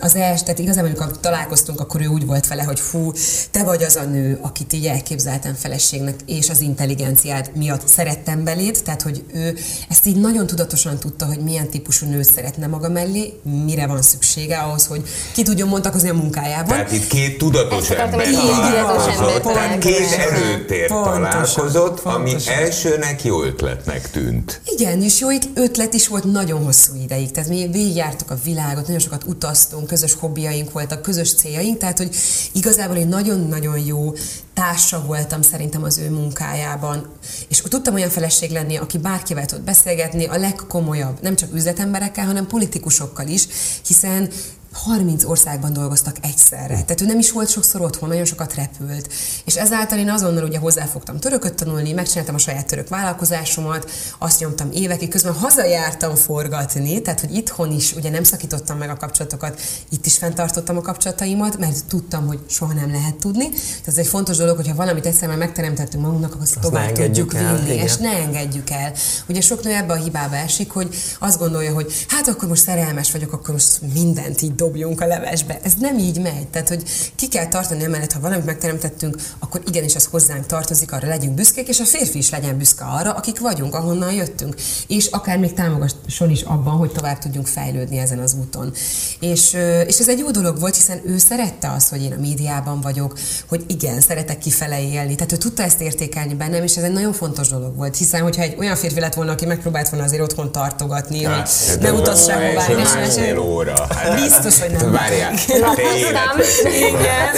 Az 0.00 0.14
els, 0.14 0.42
tehát 0.42 0.58
igazából 0.58 0.90
amikor 0.90 1.20
találkoztunk, 1.20 1.80
akkor 1.80 2.00
ő 2.00 2.06
úgy 2.06 2.26
volt 2.26 2.48
vele, 2.48 2.62
hogy 2.62 2.80
fú, 2.80 3.12
te 3.50 3.64
vagy 3.64 3.82
az 3.82 3.96
a 3.96 4.02
nő, 4.04 4.38
akit 4.42 4.72
így 4.72 4.86
elképzeltem 4.86 5.54
feleségnek, 5.54 6.14
és 6.26 6.50
az 6.50 6.60
intelligenciád 6.60 7.50
miatt 7.54 7.88
szerettem 7.88 8.44
beléd, 8.44 8.80
tehát 8.84 9.02
hogy 9.02 9.24
ő 9.34 9.56
ezt 9.88 10.06
így 10.06 10.20
nagyon 10.20 10.46
tudatosan 10.46 10.98
tudta, 10.98 11.26
hogy 11.26 11.38
milyen 11.38 11.68
típusú 11.68 12.06
nőt 12.06 12.32
szeretne 12.32 12.66
maga 12.66 12.88
mellé, 12.88 13.40
mire 13.64 13.86
van 13.86 14.02
szüksége 14.02 14.56
ahhoz, 14.56 14.86
hogy 14.86 15.02
ki 15.32 15.42
tudjon 15.42 15.68
mondakozni 15.68 16.08
a 16.08 16.14
munkájában. 16.14 16.68
Tehát 16.68 16.92
itt 16.92 17.06
két 17.06 17.38
tudatos 17.38 17.90
ember 17.90 18.26
találkozott, 18.30 19.78
két 19.78 20.12
erőtér 20.18 20.88
találkozott, 20.88 22.00
ami 22.00 22.34
elsőnek 22.64 23.24
jó 23.24 23.42
ötletnek 23.42 24.10
tűnt. 24.10 24.60
Igen, 24.64 25.02
és 25.02 25.20
jó 25.20 25.28
ötlet 25.54 25.94
is 25.94 26.08
volt 26.08 26.24
nagyon 26.24 26.64
hosszú 26.64 26.94
ideig. 27.02 27.30
Tehát 27.30 27.48
mi 27.48 27.68
végigjártuk 27.72 28.30
a 28.30 28.38
világot, 28.44 28.86
nagyon 28.86 29.00
sokat 29.00 29.24
utaztunk, 29.24 29.86
közös 29.86 30.14
hobbiaink 30.14 30.72
voltak, 30.72 31.02
közös 31.02 31.34
céljaink, 31.34 31.78
tehát 31.78 31.98
hogy 31.98 32.16
igazából 32.52 32.96
egy 32.96 33.08
nagyon-nagyon 33.08 33.78
jó 33.78 34.12
társa 34.54 35.04
voltam 35.06 35.42
szerintem 35.42 35.82
az 35.82 35.98
ő 35.98 36.10
munkájában. 36.10 37.08
És 37.48 37.62
tudtam 37.68 37.94
olyan 37.94 38.10
feleség 38.10 38.50
lenni, 38.50 38.76
aki 38.76 38.98
bárkivel 38.98 39.46
tud 39.46 39.60
beszélgetni, 39.60 40.24
a 40.24 40.36
legkomolyabb, 40.36 41.18
nem 41.22 41.36
csak 41.36 41.54
üzletemberekkel, 41.54 42.26
hanem 42.26 42.46
politikusokkal 42.46 43.26
is, 43.26 43.46
hiszen 43.86 44.30
30 44.74 45.24
országban 45.24 45.72
dolgoztak 45.72 46.16
egyszerre. 46.20 46.66
Tehát 46.66 47.00
ő 47.00 47.06
nem 47.06 47.18
is 47.18 47.30
volt 47.32 47.50
sokszor 47.50 47.80
otthon, 47.80 48.08
nagyon 48.08 48.24
sokat 48.24 48.54
repült. 48.54 49.12
És 49.44 49.56
ezáltal 49.56 49.98
én 49.98 50.10
azonnal 50.10 50.44
ugye 50.44 50.58
hozzáfogtam 50.58 51.18
törököt 51.18 51.54
tanulni, 51.54 51.92
megcsináltam 51.92 52.34
a 52.34 52.38
saját 52.38 52.66
török 52.66 52.88
vállalkozásomat, 52.88 53.90
azt 54.18 54.40
nyomtam 54.40 54.70
évekig, 54.72 55.08
közben 55.08 55.32
hazajártam 55.32 56.14
forgatni, 56.14 57.02
tehát 57.02 57.20
hogy 57.20 57.34
itthon 57.34 57.72
is 57.72 57.92
ugye 57.92 58.10
nem 58.10 58.22
szakítottam 58.24 58.78
meg 58.78 58.90
a 58.90 58.96
kapcsolatokat, 58.96 59.60
itt 59.90 60.06
is 60.06 60.16
fenntartottam 60.16 60.76
a 60.76 60.80
kapcsolataimat, 60.80 61.58
mert 61.58 61.84
tudtam, 61.84 62.26
hogy 62.26 62.38
soha 62.48 62.72
nem 62.72 62.90
lehet 62.90 63.14
tudni. 63.14 63.48
Tehát 63.48 63.86
ez 63.86 63.98
egy 63.98 64.06
fontos 64.06 64.36
dolog, 64.36 64.56
hogyha 64.56 64.74
valamit 64.74 65.06
egyszer 65.06 65.28
már 65.28 65.36
megteremtettünk 65.36 66.02
magunknak, 66.02 66.30
akkor 66.30 66.42
azt, 66.42 66.56
azt 66.56 66.66
tovább 66.66 66.92
tudjuk 66.92 67.32
vinni, 67.32 67.72
igen. 67.72 67.84
és 67.84 67.96
ne 67.96 68.10
engedjük 68.10 68.70
el. 68.70 68.92
Ugye 69.28 69.40
sok 69.40 69.64
nő 69.64 69.70
ebbe 69.70 69.92
a 69.92 69.96
hibába 69.96 70.36
esik, 70.36 70.70
hogy 70.70 70.94
azt 71.18 71.38
gondolja, 71.38 71.72
hogy 71.72 71.92
hát 72.08 72.28
akkor 72.28 72.48
most 72.48 72.62
szerelmes 72.62 73.12
vagyok, 73.12 73.32
akkor 73.32 73.54
most 73.54 73.80
mindent 73.92 74.42
így 74.42 74.54
dobjunk 74.64 75.00
a 75.00 75.06
levesbe. 75.06 75.58
Ez 75.62 75.72
nem 75.80 75.98
így 75.98 76.20
megy. 76.20 76.48
Tehát, 76.48 76.68
hogy 76.68 76.82
ki 77.14 77.28
kell 77.28 77.46
tartani 77.46 77.84
emellett, 77.84 78.12
ha 78.12 78.20
valamit 78.20 78.44
megteremtettünk, 78.44 79.16
akkor 79.38 79.62
igenis 79.66 79.94
ez 79.94 80.04
hozzánk 80.04 80.46
tartozik, 80.46 80.92
arra 80.92 81.08
legyünk 81.08 81.34
büszkék, 81.34 81.68
és 81.68 81.80
a 81.80 81.84
férfi 81.84 82.18
is 82.18 82.30
legyen 82.30 82.58
büszke 82.58 82.84
arra, 82.84 83.12
akik 83.12 83.40
vagyunk, 83.40 83.74
ahonnan 83.74 84.12
jöttünk. 84.12 84.54
És 84.86 85.06
akár 85.06 85.38
még 85.38 85.52
támogasson 85.52 86.30
is 86.30 86.42
abban, 86.42 86.76
hogy 86.76 86.92
tovább 86.92 87.18
tudjunk 87.18 87.46
fejlődni 87.46 87.98
ezen 87.98 88.18
az 88.18 88.34
úton. 88.40 88.72
És, 89.20 89.52
és 89.86 89.98
ez 89.98 90.08
egy 90.08 90.18
jó 90.18 90.30
dolog 90.30 90.60
volt, 90.60 90.74
hiszen 90.74 91.00
ő 91.06 91.18
szerette 91.18 91.70
azt, 91.70 91.88
hogy 91.88 92.02
én 92.02 92.12
a 92.12 92.20
médiában 92.20 92.80
vagyok, 92.80 93.18
hogy 93.48 93.64
igen, 93.66 94.00
szeretek 94.00 94.38
kifele 94.38 94.82
élni. 94.82 95.14
Tehát 95.14 95.32
ő 95.32 95.36
tudta 95.36 95.62
ezt 95.62 95.80
értékelni 95.80 96.34
bennem, 96.34 96.62
és 96.62 96.76
ez 96.76 96.82
egy 96.82 96.92
nagyon 96.92 97.12
fontos 97.12 97.48
dolog 97.48 97.76
volt, 97.76 97.96
hiszen 97.96 98.22
hogyha 98.22 98.42
egy 98.42 98.54
olyan 98.58 98.76
férfi 98.76 99.00
lett 99.00 99.14
volna, 99.14 99.32
aki 99.32 99.46
megpróbált 99.46 99.88
volna 99.88 100.04
azért 100.04 100.22
otthon 100.22 100.52
tartogatni, 100.52 101.24
hát, 101.24 101.48
hogy 101.48 101.78
ne 101.80 101.92
utaz 101.92 102.26
sehová, 102.26 102.66
és 103.04 103.34
óra. 103.38 103.86
Hát, 103.94 104.20
biztos, 104.20 104.53
biztos, 104.54 104.78
hogy 104.78 104.90
nem. 104.90 104.92
Várjál, 104.92 105.34
te 105.46 105.56
Igen. 106.76 107.28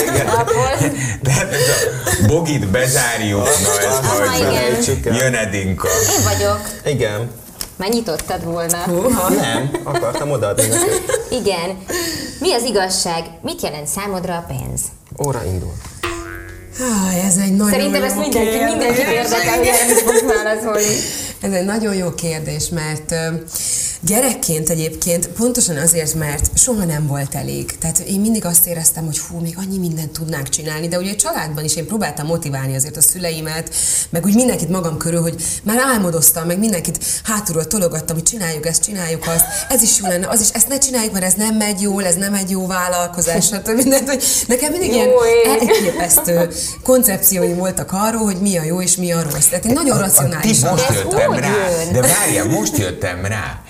Ez 1.23 1.69
a 1.69 2.27
bogit 2.27 2.69
bezárjuk, 2.69 3.43
na 3.43 3.81
ez 3.81 3.99
majd 4.07 5.01
jön 5.05 5.35
Edinka. 5.35 5.89
Én 6.19 6.25
vagyok. 6.25 6.61
Igen. 6.85 7.31
Már 7.77 7.89
nyitottad 7.89 8.45
volna. 8.45 8.79
Húha. 8.79 9.29
Nem, 9.29 9.71
akartam 9.85 10.31
odaadni 10.31 10.67
neked. 10.67 11.03
Igen. 11.31 11.79
Mi 12.41 12.53
az 12.53 12.63
igazság? 12.63 13.25
Mit 13.43 13.63
jelent 13.63 13.87
számodra 13.87 14.35
a 14.35 14.45
pénz? 14.49 14.81
Óra 15.27 15.45
indul. 15.45 15.73
Ah, 16.81 17.27
ez 17.27 17.37
egy 17.37 17.53
nagyon 17.53 17.71
Szerintem 17.71 18.01
jó 18.01 18.07
ezt 18.07 18.17
mindenki, 18.17 18.65
mindenki 18.65 19.01
érdekel, 19.01 19.57
hogy 19.57 19.67
erre 19.67 19.95
fogsz 19.95 20.23
válaszolni. 20.35 20.97
Ez 21.41 21.53
egy 21.53 21.65
nagyon 21.65 21.95
jó 21.95 22.15
kérdés, 22.15 22.69
mert 22.69 23.15
gyerekként 24.07 24.71
egyébként 24.71 25.29
pontosan 25.29 25.77
azért, 25.77 26.15
mert 26.15 26.59
soha 26.59 26.85
nem 26.85 27.07
volt 27.07 27.35
elég. 27.35 27.79
Tehát 27.79 27.99
én 27.99 28.21
mindig 28.21 28.45
azt 28.45 28.67
éreztem, 28.67 29.05
hogy 29.05 29.19
hú, 29.19 29.39
még 29.39 29.55
annyi 29.59 29.79
mindent 29.79 30.11
tudnánk 30.11 30.49
csinálni, 30.49 30.89
de 30.89 30.99
ugye 30.99 31.13
a 31.13 31.17
családban 31.17 31.65
is 31.65 31.77
én 31.77 31.87
próbáltam 31.87 32.27
motiválni 32.27 32.75
azért 32.75 32.97
a 32.97 33.01
szüleimet, 33.01 33.75
meg 34.11 34.25
úgy 34.25 34.35
mindenkit 34.35 34.69
magam 34.69 34.97
körül, 34.97 35.21
hogy 35.21 35.43
már 35.63 35.79
álmodoztam, 35.79 36.47
meg 36.47 36.59
mindenkit 36.59 36.99
hátulról 37.25 37.67
tologattam, 37.67 38.17
hogy 38.17 38.25
csináljuk 38.25 38.67
ezt, 38.67 38.83
csináljuk 38.83 39.27
azt, 39.27 39.45
ez 39.69 39.83
is 39.83 39.99
jó 40.01 40.07
lenne, 40.07 40.29
az 40.29 40.41
is, 40.41 40.49
ezt 40.53 40.69
ne 40.69 40.79
csináljuk, 40.79 41.13
mert 41.13 41.25
ez 41.25 41.35
nem 41.35 41.55
megy 41.55 41.81
jól, 41.81 42.05
ez 42.05 42.15
nem 42.15 42.35
egy 42.35 42.51
jó 42.51 42.67
vállalkozás, 42.67 43.45
stb. 43.53 43.69
Mindent, 43.69 44.09
hogy 44.09 44.23
nekem 44.49 44.71
mindig 44.71 44.93
ilyen 44.93 45.11
elképesztő 45.61 46.49
koncepcióim 46.83 47.57
voltak 47.57 47.93
arról, 47.93 48.23
hogy 48.23 48.41
mi 48.41 48.59
a 48.59 48.63
jó 48.63 48.83
és 48.83 48.97
mi 48.97 49.13
a 49.13 49.23
rossz. 49.23 49.47
Tehát 49.47 49.65
én 49.65 49.73
nagyon 49.73 49.99
racionális. 49.99 50.61
Most 50.61 50.89
jöttem 50.93 51.33
rá, 51.33 51.55
de 51.93 52.01
várjál, 52.01 52.45
most 52.45 52.79
jöttem 52.79 53.25
rá. 53.25 53.61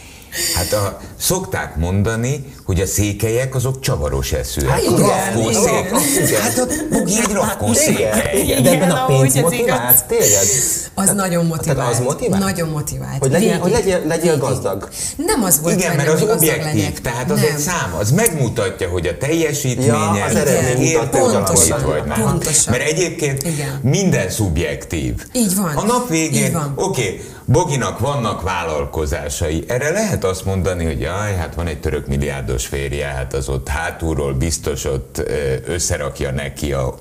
Hát 0.55 0.73
a, 0.73 1.01
szokták 1.21 1.77
mondani, 1.77 2.55
hogy 2.65 2.81
a 2.81 2.87
székelyek 2.87 3.55
azok 3.55 3.81
csavaros 3.81 4.33
eszűek. 4.33 4.71
Hát 4.71 4.83
igen, 4.83 4.99
rakószék. 4.99 6.37
Hát 6.37 6.59
a 6.59 6.67
bugi 6.91 7.19
egy 7.19 7.33
rakószékely. 7.33 8.41
Igen, 8.43 8.63
de 8.63 8.71
ebben 8.71 8.91
a 8.91 9.07
pénz 9.07 9.35
motivált 9.35 10.05
téged? 10.05 10.47
Az 10.95 11.07
hát, 11.07 11.15
nagyon 11.15 11.47
motivált. 11.47 11.79
Tehát 11.79 11.93
az 11.93 12.01
motivált? 12.01 12.43
Nagyon 12.43 12.69
motivált. 12.69 13.19
Hogy 13.19 13.31
legyél, 13.31 13.59
hogy 13.59 13.71
legyél, 13.71 14.03
legyél 14.07 14.39
gazdag. 14.39 14.89
Nem 15.17 15.43
az 15.43 15.61
volt, 15.63 15.75
Igen, 15.79 15.97
mert 15.97 16.09
az 16.09 16.23
objektív, 16.23 17.01
tehát 17.01 17.31
az 17.31 17.41
nem. 17.41 17.49
egy 17.55 17.59
szám, 17.59 17.95
az 17.99 18.11
megmutatja, 18.11 18.89
hogy 18.89 19.07
a 19.07 19.17
teljesítménye, 19.19 19.93
ja, 19.93 20.25
az 20.25 20.35
eredmény 20.35 20.93
mutatja, 20.93 21.21
pontosan, 21.21 21.83
vagy 21.85 22.05
nem. 22.05 22.21
Pontosan. 22.21 22.75
Mert 22.77 22.89
egyébként 22.89 23.43
Igen. 23.43 23.81
minden 23.83 24.31
szubjektív. 24.31 25.15
Így 25.33 25.57
van. 25.57 25.77
A 25.77 25.85
nap 25.85 26.09
végén, 26.09 26.57
oké, 26.75 27.03
okay, 27.03 27.21
Boginak 27.49 27.99
vannak 27.99 28.43
vállalkozásai. 28.43 29.65
Erre 29.69 29.91
lehet 29.91 30.25
azt 30.25 30.45
mondani, 30.45 30.85
hogy 30.85 31.01
jaj, 31.01 31.35
hát 31.35 31.55
van 31.55 31.67
egy 31.67 31.81
török 31.81 32.07
milliárdos 32.07 32.67
férje, 32.67 33.07
hát 33.07 33.35
az 33.35 33.49
ott 33.49 33.69
hátulról 33.69 34.33
biztos 34.35 34.85
ott 34.85 35.23
összerakja 35.67 36.31
neki 36.31 36.73
a, 36.73 36.95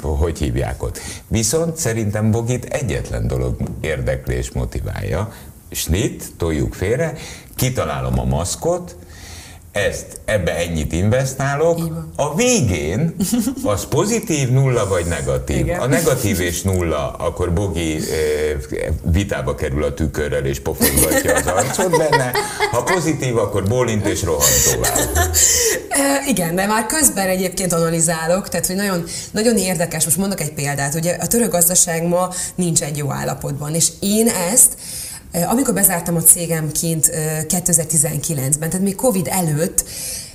hogy 0.00 0.38
hívják 0.38 0.82
ott. 0.82 1.00
Viszont 1.28 1.76
szerintem 1.76 2.30
Bogit 2.30 2.64
egyetlen 2.64 3.26
dolog 3.26 3.56
érdekli 3.80 4.34
és 4.34 4.52
motiválja, 4.52 5.32
snit, 5.70 6.24
toljuk 6.36 6.74
félre, 6.74 7.14
kitalálom 7.54 8.18
a 8.18 8.24
maszkot, 8.24 8.96
ezt, 9.74 10.06
ebbe 10.24 10.56
ennyit 10.56 10.92
investálok, 10.92 11.80
a 12.16 12.34
végén 12.34 13.16
az 13.64 13.86
pozitív 13.86 14.50
nulla 14.50 14.88
vagy 14.88 15.06
negatív. 15.06 15.56
Igen. 15.56 15.80
A 15.80 15.86
negatív 15.86 16.40
és 16.40 16.62
nulla, 16.62 17.10
akkor 17.10 17.52
Bogi 17.52 17.96
eh, 17.96 18.02
vitába 19.02 19.54
kerül 19.54 19.84
a 19.84 19.94
tükörrel 19.94 20.44
és 20.44 20.60
pofozgatja 20.60 21.34
az 21.34 21.46
arcot 21.46 21.90
benne, 21.90 22.32
ha 22.70 22.82
pozitív, 22.82 23.36
akkor 23.36 23.64
bólint 23.64 24.06
és 24.06 24.22
rohan 24.22 24.48
tovább. 24.72 25.34
Igen, 26.32 26.54
de 26.54 26.66
már 26.66 26.86
közben 26.86 27.28
egyébként 27.28 27.72
analizálok, 27.72 28.48
tehát 28.48 28.66
hogy 28.66 28.76
nagyon, 28.76 29.04
nagyon 29.30 29.56
érdekes, 29.56 30.04
most 30.04 30.16
mondok 30.16 30.40
egy 30.40 30.52
példát, 30.52 30.94
ugye 30.94 31.16
a 31.20 31.26
török 31.26 31.50
gazdaság 31.50 32.02
ma 32.06 32.30
nincs 32.54 32.82
egy 32.82 32.96
jó 32.96 33.12
állapotban, 33.12 33.74
és 33.74 33.88
én 34.00 34.28
ezt 34.28 34.72
amikor 35.42 35.74
bezártam 35.74 36.16
a 36.16 36.20
cégem 36.20 36.72
kint 36.72 37.10
2019-ben, 37.48 38.68
tehát 38.70 38.84
még 38.84 38.94
Covid 38.94 39.26
előtt, 39.26 39.84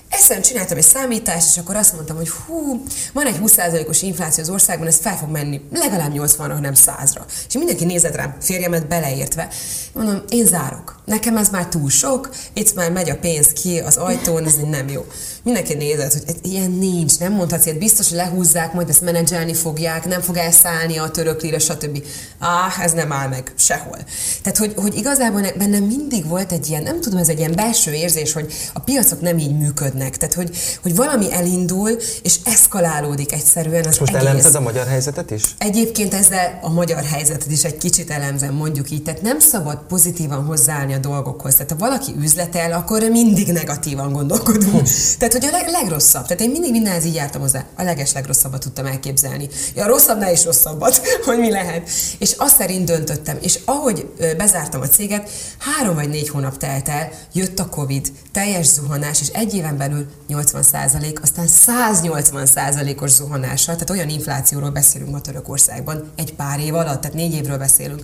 Egyszerűen 0.09 0.41
csináltam 0.41 0.77
egy 0.77 0.83
számítást, 0.83 1.47
és 1.49 1.57
akkor 1.57 1.75
azt 1.75 1.93
mondtam, 1.93 2.15
hogy 2.15 2.29
hú, 2.29 2.83
van 3.13 3.25
egy 3.25 3.39
20%-os 3.43 4.01
infláció 4.01 4.43
az 4.43 4.49
országban, 4.49 4.87
ez 4.87 4.97
fel 4.97 5.17
fog 5.17 5.29
menni 5.29 5.61
legalább 5.71 6.11
80-ra, 6.15 6.59
nem 6.59 6.73
100-ra. 6.75 7.21
És 7.47 7.53
mindenki 7.53 7.85
nézett 7.85 8.15
rám, 8.15 8.35
férjemet 8.41 8.87
beleértve. 8.87 9.47
Mondom, 9.93 10.21
én 10.29 10.45
zárok. 10.45 10.99
Nekem 11.05 11.37
ez 11.37 11.49
már 11.49 11.67
túl 11.67 11.89
sok, 11.89 12.29
itt 12.53 12.75
már 12.75 12.91
megy 12.91 13.09
a 13.09 13.17
pénz 13.17 13.47
ki 13.47 13.79
az 13.79 13.97
ajtón, 13.97 14.45
ez 14.45 14.55
nem 14.69 14.89
jó. 14.89 15.05
Mindenki 15.43 15.73
nézett, 15.73 16.13
hogy 16.13 16.35
ilyen 16.41 16.71
nincs, 16.71 17.19
nem 17.19 17.33
mondhatsz 17.33 17.65
ilyet, 17.65 17.79
biztos, 17.79 18.07
hogy 18.07 18.17
lehúzzák, 18.17 18.73
majd 18.73 18.89
ezt 18.89 19.01
menedzselni 19.01 19.53
fogják, 19.53 20.05
nem 20.05 20.21
fog 20.21 20.37
elszállni 20.37 20.97
a 20.97 21.09
török 21.09 21.41
lira, 21.41 21.59
stb. 21.59 22.03
Ah, 22.39 22.83
ez 22.83 22.91
nem 22.91 23.11
áll 23.11 23.27
meg 23.27 23.53
sehol. 23.55 23.97
Tehát, 24.41 24.57
hogy, 24.57 24.73
hogy 24.75 24.95
igazából 24.95 25.41
bennem 25.57 25.83
mindig 25.83 26.27
volt 26.27 26.51
egy 26.51 26.69
ilyen, 26.69 26.83
nem 26.83 27.01
tudom, 27.01 27.19
ez 27.19 27.29
egy 27.29 27.39
ilyen 27.39 27.55
belső 27.55 27.93
érzés, 27.93 28.33
hogy 28.33 28.53
a 28.73 28.79
piacok 28.79 29.21
nem 29.21 29.37
így 29.37 29.57
működnek. 29.57 29.97
Tehát, 29.99 30.33
hogy, 30.33 30.57
hogy 30.81 30.95
valami 30.95 31.33
elindul, 31.33 31.97
és 32.23 32.35
eszkalálódik 32.43 33.31
egyszerűen 33.31 33.85
az 33.85 33.97
most 33.97 34.13
egész. 34.13 34.27
elemzed 34.27 34.55
a 34.55 34.59
magyar 34.59 34.87
helyzetet 34.87 35.31
is? 35.31 35.43
Egyébként 35.57 36.13
ezzel 36.13 36.59
a 36.61 36.69
magyar 36.69 37.03
helyzetet 37.03 37.51
is 37.51 37.63
egy 37.63 37.77
kicsit 37.77 38.11
elemzem, 38.11 38.53
mondjuk 38.53 38.91
így. 38.91 39.03
Tehát 39.03 39.21
nem 39.21 39.39
szabad 39.39 39.79
pozitívan 39.87 40.45
hozzáállni 40.45 40.93
a 40.93 40.97
dolgokhoz. 40.97 41.53
Tehát 41.53 41.71
ha 41.71 41.77
valaki 41.77 42.13
üzletel, 42.19 42.71
akkor 42.73 43.01
mindig 43.01 43.51
negatívan 43.51 44.11
gondolkodunk. 44.11 44.87
Tehát, 45.17 45.33
hogy 45.33 45.45
a 45.45 45.51
leg, 45.51 45.67
legrosszabb. 45.67 46.25
Tehát 46.25 46.41
én 46.41 46.49
mindig 46.49 46.71
mindenhez 46.71 47.05
így 47.05 47.15
jártam 47.15 47.41
hozzá. 47.41 47.65
A 47.75 47.83
leges 47.83 48.13
legrosszabbat 48.13 48.59
tudtam 48.59 48.85
elképzelni. 48.85 49.49
Ja, 49.75 49.87
rosszabbnál 49.87 50.31
is 50.31 50.45
rosszabbat, 50.45 51.01
hogy 51.25 51.39
mi 51.39 51.51
lehet. 51.51 51.89
És 52.17 52.33
azt 52.37 52.55
szerint 52.55 52.85
döntöttem. 52.85 53.37
És 53.41 53.59
ahogy 53.65 54.09
bezártam 54.37 54.81
a 54.81 54.87
céget, 54.87 55.29
három 55.57 55.95
vagy 55.95 56.09
négy 56.09 56.29
hónap 56.29 56.57
telt 56.57 56.89
el, 56.89 57.09
jött 57.33 57.59
a 57.59 57.69
Covid, 57.69 58.11
teljes 58.31 58.65
zuhanás, 58.65 59.21
és 59.21 59.27
egy 59.27 59.53
éven 59.53 59.77
belül 59.77 59.88
80 60.27 60.63
százalék, 60.63 61.21
aztán 61.21 61.47
180 61.47 62.45
százalékos 62.45 63.11
zuhanással, 63.11 63.73
tehát 63.75 63.89
olyan 63.89 64.09
inflációról 64.09 64.69
beszélünk 64.69 65.11
ma 65.11 65.21
Törökországban 65.21 66.11
egy 66.15 66.33
pár 66.33 66.59
év 66.59 66.75
alatt, 66.75 67.01
tehát 67.01 67.15
négy 67.15 67.33
évről 67.33 67.57
beszélünk. 67.57 68.03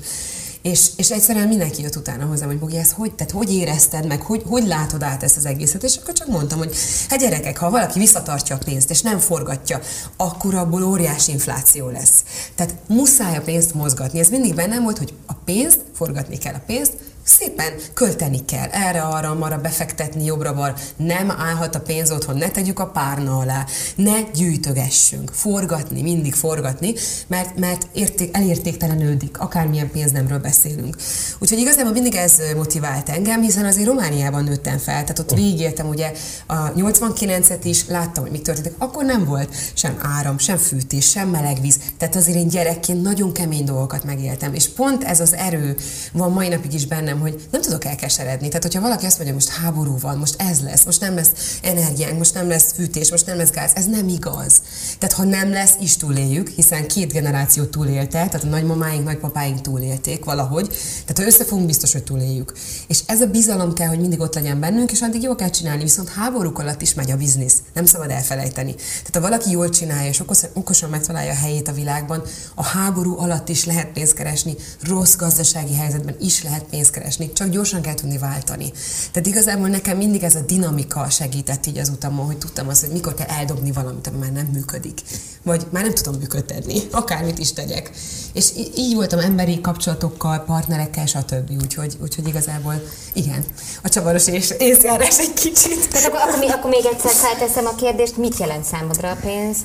És, 0.65 0.89
és 0.95 1.11
egyszerűen 1.11 1.47
mindenki 1.47 1.81
jött 1.81 1.95
utána 1.95 2.25
hozzám, 2.25 2.47
hogy 2.47 2.59
Bogi, 2.59 2.77
ezt 2.77 2.91
hogy, 2.91 3.13
tehát 3.13 3.31
hogy 3.31 3.53
érezted 3.53 4.07
meg, 4.07 4.21
hogy, 4.21 4.43
hogy 4.45 4.67
látod 4.67 5.03
át 5.03 5.23
ezt 5.23 5.37
az 5.37 5.45
egészet, 5.45 5.83
és 5.83 5.95
akkor 5.95 6.13
csak 6.13 6.27
mondtam, 6.27 6.57
hogy 6.57 6.75
hát 7.09 7.19
gyerekek, 7.19 7.57
ha 7.57 7.69
valaki 7.69 7.99
visszatartja 7.99 8.55
a 8.55 8.63
pénzt, 8.65 8.89
és 8.89 9.01
nem 9.01 9.19
forgatja, 9.19 9.79
akkor 10.17 10.55
abból 10.55 10.83
óriási 10.83 11.31
infláció 11.31 11.89
lesz. 11.89 12.23
Tehát 12.55 12.75
muszáj 12.87 13.35
a 13.35 13.41
pénzt 13.41 13.73
mozgatni. 13.73 14.19
Ez 14.19 14.29
mindig 14.29 14.55
bennem 14.55 14.83
volt, 14.83 14.97
hogy 14.97 15.13
a 15.25 15.33
pénzt, 15.33 15.79
forgatni 15.93 16.37
kell 16.37 16.53
a 16.53 16.63
pénzt, 16.65 16.93
szépen 17.25 17.73
költeni 17.93 18.45
kell. 18.45 18.67
Erre, 18.71 19.01
arra, 19.01 19.33
marra 19.33 19.57
befektetni, 19.57 20.23
jobbra-bar. 20.25 20.73
Nem 20.95 21.31
állhat 21.31 21.75
a 21.75 21.79
pénz 21.79 22.11
otthon, 22.11 22.37
ne 22.37 22.49
tegyük 22.49 22.79
a 22.79 22.85
párna 22.87 23.37
alá, 23.37 23.65
ne 23.95 24.21
gyűjtögessünk. 24.33 25.31
Forgatni, 25.33 26.01
mindig 26.01 26.33
forgatni, 26.33 26.93
mert, 27.27 27.59
mert 27.59 27.87
érték, 27.93 28.37
elértéktelenődik, 28.37 29.39
akármilyen 29.39 29.91
pénznemről 29.91 30.39
beszélünk. 30.39 30.95
Úgyhogy 31.39 31.59
igazából 31.59 31.91
mindig 31.91 32.15
ez 32.15 32.41
motivált 32.55 33.09
engem, 33.09 33.41
hiszen 33.41 33.65
azért 33.65 33.87
Romániában 33.87 34.43
nőttem 34.43 34.77
fel, 34.77 35.01
tehát 35.01 35.19
ott 35.19 35.33
végigéltem 35.33 35.87
ugye 35.87 36.11
a 36.45 36.71
89-et 36.71 37.59
is, 37.63 37.87
láttam, 37.87 38.23
hogy 38.23 38.31
mi 38.31 38.41
történik. 38.41 38.77
Akkor 38.77 39.05
nem 39.05 39.25
volt 39.25 39.55
sem 39.73 39.97
áram, 40.01 40.37
sem 40.37 40.57
fűtés, 40.57 41.09
sem 41.09 41.29
meleg 41.29 41.61
víz. 41.61 41.79
Tehát 41.97 42.15
azért 42.15 42.37
én 42.37 42.47
gyerekként 42.47 43.01
nagyon 43.01 43.33
kemény 43.33 43.65
dolgokat 43.65 44.03
megéltem. 44.03 44.53
És 44.53 44.69
pont 44.69 45.03
ez 45.03 45.19
az 45.19 45.33
erő 45.33 45.75
van 46.11 46.31
mai 46.31 46.47
napig 46.47 46.73
is 46.73 46.85
bennem, 46.85 47.14
bennem, 47.15 47.31
hogy 47.31 47.47
nem 47.51 47.61
tudok 47.61 47.85
elkeseredni. 47.85 48.47
Tehát, 48.47 48.63
hogyha 48.63 48.81
valaki 48.81 49.05
azt 49.05 49.15
mondja, 49.17 49.35
most 49.35 49.49
háború 49.49 49.97
van, 49.99 50.17
most 50.17 50.35
ez 50.37 50.61
lesz, 50.61 50.85
most 50.85 50.99
nem 51.01 51.15
lesz 51.15 51.59
energiánk, 51.61 52.17
most 52.17 52.33
nem 52.33 52.47
lesz 52.47 52.73
fűtés, 52.73 53.11
most 53.11 53.25
nem 53.25 53.37
lesz 53.37 53.49
gáz, 53.49 53.71
ez 53.75 53.85
nem 53.85 54.07
igaz. 54.07 54.61
Tehát, 54.99 55.15
ha 55.15 55.23
nem 55.23 55.51
lesz, 55.51 55.73
is 55.79 55.97
túléljük, 55.97 56.49
hiszen 56.49 56.87
két 56.87 57.13
generáció 57.13 57.63
túlélte, 57.63 58.27
tehát 58.27 58.43
a 58.43 58.47
nagymamáink, 58.47 59.03
nagypapáink 59.03 59.61
túlélték 59.61 60.25
valahogy. 60.25 60.67
Tehát, 61.01 61.17
ha 61.17 61.25
összefogunk, 61.25 61.67
biztos, 61.67 61.91
hogy 61.91 62.03
túléljük. 62.03 62.53
És 62.87 62.99
ez 63.05 63.21
a 63.21 63.27
bizalom 63.27 63.73
kell, 63.73 63.87
hogy 63.87 63.99
mindig 63.99 64.19
ott 64.19 64.35
legyen 64.35 64.59
bennünk, 64.59 64.91
és 64.91 65.01
addig 65.01 65.21
jól 65.21 65.35
kell 65.35 65.49
csinálni, 65.49 65.83
viszont 65.83 66.09
háborúk 66.09 66.59
alatt 66.59 66.81
is 66.81 66.93
megy 66.93 67.11
a 67.11 67.17
biznisz. 67.17 67.57
Nem 67.73 67.85
szabad 67.85 68.09
elfelejteni. 68.09 68.75
Tehát, 68.75 69.13
ha 69.13 69.19
valaki 69.19 69.51
jól 69.51 69.69
csinálja, 69.69 70.09
és 70.09 70.23
okosan 70.53 70.89
megtalálja 70.89 71.31
a 71.31 71.35
helyét 71.35 71.67
a 71.67 71.73
világban, 71.73 72.21
a 72.55 72.63
háború 72.63 73.17
alatt 73.17 73.49
is 73.49 73.65
lehet 73.65 73.91
pénzt 73.91 74.13
keresni, 74.13 74.55
rossz 74.81 75.15
gazdasági 75.15 75.75
helyzetben 75.75 76.15
is 76.19 76.43
lehet 76.43 76.63
pénzt 76.63 76.91
keresni 76.91 77.04
keresni, 77.05 77.33
csak 77.33 77.47
gyorsan 77.47 77.81
kell 77.81 77.93
tudni 77.93 78.17
váltani. 78.17 78.71
Tehát 79.11 79.27
igazából 79.27 79.67
nekem 79.67 79.97
mindig 79.97 80.23
ez 80.23 80.35
a 80.35 80.39
dinamika 80.39 81.09
segített 81.09 81.65
így 81.65 81.77
az 81.77 81.89
utamon, 81.89 82.25
hogy 82.25 82.37
tudtam 82.37 82.67
azt, 82.67 82.81
hogy 82.81 82.93
mikor 82.93 83.13
kell 83.13 83.27
eldobni 83.27 83.71
valamit, 83.71 84.07
ami 84.07 84.17
már 84.17 84.31
nem 84.31 84.45
működik. 84.45 85.01
Vagy 85.43 85.67
már 85.71 85.83
nem 85.83 85.93
tudom 85.93 86.19
működtetni, 86.19 86.81
akármit 86.91 87.39
is 87.39 87.53
tegyek. 87.53 87.91
És 88.33 88.51
így 88.75 88.95
voltam 88.95 89.19
emberi 89.19 89.61
kapcsolatokkal, 89.61 90.39
partnerekkel, 90.39 91.05
stb. 91.05 91.51
Úgyhogy, 91.61 91.97
úgyhogy 92.01 92.27
igazából 92.27 92.81
igen, 93.13 93.45
a 93.83 93.89
csavaros 93.89 94.27
és 94.27 94.53
észjárás 94.57 95.19
egy 95.19 95.33
kicsit. 95.33 95.89
Tehát 95.89 96.07
akkor, 96.07 96.19
akkor, 96.19 96.51
akkor 96.51 96.69
még 96.69 96.85
egyszer 96.85 97.11
felteszem 97.11 97.65
a 97.65 97.75
kérdést, 97.75 98.17
mit 98.17 98.37
jelent 98.37 98.63
számodra 98.63 99.09
a 99.09 99.17
pénz? 99.21 99.57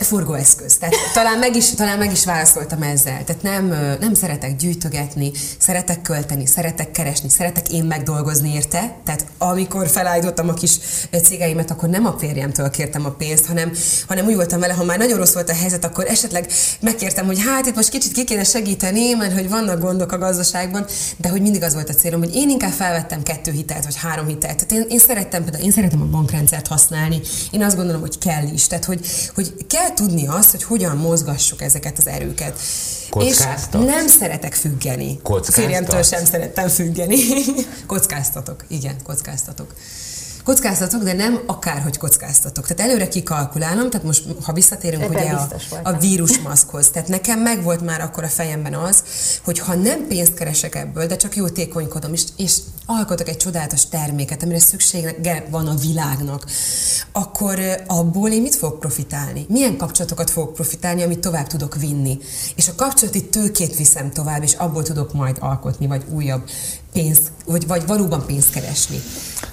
Forgóeszköz. 0.00 0.76
Tehát 0.76 0.94
talán 1.14 1.38
meg 1.38 1.56
is, 1.56 1.70
talán 1.70 1.98
meg 1.98 2.12
is 2.12 2.24
válaszoltam 2.24 2.82
ezzel. 2.82 3.24
Tehát 3.24 3.42
nem, 3.42 3.66
nem 4.00 4.14
szeretek 4.14 4.56
gyűjtögetni, 4.56 5.30
szeretek 5.58 6.02
költeni, 6.02 6.46
szeretek 6.46 6.83
szeretek 6.84 7.04
keresni, 7.04 7.28
szeretek 7.28 7.68
én 7.72 7.84
megdolgozni 7.84 8.52
érte, 8.52 8.96
tehát 9.04 9.26
amikor 9.38 9.88
felállítottam 9.88 10.48
a 10.48 10.54
kis 10.54 10.78
cégeimet, 11.22 11.70
akkor 11.70 11.88
nem 11.88 12.06
a 12.06 12.14
férjemtől 12.18 12.70
kértem 12.70 13.04
a 13.04 13.10
pénzt, 13.10 13.46
hanem, 13.46 13.72
hanem 14.08 14.26
úgy 14.26 14.34
voltam 14.34 14.60
vele, 14.60 14.72
ha 14.72 14.84
már 14.84 14.98
nagyon 14.98 15.18
rossz 15.18 15.32
volt 15.32 15.50
a 15.50 15.54
helyzet, 15.54 15.84
akkor 15.84 16.06
esetleg 16.06 16.46
megkértem, 16.80 17.26
hogy 17.26 17.42
hát 17.46 17.66
itt 17.66 17.74
most 17.74 17.88
kicsit 17.88 18.12
ki 18.12 18.24
kéne 18.24 18.44
segíteni, 18.44 19.12
mert 19.14 19.32
hogy 19.32 19.48
vannak 19.48 19.80
gondok 19.80 20.12
a 20.12 20.18
gazdaságban, 20.18 20.86
de 21.16 21.28
hogy 21.28 21.42
mindig 21.42 21.62
az 21.62 21.74
volt 21.74 21.88
a 21.88 21.94
célom, 21.94 22.20
hogy 22.20 22.34
én 22.34 22.50
inkább 22.50 22.72
felvettem 22.72 23.22
kettő 23.22 23.52
hitelt, 23.52 23.84
vagy 23.84 23.96
három 23.96 24.26
hitelt. 24.26 24.66
Tehát 24.66 24.72
én, 24.72 24.86
én 24.88 24.98
szerettem 24.98 25.42
például, 25.42 25.64
én 25.64 25.72
szeretem 25.72 26.02
a 26.02 26.06
bankrendszert 26.06 26.66
használni, 26.66 27.20
én 27.50 27.62
azt 27.62 27.76
gondolom, 27.76 28.00
hogy 28.00 28.18
kell 28.18 28.46
is. 28.52 28.66
Tehát, 28.66 28.84
hogy, 28.84 29.06
hogy 29.34 29.54
kell 29.68 29.92
tudni 29.94 30.26
azt, 30.26 30.50
hogy 30.50 30.62
hogyan 30.62 30.96
mozgassuk 30.96 31.62
ezeket 31.62 31.98
az 31.98 32.06
erőket. 32.06 32.58
És 33.18 33.38
nem 33.72 34.06
szeretek 34.06 34.54
függeni. 34.54 35.20
Férjemtől 35.42 36.02
sem 36.02 36.24
szerettem 36.24 36.68
függeni. 36.74 37.18
kockáztatok, 37.86 38.64
igen, 38.68 38.96
kockáztatok 39.02 39.74
kockáztatok, 40.44 41.02
de 41.02 41.12
nem 41.12 41.40
akárhogy 41.46 41.98
kockáztatok. 41.98 42.66
Tehát 42.66 42.90
előre 42.90 43.08
kikalkulálom, 43.08 43.90
tehát 43.90 44.06
most, 44.06 44.24
ha 44.42 44.52
visszatérünk 44.52 45.02
Ebben 45.02 45.22
ugye 45.22 45.30
a, 45.30 45.48
a 45.82 45.92
vírusmaszkhoz, 45.98 46.90
tehát 46.90 47.08
nekem 47.08 47.40
megvolt 47.40 47.80
már 47.80 48.00
akkor 48.00 48.24
a 48.24 48.28
fejemben 48.28 48.74
az, 48.74 49.02
hogy 49.44 49.58
ha 49.58 49.74
nem 49.74 50.06
pénzt 50.06 50.34
keresek 50.34 50.74
ebből, 50.74 51.06
de 51.06 51.16
csak 51.16 51.36
jótékonykodom, 51.36 52.12
és, 52.12 52.22
és 52.36 52.56
alkotok 52.86 53.28
egy 53.28 53.36
csodálatos 53.36 53.88
terméket, 53.88 54.42
amire 54.42 54.58
szüksége 54.58 55.46
van 55.50 55.66
a 55.66 55.74
világnak, 55.74 56.46
akkor 57.12 57.58
abból 57.86 58.30
én 58.30 58.42
mit 58.42 58.54
fogok 58.54 58.80
profitálni? 58.80 59.46
Milyen 59.48 59.76
kapcsolatokat 59.76 60.30
fogok 60.30 60.54
profitálni, 60.54 61.02
amit 61.02 61.18
tovább 61.18 61.46
tudok 61.46 61.76
vinni? 61.76 62.18
És 62.56 62.68
a 62.68 62.74
kapcsolati 62.74 63.24
tőkét 63.24 63.76
viszem 63.76 64.12
tovább, 64.12 64.42
és 64.42 64.52
abból 64.52 64.82
tudok 64.82 65.12
majd 65.12 65.36
alkotni, 65.40 65.86
vagy 65.86 66.04
újabb 66.12 66.42
pénzt, 66.94 67.22
vagy, 67.46 67.66
vagy 67.66 67.86
valóban 67.86 68.26
pénzt 68.26 68.50
keresni. 68.50 69.02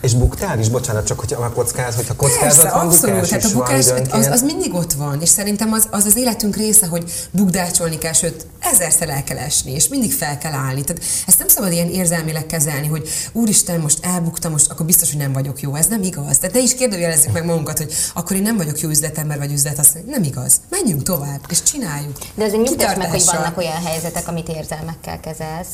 És 0.02 0.14
buktál 0.14 0.60
is? 0.60 0.70
Bocsánat, 0.70 1.06
csak 1.06 1.20
hogyha 1.20 1.44
a 1.44 1.52
kockáz, 1.52 1.96
hogyha 1.96 2.16
kockázat 2.16 2.42
Persze, 2.42 2.70
van, 2.70 2.88
abszolút, 2.88 3.16
bukás 3.16 3.30
tehát 3.30 3.46
a 3.46 3.54
bukás 3.54 3.86
az, 4.12 4.28
az, 4.28 4.42
mindig 4.42 4.74
ott 4.74 4.94
van, 4.94 5.22
és 5.22 5.30
szerintem 5.30 5.74
az, 5.74 5.88
az 5.92 6.06
az 6.06 6.18
életünk 6.18 6.56
része, 6.56 6.88
hogy 6.88 7.12
bukdácsolni 7.32 7.98
kell, 7.98 8.14
sőt, 8.14 8.48
ezerszer 8.60 9.10
el 9.10 9.24
kell 9.24 9.38
esni, 9.38 9.72
és 9.72 9.88
mindig 9.88 10.14
fel 10.14 10.38
kell 10.38 10.54
állni. 10.54 10.84
Tehát 10.84 11.04
ezt 11.28 11.40
nem 11.40 11.48
szabad 11.48 11.72
ilyen 11.72 11.90
érzelmileg 11.90 12.46
kezelni, 12.46 12.88
hogy 12.88 13.10
úristen, 13.32 13.80
most 13.80 14.06
elbuktam, 14.06 14.52
most 14.52 14.72
akkor 14.72 14.86
biztos, 14.86 15.10
hogy 15.12 15.20
nem 15.20 15.34
vagyok 15.34 15.62
jó. 15.62 15.76
Ez 15.76 15.88
nem 15.88 16.04
igaz. 16.04 16.38
Tehát 16.38 16.56
ne 16.56 16.62
is 16.62 16.76
kérdőjelezzük 16.76 17.32
meg 17.32 17.46
magunkat, 17.46 17.78
hogy 17.78 17.94
akkor 18.14 18.36
én 18.36 18.42
nem 18.42 18.58
vagyok 18.58 18.80
jó 18.80 18.90
üzletember 18.90 19.38
vagy 19.38 19.52
üzlet, 19.52 19.80
azt 19.80 19.98
nem 20.06 20.24
igaz. 20.24 20.62
Menjünk 20.70 21.04
tovább, 21.04 21.42
és 21.50 21.64
csináljuk. 21.64 22.18
De 22.36 22.44
azért 22.44 22.64
nyugtass 22.64 22.96
meg, 22.96 23.10
hogy 23.10 23.24
vannak 23.26 23.58
olyan 23.58 23.84
helyzetek, 23.86 24.28
amit 24.28 24.50
érzelmekkel 24.50 25.20
kezelsz. 25.20 25.70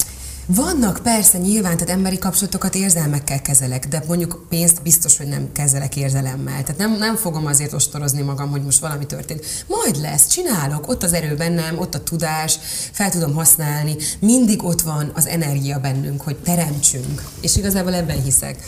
Vannak 0.49 0.99
persze 1.03 1.37
nyilván, 1.37 1.77
tehát 1.77 1.93
emberi 1.93 2.17
kapcsolatokat 2.17 2.75
érzelmekkel 2.75 3.41
kezelek, 3.41 3.87
de 3.87 4.03
mondjuk 4.07 4.45
pénzt 4.49 4.81
biztos, 4.81 5.17
hogy 5.17 5.27
nem 5.27 5.51
kezelek 5.51 5.95
érzelemmel. 5.95 6.63
Tehát 6.63 6.77
nem, 6.77 6.97
nem 6.97 7.15
fogom 7.15 7.45
azért 7.45 7.73
ostorozni 7.73 8.21
magam, 8.21 8.49
hogy 8.49 8.63
most 8.63 8.79
valami 8.79 9.05
történt. 9.05 9.45
Majd 9.67 10.01
lesz, 10.01 10.27
csinálok, 10.27 10.87
ott 10.87 11.03
az 11.03 11.13
erő 11.13 11.35
bennem, 11.35 11.79
ott 11.79 11.95
a 11.95 12.03
tudás, 12.03 12.59
fel 12.91 13.09
tudom 13.09 13.33
használni, 13.33 13.95
mindig 14.19 14.63
ott 14.63 14.81
van 14.81 15.11
az 15.13 15.25
energia 15.25 15.79
bennünk, 15.79 16.21
hogy 16.21 16.35
teremtsünk. 16.35 17.23
És 17.41 17.55
igazából 17.55 17.93
ebben 17.93 18.23
hiszek. 18.23 18.59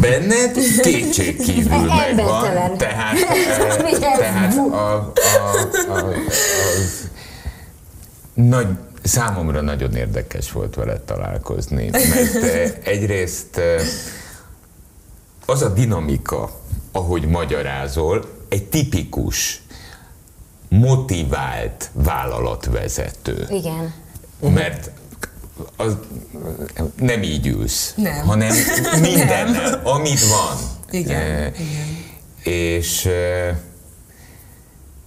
Benned 0.00 0.58
kétség 0.82 1.36
kívül 1.36 1.80
megvan, 1.80 2.76
tehát, 2.76 3.20
eh, 3.20 3.98
tehát 3.98 4.56
a, 4.56 4.60
a, 4.60 4.94
a, 4.94 5.14
a, 5.88 5.98
a, 5.98 6.12
nagy 8.34 8.66
Számomra 9.02 9.60
nagyon 9.60 9.94
érdekes 9.94 10.52
volt 10.52 10.74
veled 10.74 11.00
találkozni, 11.00 11.88
mert 11.90 12.34
eh, 12.34 12.72
egyrészt 12.84 13.56
eh, 13.56 13.80
az 15.46 15.62
a 15.62 15.68
dinamika, 15.68 16.50
ahogy 16.92 17.26
magyarázol, 17.26 18.24
egy 18.48 18.64
tipikus, 18.64 19.62
motivált 20.68 21.90
vállalatvezető. 21.92 23.46
Igen. 23.48 23.94
Mert 24.40 24.90
az, 25.76 25.96
nem 26.96 27.22
így 27.22 27.46
ülsz, 27.46 27.94
nem. 27.96 28.26
hanem 28.26 28.54
minden, 29.00 29.54
amit 29.82 30.28
van. 30.28 30.56
Igen. 30.90 31.20
E, 31.20 31.46
igen. 31.46 32.54
És 32.54 33.08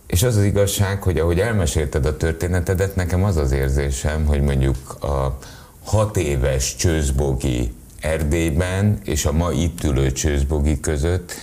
és 0.08 0.24
az 0.24 0.36
az 0.36 0.44
igazság, 0.44 1.04
hogy 1.04 1.20
ahogy 1.20 1.40
elmesélted 1.40 2.06
a 2.06 2.18
történetedet, 2.18 2.96
nekem 2.96 3.24
az 3.24 3.38
az 3.38 3.52
érzésem, 3.52 4.26
hogy 4.26 4.42
mondjuk 4.42 5.04
a 5.04 5.38
hat 5.84 6.18
éves 6.18 6.76
csőzbogi 6.76 7.74
Erdélyben 8.00 9.00
és 9.04 9.26
a 9.26 9.32
ma 9.32 9.52
itt 9.52 9.84
ülő 9.84 10.12
csőzbogi 10.12 10.80
között 10.80 11.34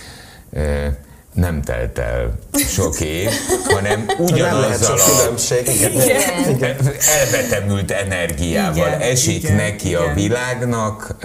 eh, 0.53 0.95
nem 1.33 1.61
telt 1.61 1.99
el 1.99 2.33
sok 2.67 2.99
év, 2.99 3.29
hanem 3.63 4.05
ugyanazzal 4.17 4.97
a 4.99 5.33
igen. 6.47 6.77
elvetemült 6.99 7.91
energiával 7.91 8.87
igen, 8.87 8.99
esik 8.99 9.43
igen, 9.43 9.55
neki 9.55 9.87
igen. 9.87 10.01
a 10.01 10.13
világnak, 10.13 11.15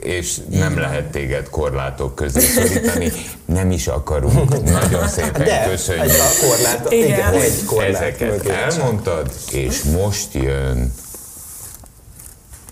és 0.00 0.36
nem 0.50 0.78
lehet 0.78 1.04
téged 1.04 1.48
korlátok 1.48 2.14
közé 2.14 2.40
szorítani. 2.40 3.12
Nem 3.44 3.70
is 3.70 3.86
akarunk. 3.86 4.62
Nagyon 4.62 5.08
szépen 5.08 5.44
De, 5.44 5.66
köszönjük. 5.70 6.04
Egy 6.04 6.10
a 6.10 6.46
korlát, 6.46 6.92
igen. 6.92 7.06
igen, 7.06 7.34
egy 7.34 7.64
korlát 7.64 7.94
Ezeket 7.94 8.46
elmondtad, 8.48 9.30
és 9.50 9.82
most 9.82 10.34
jön 10.34 10.92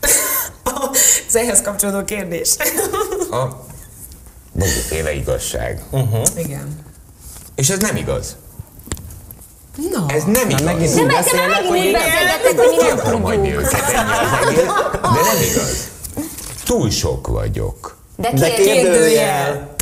az 1.28 1.36
ehhez 1.36 1.62
kapcsolódó 1.62 2.04
kérdés. 2.04 2.56
A 3.30 3.66
féle 4.66 5.12
igazság. 5.12 5.82
Uh-huh. 5.90 6.26
Igen. 6.36 6.78
És 7.54 7.68
ez 7.68 7.78
nem 7.78 7.96
igaz. 7.96 8.36
No. 9.92 10.04
Ez 10.08 10.24
nem 10.24 10.48
igaz. 10.48 10.62
Megint 10.62 10.94
nem, 10.94 11.06
beszélnek, 11.06 11.62
hogy 11.64 11.78
úgy 11.78 11.92
beszélgetek, 11.92 12.58
hogy 12.58 12.68
mi 12.70 12.86
nem 12.86 12.96
tudjuk. 12.96 13.70
De 15.02 15.20
nem 15.20 15.42
igaz. 15.50 15.88
Túl 16.64 16.90
sok 16.90 17.26
vagyok. 17.26 17.96
De, 18.16 18.30
De 18.32 18.54
kérdőjel. 18.54 19.76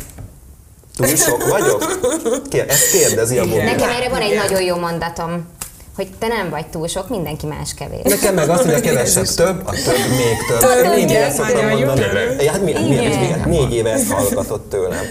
Túl 0.95 1.15
sok 1.15 1.47
vagyok? 1.49 1.99
Kér, 2.49 2.65
ezt 2.67 2.91
kérdezi 2.91 3.37
a 3.37 3.45
Nekem 3.45 3.89
erre 3.89 4.09
van 4.09 4.21
egy 4.21 4.35
nagyon 4.35 4.61
jó 4.61 4.75
mondatom 4.75 5.47
hogy 5.97 6.09
te 6.19 6.27
nem 6.27 6.49
vagy 6.49 6.67
túl 6.67 6.87
sok, 6.87 7.09
mindenki 7.09 7.45
más 7.45 7.73
kevés. 7.73 8.01
Nekem 8.03 8.33
meg 8.33 8.49
az, 8.49 8.61
hogy 8.61 8.73
a 8.73 8.79
kevesebb 8.79 9.25
több, 9.25 9.61
a 9.65 9.71
több 9.71 10.09
még 10.09 10.37
több. 10.47 10.59
több 10.59 10.95
Mindig 10.95 11.15
ezt 11.15 11.35
szoktam 11.35 11.69
mondani. 11.69 12.01
Ja, 12.43 12.51
hát 12.51 12.63
mi, 12.63 12.71
mi, 12.71 12.79
mi, 12.79 13.35
négy 13.45 13.73
éve 13.73 13.91
ezt 13.91 14.11
hallgatott 14.11 14.69
tőlem. 14.69 15.03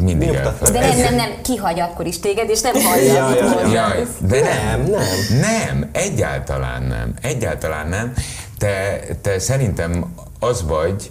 Mindig 0.00 0.30
De 0.30 0.80
nem, 0.80 0.98
nem, 0.98 1.14
nem, 1.14 1.30
kihagy 1.42 1.80
akkor 1.80 2.06
is 2.06 2.20
téged, 2.20 2.48
és 2.50 2.60
nem 2.60 2.74
hallja, 2.74 3.12
ja, 3.12 3.34
ja, 3.34 3.68
ja. 3.72 4.06
De 4.18 4.40
nem, 4.40 4.80
nem. 4.80 5.40
Nem, 5.40 5.90
egyáltalán 5.92 6.82
nem. 6.82 7.14
Egyáltalán 7.22 7.88
nem. 7.88 8.12
Te, 8.58 9.00
te 9.22 9.38
szerintem 9.38 10.14
az 10.38 10.62
vagy, 10.66 11.10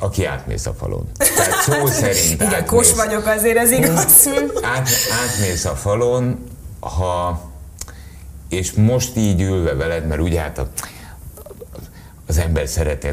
aki 0.00 0.24
átmész 0.24 0.66
a 0.66 0.74
falon. 0.78 1.08
Tehát 1.36 1.62
szó 1.62 1.86
szerint 2.06 2.42
Igen, 2.42 2.66
kos 2.66 2.94
vagyok 2.94 3.26
azért, 3.26 3.56
ez 3.56 3.70
igaz. 3.70 4.28
Át, 4.62 4.88
átmész 5.24 5.64
a 5.64 5.74
falon, 5.74 6.46
ha 6.80 7.48
és 8.50 8.72
most 8.72 9.16
így 9.16 9.40
ülve 9.40 9.74
veled, 9.74 10.06
mert 10.06 10.20
ugye 10.20 10.40
hát 10.40 10.58
a, 10.58 10.68
az 12.26 12.38
ember 12.38 12.68
szeretné. 12.68 13.12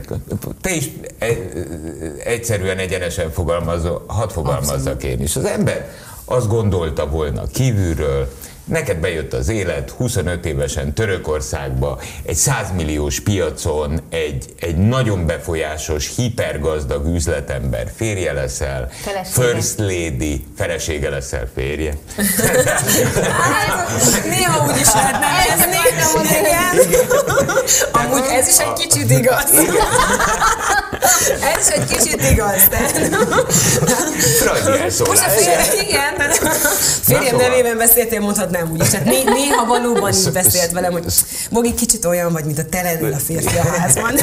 Te 0.61 0.71
is 0.71 0.89
e, 1.17 1.27
egyszerűen, 2.23 2.77
egyenesen 2.77 3.31
fogalmazol, 3.31 4.03
hadd 4.07 4.29
fogalmazzak 4.29 5.03
én 5.03 5.21
is. 5.21 5.35
Az 5.35 5.45
ember 5.45 5.89
azt 6.25 6.47
gondolta 6.47 7.07
volna 7.07 7.47
kívülről, 7.47 8.33
Neked 8.67 8.97
bejött 8.97 9.33
az 9.33 9.49
élet, 9.49 9.89
25 9.89 10.45
évesen 10.45 10.93
Törökországba, 10.93 11.99
egy 12.25 12.35
100 12.35 12.67
milliós 12.75 13.19
piacon, 13.19 14.01
egy, 14.09 14.45
egy 14.59 14.77
nagyon 14.77 15.25
befolyásos, 15.25 16.15
hipergazdag 16.15 17.05
üzletember, 17.05 17.91
férje 17.95 18.33
leszel, 18.33 18.89
felesége. 19.03 19.47
first 19.47 19.77
lady, 19.77 20.45
felesége 20.57 21.09
leszel, 21.09 21.47
férje. 21.55 21.93
Néha 24.29 24.65
úgy 24.67 24.79
is 24.79 24.93
lehet 24.93 25.19
nevezni. 25.19 25.75
Amúgy 27.91 28.25
ez 28.31 28.47
is 28.47 28.57
egy 28.57 28.73
kicsit 28.73 29.11
igaz. 29.11 29.51
Ez 31.55 31.67
is 31.67 31.73
egy 31.73 31.85
kicsit 31.85 32.31
igaz, 32.31 32.67
de... 32.69 32.77
Fradi 34.39 34.79
Most 35.07 35.25
a 35.25 35.29
férje, 35.29 35.83
igen, 35.87 36.31
férjem 37.03 37.25
szóval. 37.25 37.47
nevében 37.47 37.77
beszéltél, 37.77 38.19
mondhatnám 38.19 38.56
nem 38.57 38.71
úgy. 38.71 38.77
Tehát 38.77 39.05
né- 39.05 39.25
néha 39.25 39.65
valóban 39.65 40.13
így 40.13 40.31
beszélt 40.31 40.71
velem, 40.71 40.91
hogy 40.91 41.05
Bogi 41.51 41.73
kicsit 41.73 42.05
olyan 42.05 42.31
vagy, 42.31 42.45
mint 42.45 42.57
a 42.57 42.65
te 42.65 42.81
lennél 42.81 43.13
a 43.13 43.17
férfi 43.17 43.57
a 43.57 43.61
házban. 43.61 44.13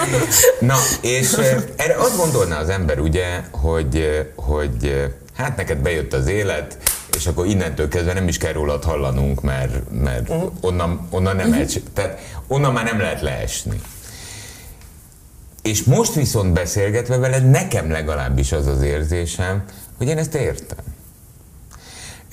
Na, 0.60 0.76
és 1.00 1.32
erre 1.76 1.94
azt 1.94 2.16
gondolná 2.16 2.58
az 2.58 2.68
ember 2.68 2.98
ugye, 2.98 3.40
hogy, 3.50 4.26
hogy 4.36 5.10
hát 5.36 5.56
neked 5.56 5.78
bejött 5.78 6.12
az 6.12 6.26
élet, 6.26 6.76
és 7.16 7.26
akkor 7.26 7.46
innentől 7.46 7.88
kezdve 7.88 8.12
nem 8.12 8.28
is 8.28 8.38
kell 8.38 8.52
rólad 8.52 8.84
hallanunk, 8.84 9.42
mert, 9.42 9.90
mert 10.02 10.28
uh-huh. 10.28 10.52
onnan, 10.60 11.08
onnan 11.10 11.36
nem 11.36 11.48
uh-huh. 11.48 11.66
lehet, 11.66 11.82
tehát 11.94 12.18
onnan 12.46 12.72
már 12.72 12.84
nem 12.84 13.00
lehet 13.00 13.20
leesni. 13.20 13.80
És 15.62 15.82
most 15.82 16.14
viszont 16.14 16.52
beszélgetve 16.52 17.16
veled, 17.16 17.50
nekem 17.50 17.90
legalábbis 17.90 18.52
az 18.52 18.66
az 18.66 18.82
érzésem, 18.82 19.64
hogy 19.98 20.08
én 20.08 20.18
ezt 20.18 20.34
értem. 20.34 20.93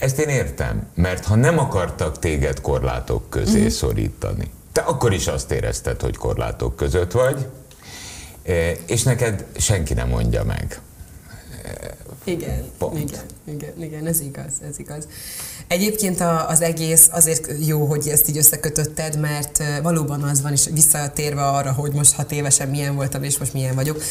Ezt 0.02 0.20
én 0.20 0.30
értem, 0.30 0.88
mert 0.94 1.26
ha 1.26 1.36
nem 1.36 1.60
akartak 1.60 2.20
téged 2.20 2.62
korlátok 2.62 3.30
közé 3.30 3.58
uh-huh. 3.58 3.72
szorítani, 3.72 4.52
te 4.72 4.82
akkor 4.82 5.14
is 5.14 5.28
azt 5.28 5.52
érezted, 5.52 6.02
hogy 6.02 6.18
korlátok 6.18 6.76
között 6.76 7.12
vagy, 7.12 7.48
eh, 8.44 8.78
és 8.88 9.04
neked 9.04 9.46
senki 9.58 9.94
nem 9.94 10.08
mondja 10.08 10.44
meg. 10.44 10.82
Igen, 12.24 12.64
Pont. 12.78 12.98
igen, 13.00 13.26
igen, 13.44 13.82
igen, 13.82 14.08
ez 14.08 14.20
igaz, 14.20 14.54
ez 14.70 14.80
igaz. 14.80 15.08
Egyébként 15.68 16.20
a, 16.20 16.50
az 16.50 16.62
egész 16.62 17.10
azért 17.12 17.52
jó, 17.60 17.86
hogy 17.86 18.08
ezt 18.08 18.30
így 18.30 18.38
összekötötted, 18.38 19.20
mert 19.20 19.64
valóban 19.82 20.24
az 20.24 20.42
van, 20.42 20.52
és 20.52 20.70
visszatérve 20.74 21.46
arra, 21.46 21.72
hogy 21.72 21.92
most 21.92 22.14
hat 22.14 22.32
évesen 22.32 22.68
milyen 22.68 22.96
voltam, 22.96 23.24
és 23.24 23.38
most 23.38 23.54
milyen 23.54 23.76
vagyok. 23.76 24.02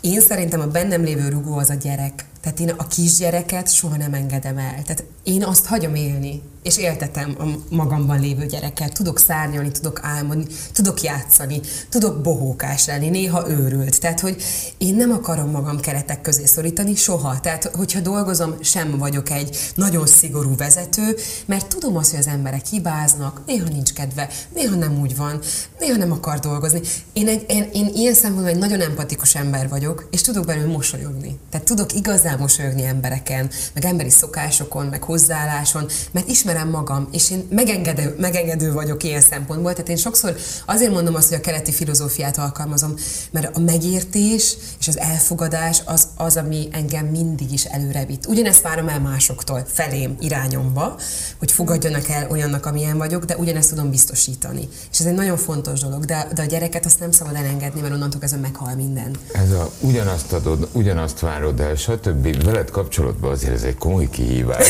Én 0.00 0.20
szerintem 0.20 0.60
a 0.60 0.66
bennem 0.66 1.02
lévő 1.02 1.28
rugó 1.28 1.56
az 1.56 1.70
a 1.70 1.74
gyerek. 1.74 2.24
Tehát 2.40 2.60
én 2.60 2.68
a 2.68 2.86
kisgyereket 2.86 3.72
soha 3.72 3.96
nem 3.96 4.14
engedem 4.14 4.58
el. 4.58 4.82
Tehát 4.82 5.04
én 5.22 5.44
azt 5.44 5.66
hagyom 5.66 5.94
élni, 5.94 6.42
és 6.62 6.78
éltetem 6.78 7.36
a 7.38 7.74
magamban 7.74 8.20
lévő 8.20 8.46
gyereket. 8.46 8.92
Tudok 8.92 9.18
szárnyalni, 9.18 9.70
tudok 9.70 10.00
álmodni, 10.02 10.44
tudok 10.72 11.02
játszani, 11.02 11.60
tudok 11.88 12.22
bohókás 12.22 12.86
lenni, 12.86 13.08
néha 13.08 13.50
őrült. 13.50 14.00
Tehát, 14.00 14.20
hogy 14.20 14.42
én 14.78 14.94
nem 14.94 15.12
akarom 15.12 15.50
magam 15.50 15.80
keretek 15.80 16.20
közé 16.20 16.44
szorítani 16.44 16.94
soha. 16.94 17.40
Tehát, 17.40 17.64
hogyha 17.64 18.00
dolgozom, 18.00 18.54
sem 18.62 18.98
vagyok 18.98 19.30
egy 19.30 19.58
nagyon 19.74 20.06
szigorú 20.06 20.56
vezető, 20.56 21.16
mert 21.46 21.66
tudom 21.66 21.96
azt, 21.96 22.10
hogy 22.10 22.18
az 22.18 22.26
emberek 22.26 22.66
hibáznak, 22.66 23.40
néha 23.46 23.68
nincs 23.68 23.92
kedve, 23.92 24.28
néha 24.54 24.74
nem 24.74 25.00
úgy 25.00 25.16
van, 25.16 25.40
néha 25.78 25.96
nem 25.96 26.12
akar 26.12 26.38
dolgozni. 26.38 26.80
Én, 27.12 27.28
egy, 27.28 27.44
én, 27.48 27.68
én 27.72 27.90
ilyen 27.94 28.14
szempontból 28.14 28.52
egy 28.52 28.58
nagyon 28.58 28.80
empatikus 28.80 29.34
ember 29.34 29.68
vagyok, 29.68 29.89
és 30.10 30.20
tudok 30.20 30.44
belőle 30.44 30.66
mosolyogni. 30.66 31.38
Tehát 31.50 31.66
tudok 31.66 31.94
igazán 31.94 32.38
mosolyogni 32.38 32.84
embereken, 32.84 33.50
meg 33.74 33.84
emberi 33.84 34.10
szokásokon, 34.10 34.86
meg 34.86 35.02
hozzáálláson, 35.02 35.88
mert 36.10 36.28
ismerem 36.28 36.68
magam, 36.68 37.08
és 37.12 37.30
én 37.30 37.46
megengedő, 37.50 38.14
megengedő 38.18 38.72
vagyok 38.72 39.02
ilyen 39.02 39.20
szempontból. 39.20 39.72
Tehát 39.72 39.88
én 39.88 39.96
sokszor 39.96 40.36
azért 40.66 40.92
mondom 40.92 41.14
azt, 41.14 41.28
hogy 41.28 41.38
a 41.38 41.40
keleti 41.40 41.72
filozófiát 41.72 42.38
alkalmazom, 42.38 42.94
mert 43.30 43.56
a 43.56 43.60
megértés 43.60 44.56
és 44.80 44.88
az 44.88 44.98
elfogadás 44.98 45.82
az, 45.84 46.08
az 46.16 46.36
ami 46.36 46.68
engem 46.72 47.06
mindig 47.06 47.52
is 47.52 47.64
előre 47.64 48.04
vitt. 48.04 48.26
Ugyanezt 48.26 48.62
várom 48.62 48.88
el 48.88 49.00
másoktól, 49.00 49.64
felém, 49.66 50.16
irányomba, 50.20 50.98
hogy 51.38 51.52
fogadjanak 51.52 52.08
el 52.08 52.30
olyannak, 52.30 52.66
amilyen 52.66 52.98
vagyok, 52.98 53.24
de 53.24 53.36
ugyanezt 53.36 53.68
tudom 53.68 53.90
biztosítani. 53.90 54.68
És 54.92 55.00
ez 55.00 55.06
egy 55.06 55.14
nagyon 55.14 55.36
fontos 55.36 55.80
dolog, 55.80 56.04
de, 56.04 56.28
de 56.34 56.42
a 56.42 56.44
gyereket 56.44 56.84
azt 56.84 57.00
nem 57.00 57.10
szabad 57.10 57.34
elengedni, 57.34 57.80
mert 57.80 57.92
onnantól 57.92 58.20
ez 58.22 58.32
meghal 58.32 58.74
minden. 58.74 59.16
Ez 59.32 59.50
a 59.50 59.72
ugyanazt 59.80 60.32
adod, 60.32 60.68
ugyanazt 60.72 61.20
várod 61.20 61.60
el, 61.60 61.74
stb. 61.74 62.44
Veled 62.44 62.70
kapcsolatban 62.70 63.30
azért 63.30 63.54
ez 63.54 63.62
egy 63.62 63.76
komoly 63.76 64.08
kihívás. 64.10 64.68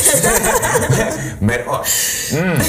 mert 1.39 1.67
a, 1.67 1.83
mm, 2.35 2.59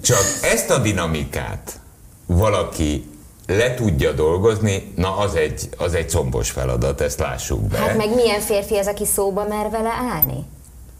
csak 0.00 0.38
ezt 0.42 0.70
a 0.70 0.78
dinamikát 0.78 1.80
valaki 2.26 3.08
le 3.46 3.74
tudja 3.74 4.12
dolgozni, 4.12 4.92
na 4.96 5.16
az 5.16 5.34
egy, 5.34 5.68
az 5.76 5.94
egy 5.94 6.10
combos 6.10 6.50
feladat, 6.50 7.00
ezt 7.00 7.18
lássuk 7.18 7.60
be. 7.60 7.78
Hát 7.78 7.96
meg 7.96 8.14
milyen 8.14 8.40
férfi 8.40 8.78
ez, 8.78 8.86
aki 8.86 9.06
szóba 9.06 9.44
mer 9.48 9.70
vele 9.70 9.90
állni? 9.90 10.44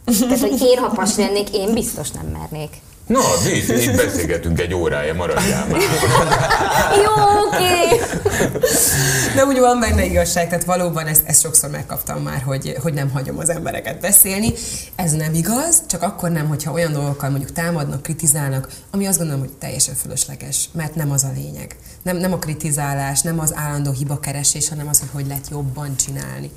Tehát, 0.05 0.39
hogy 0.39 0.61
én 0.61 0.77
ha 0.77 0.87
pas 0.87 1.15
lennék, 1.15 1.55
én 1.55 1.73
biztos 1.73 2.11
nem 2.11 2.25
mernék. 2.25 2.81
Na, 3.07 3.19
itt, 3.53 3.67
itt 3.67 3.95
beszélgetünk 3.95 4.59
egy 4.59 4.73
órája, 4.73 5.13
maradjál 5.13 5.67
már. 5.67 5.81
Jó, 7.03 7.11
oké. 7.45 7.99
De 9.35 9.45
úgy 9.45 9.59
van 9.59 9.79
benne 9.79 10.05
igazság, 10.05 10.49
tehát 10.49 10.63
valóban 10.63 11.07
ezt, 11.07 11.21
ezt 11.25 11.41
sokszor 11.41 11.69
megkaptam 11.69 12.21
már, 12.21 12.41
hogy, 12.41 12.75
hogy 12.81 12.93
nem 12.93 13.09
hagyom 13.09 13.37
az 13.37 13.49
embereket 13.49 13.99
beszélni. 13.99 14.53
Ez 14.95 15.11
nem 15.11 15.33
igaz, 15.33 15.81
csak 15.87 16.01
akkor 16.01 16.29
nem, 16.29 16.47
hogyha 16.47 16.71
olyan 16.71 16.91
dolgokkal 16.91 17.29
mondjuk 17.29 17.51
támadnak, 17.51 18.01
kritizálnak, 18.01 18.69
ami 18.91 19.05
azt 19.05 19.17
gondolom, 19.17 19.41
hogy 19.41 19.53
teljesen 19.53 19.95
fölösleges, 19.95 20.69
mert 20.71 20.95
nem 20.95 21.11
az 21.11 21.23
a 21.23 21.31
lényeg. 21.35 21.75
Nem, 22.01 22.17
nem 22.17 22.33
a 22.33 22.39
kritizálás, 22.39 23.21
nem 23.21 23.39
az 23.39 23.53
állandó 23.55 23.91
hibakeresés, 23.91 24.69
hanem 24.69 24.87
az, 24.87 24.99
hogy 24.99 25.09
hogy 25.11 25.27
lehet 25.27 25.49
jobban 25.49 25.95
csinálni. 25.95 26.51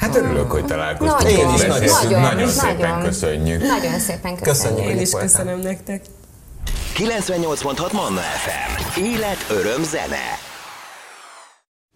Hát 0.00 0.16
örülök, 0.16 0.50
hogy 0.50 0.64
találkoztunk. 0.64 1.22
Nagyon, 1.22 1.48
Én 1.48 1.54
is 1.54 1.62
nagyon, 1.62 2.02
nagyon, 2.02 2.20
nagyon 2.20 2.48
szépen 2.48 2.88
nagyon. 2.88 3.02
köszönjük. 3.02 3.60
Nagyon 3.62 3.98
szépen 3.98 4.36
köszönjük. 4.36 4.42
Köszönjük, 4.42 4.94
Én 4.94 5.00
is 5.00 5.10
köszönöm 5.10 5.58
nektek. 5.58 6.02
98.6 6.96 7.92
Manna 7.92 8.20
FM. 8.20 9.00
Élet, 9.00 9.46
öröm, 9.50 9.82
zene. 9.82 10.38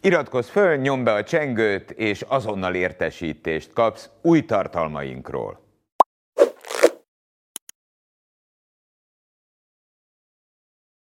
Iratkozz 0.01 0.49
föl, 0.49 0.77
nyomd 0.77 1.05
be 1.05 1.13
a 1.13 1.23
csengőt, 1.23 1.91
és 1.91 2.25
azonnal 2.29 2.75
értesítést 2.75 3.73
kapsz 3.73 4.09
új 4.23 4.45
tartalmainkról. 4.45 5.64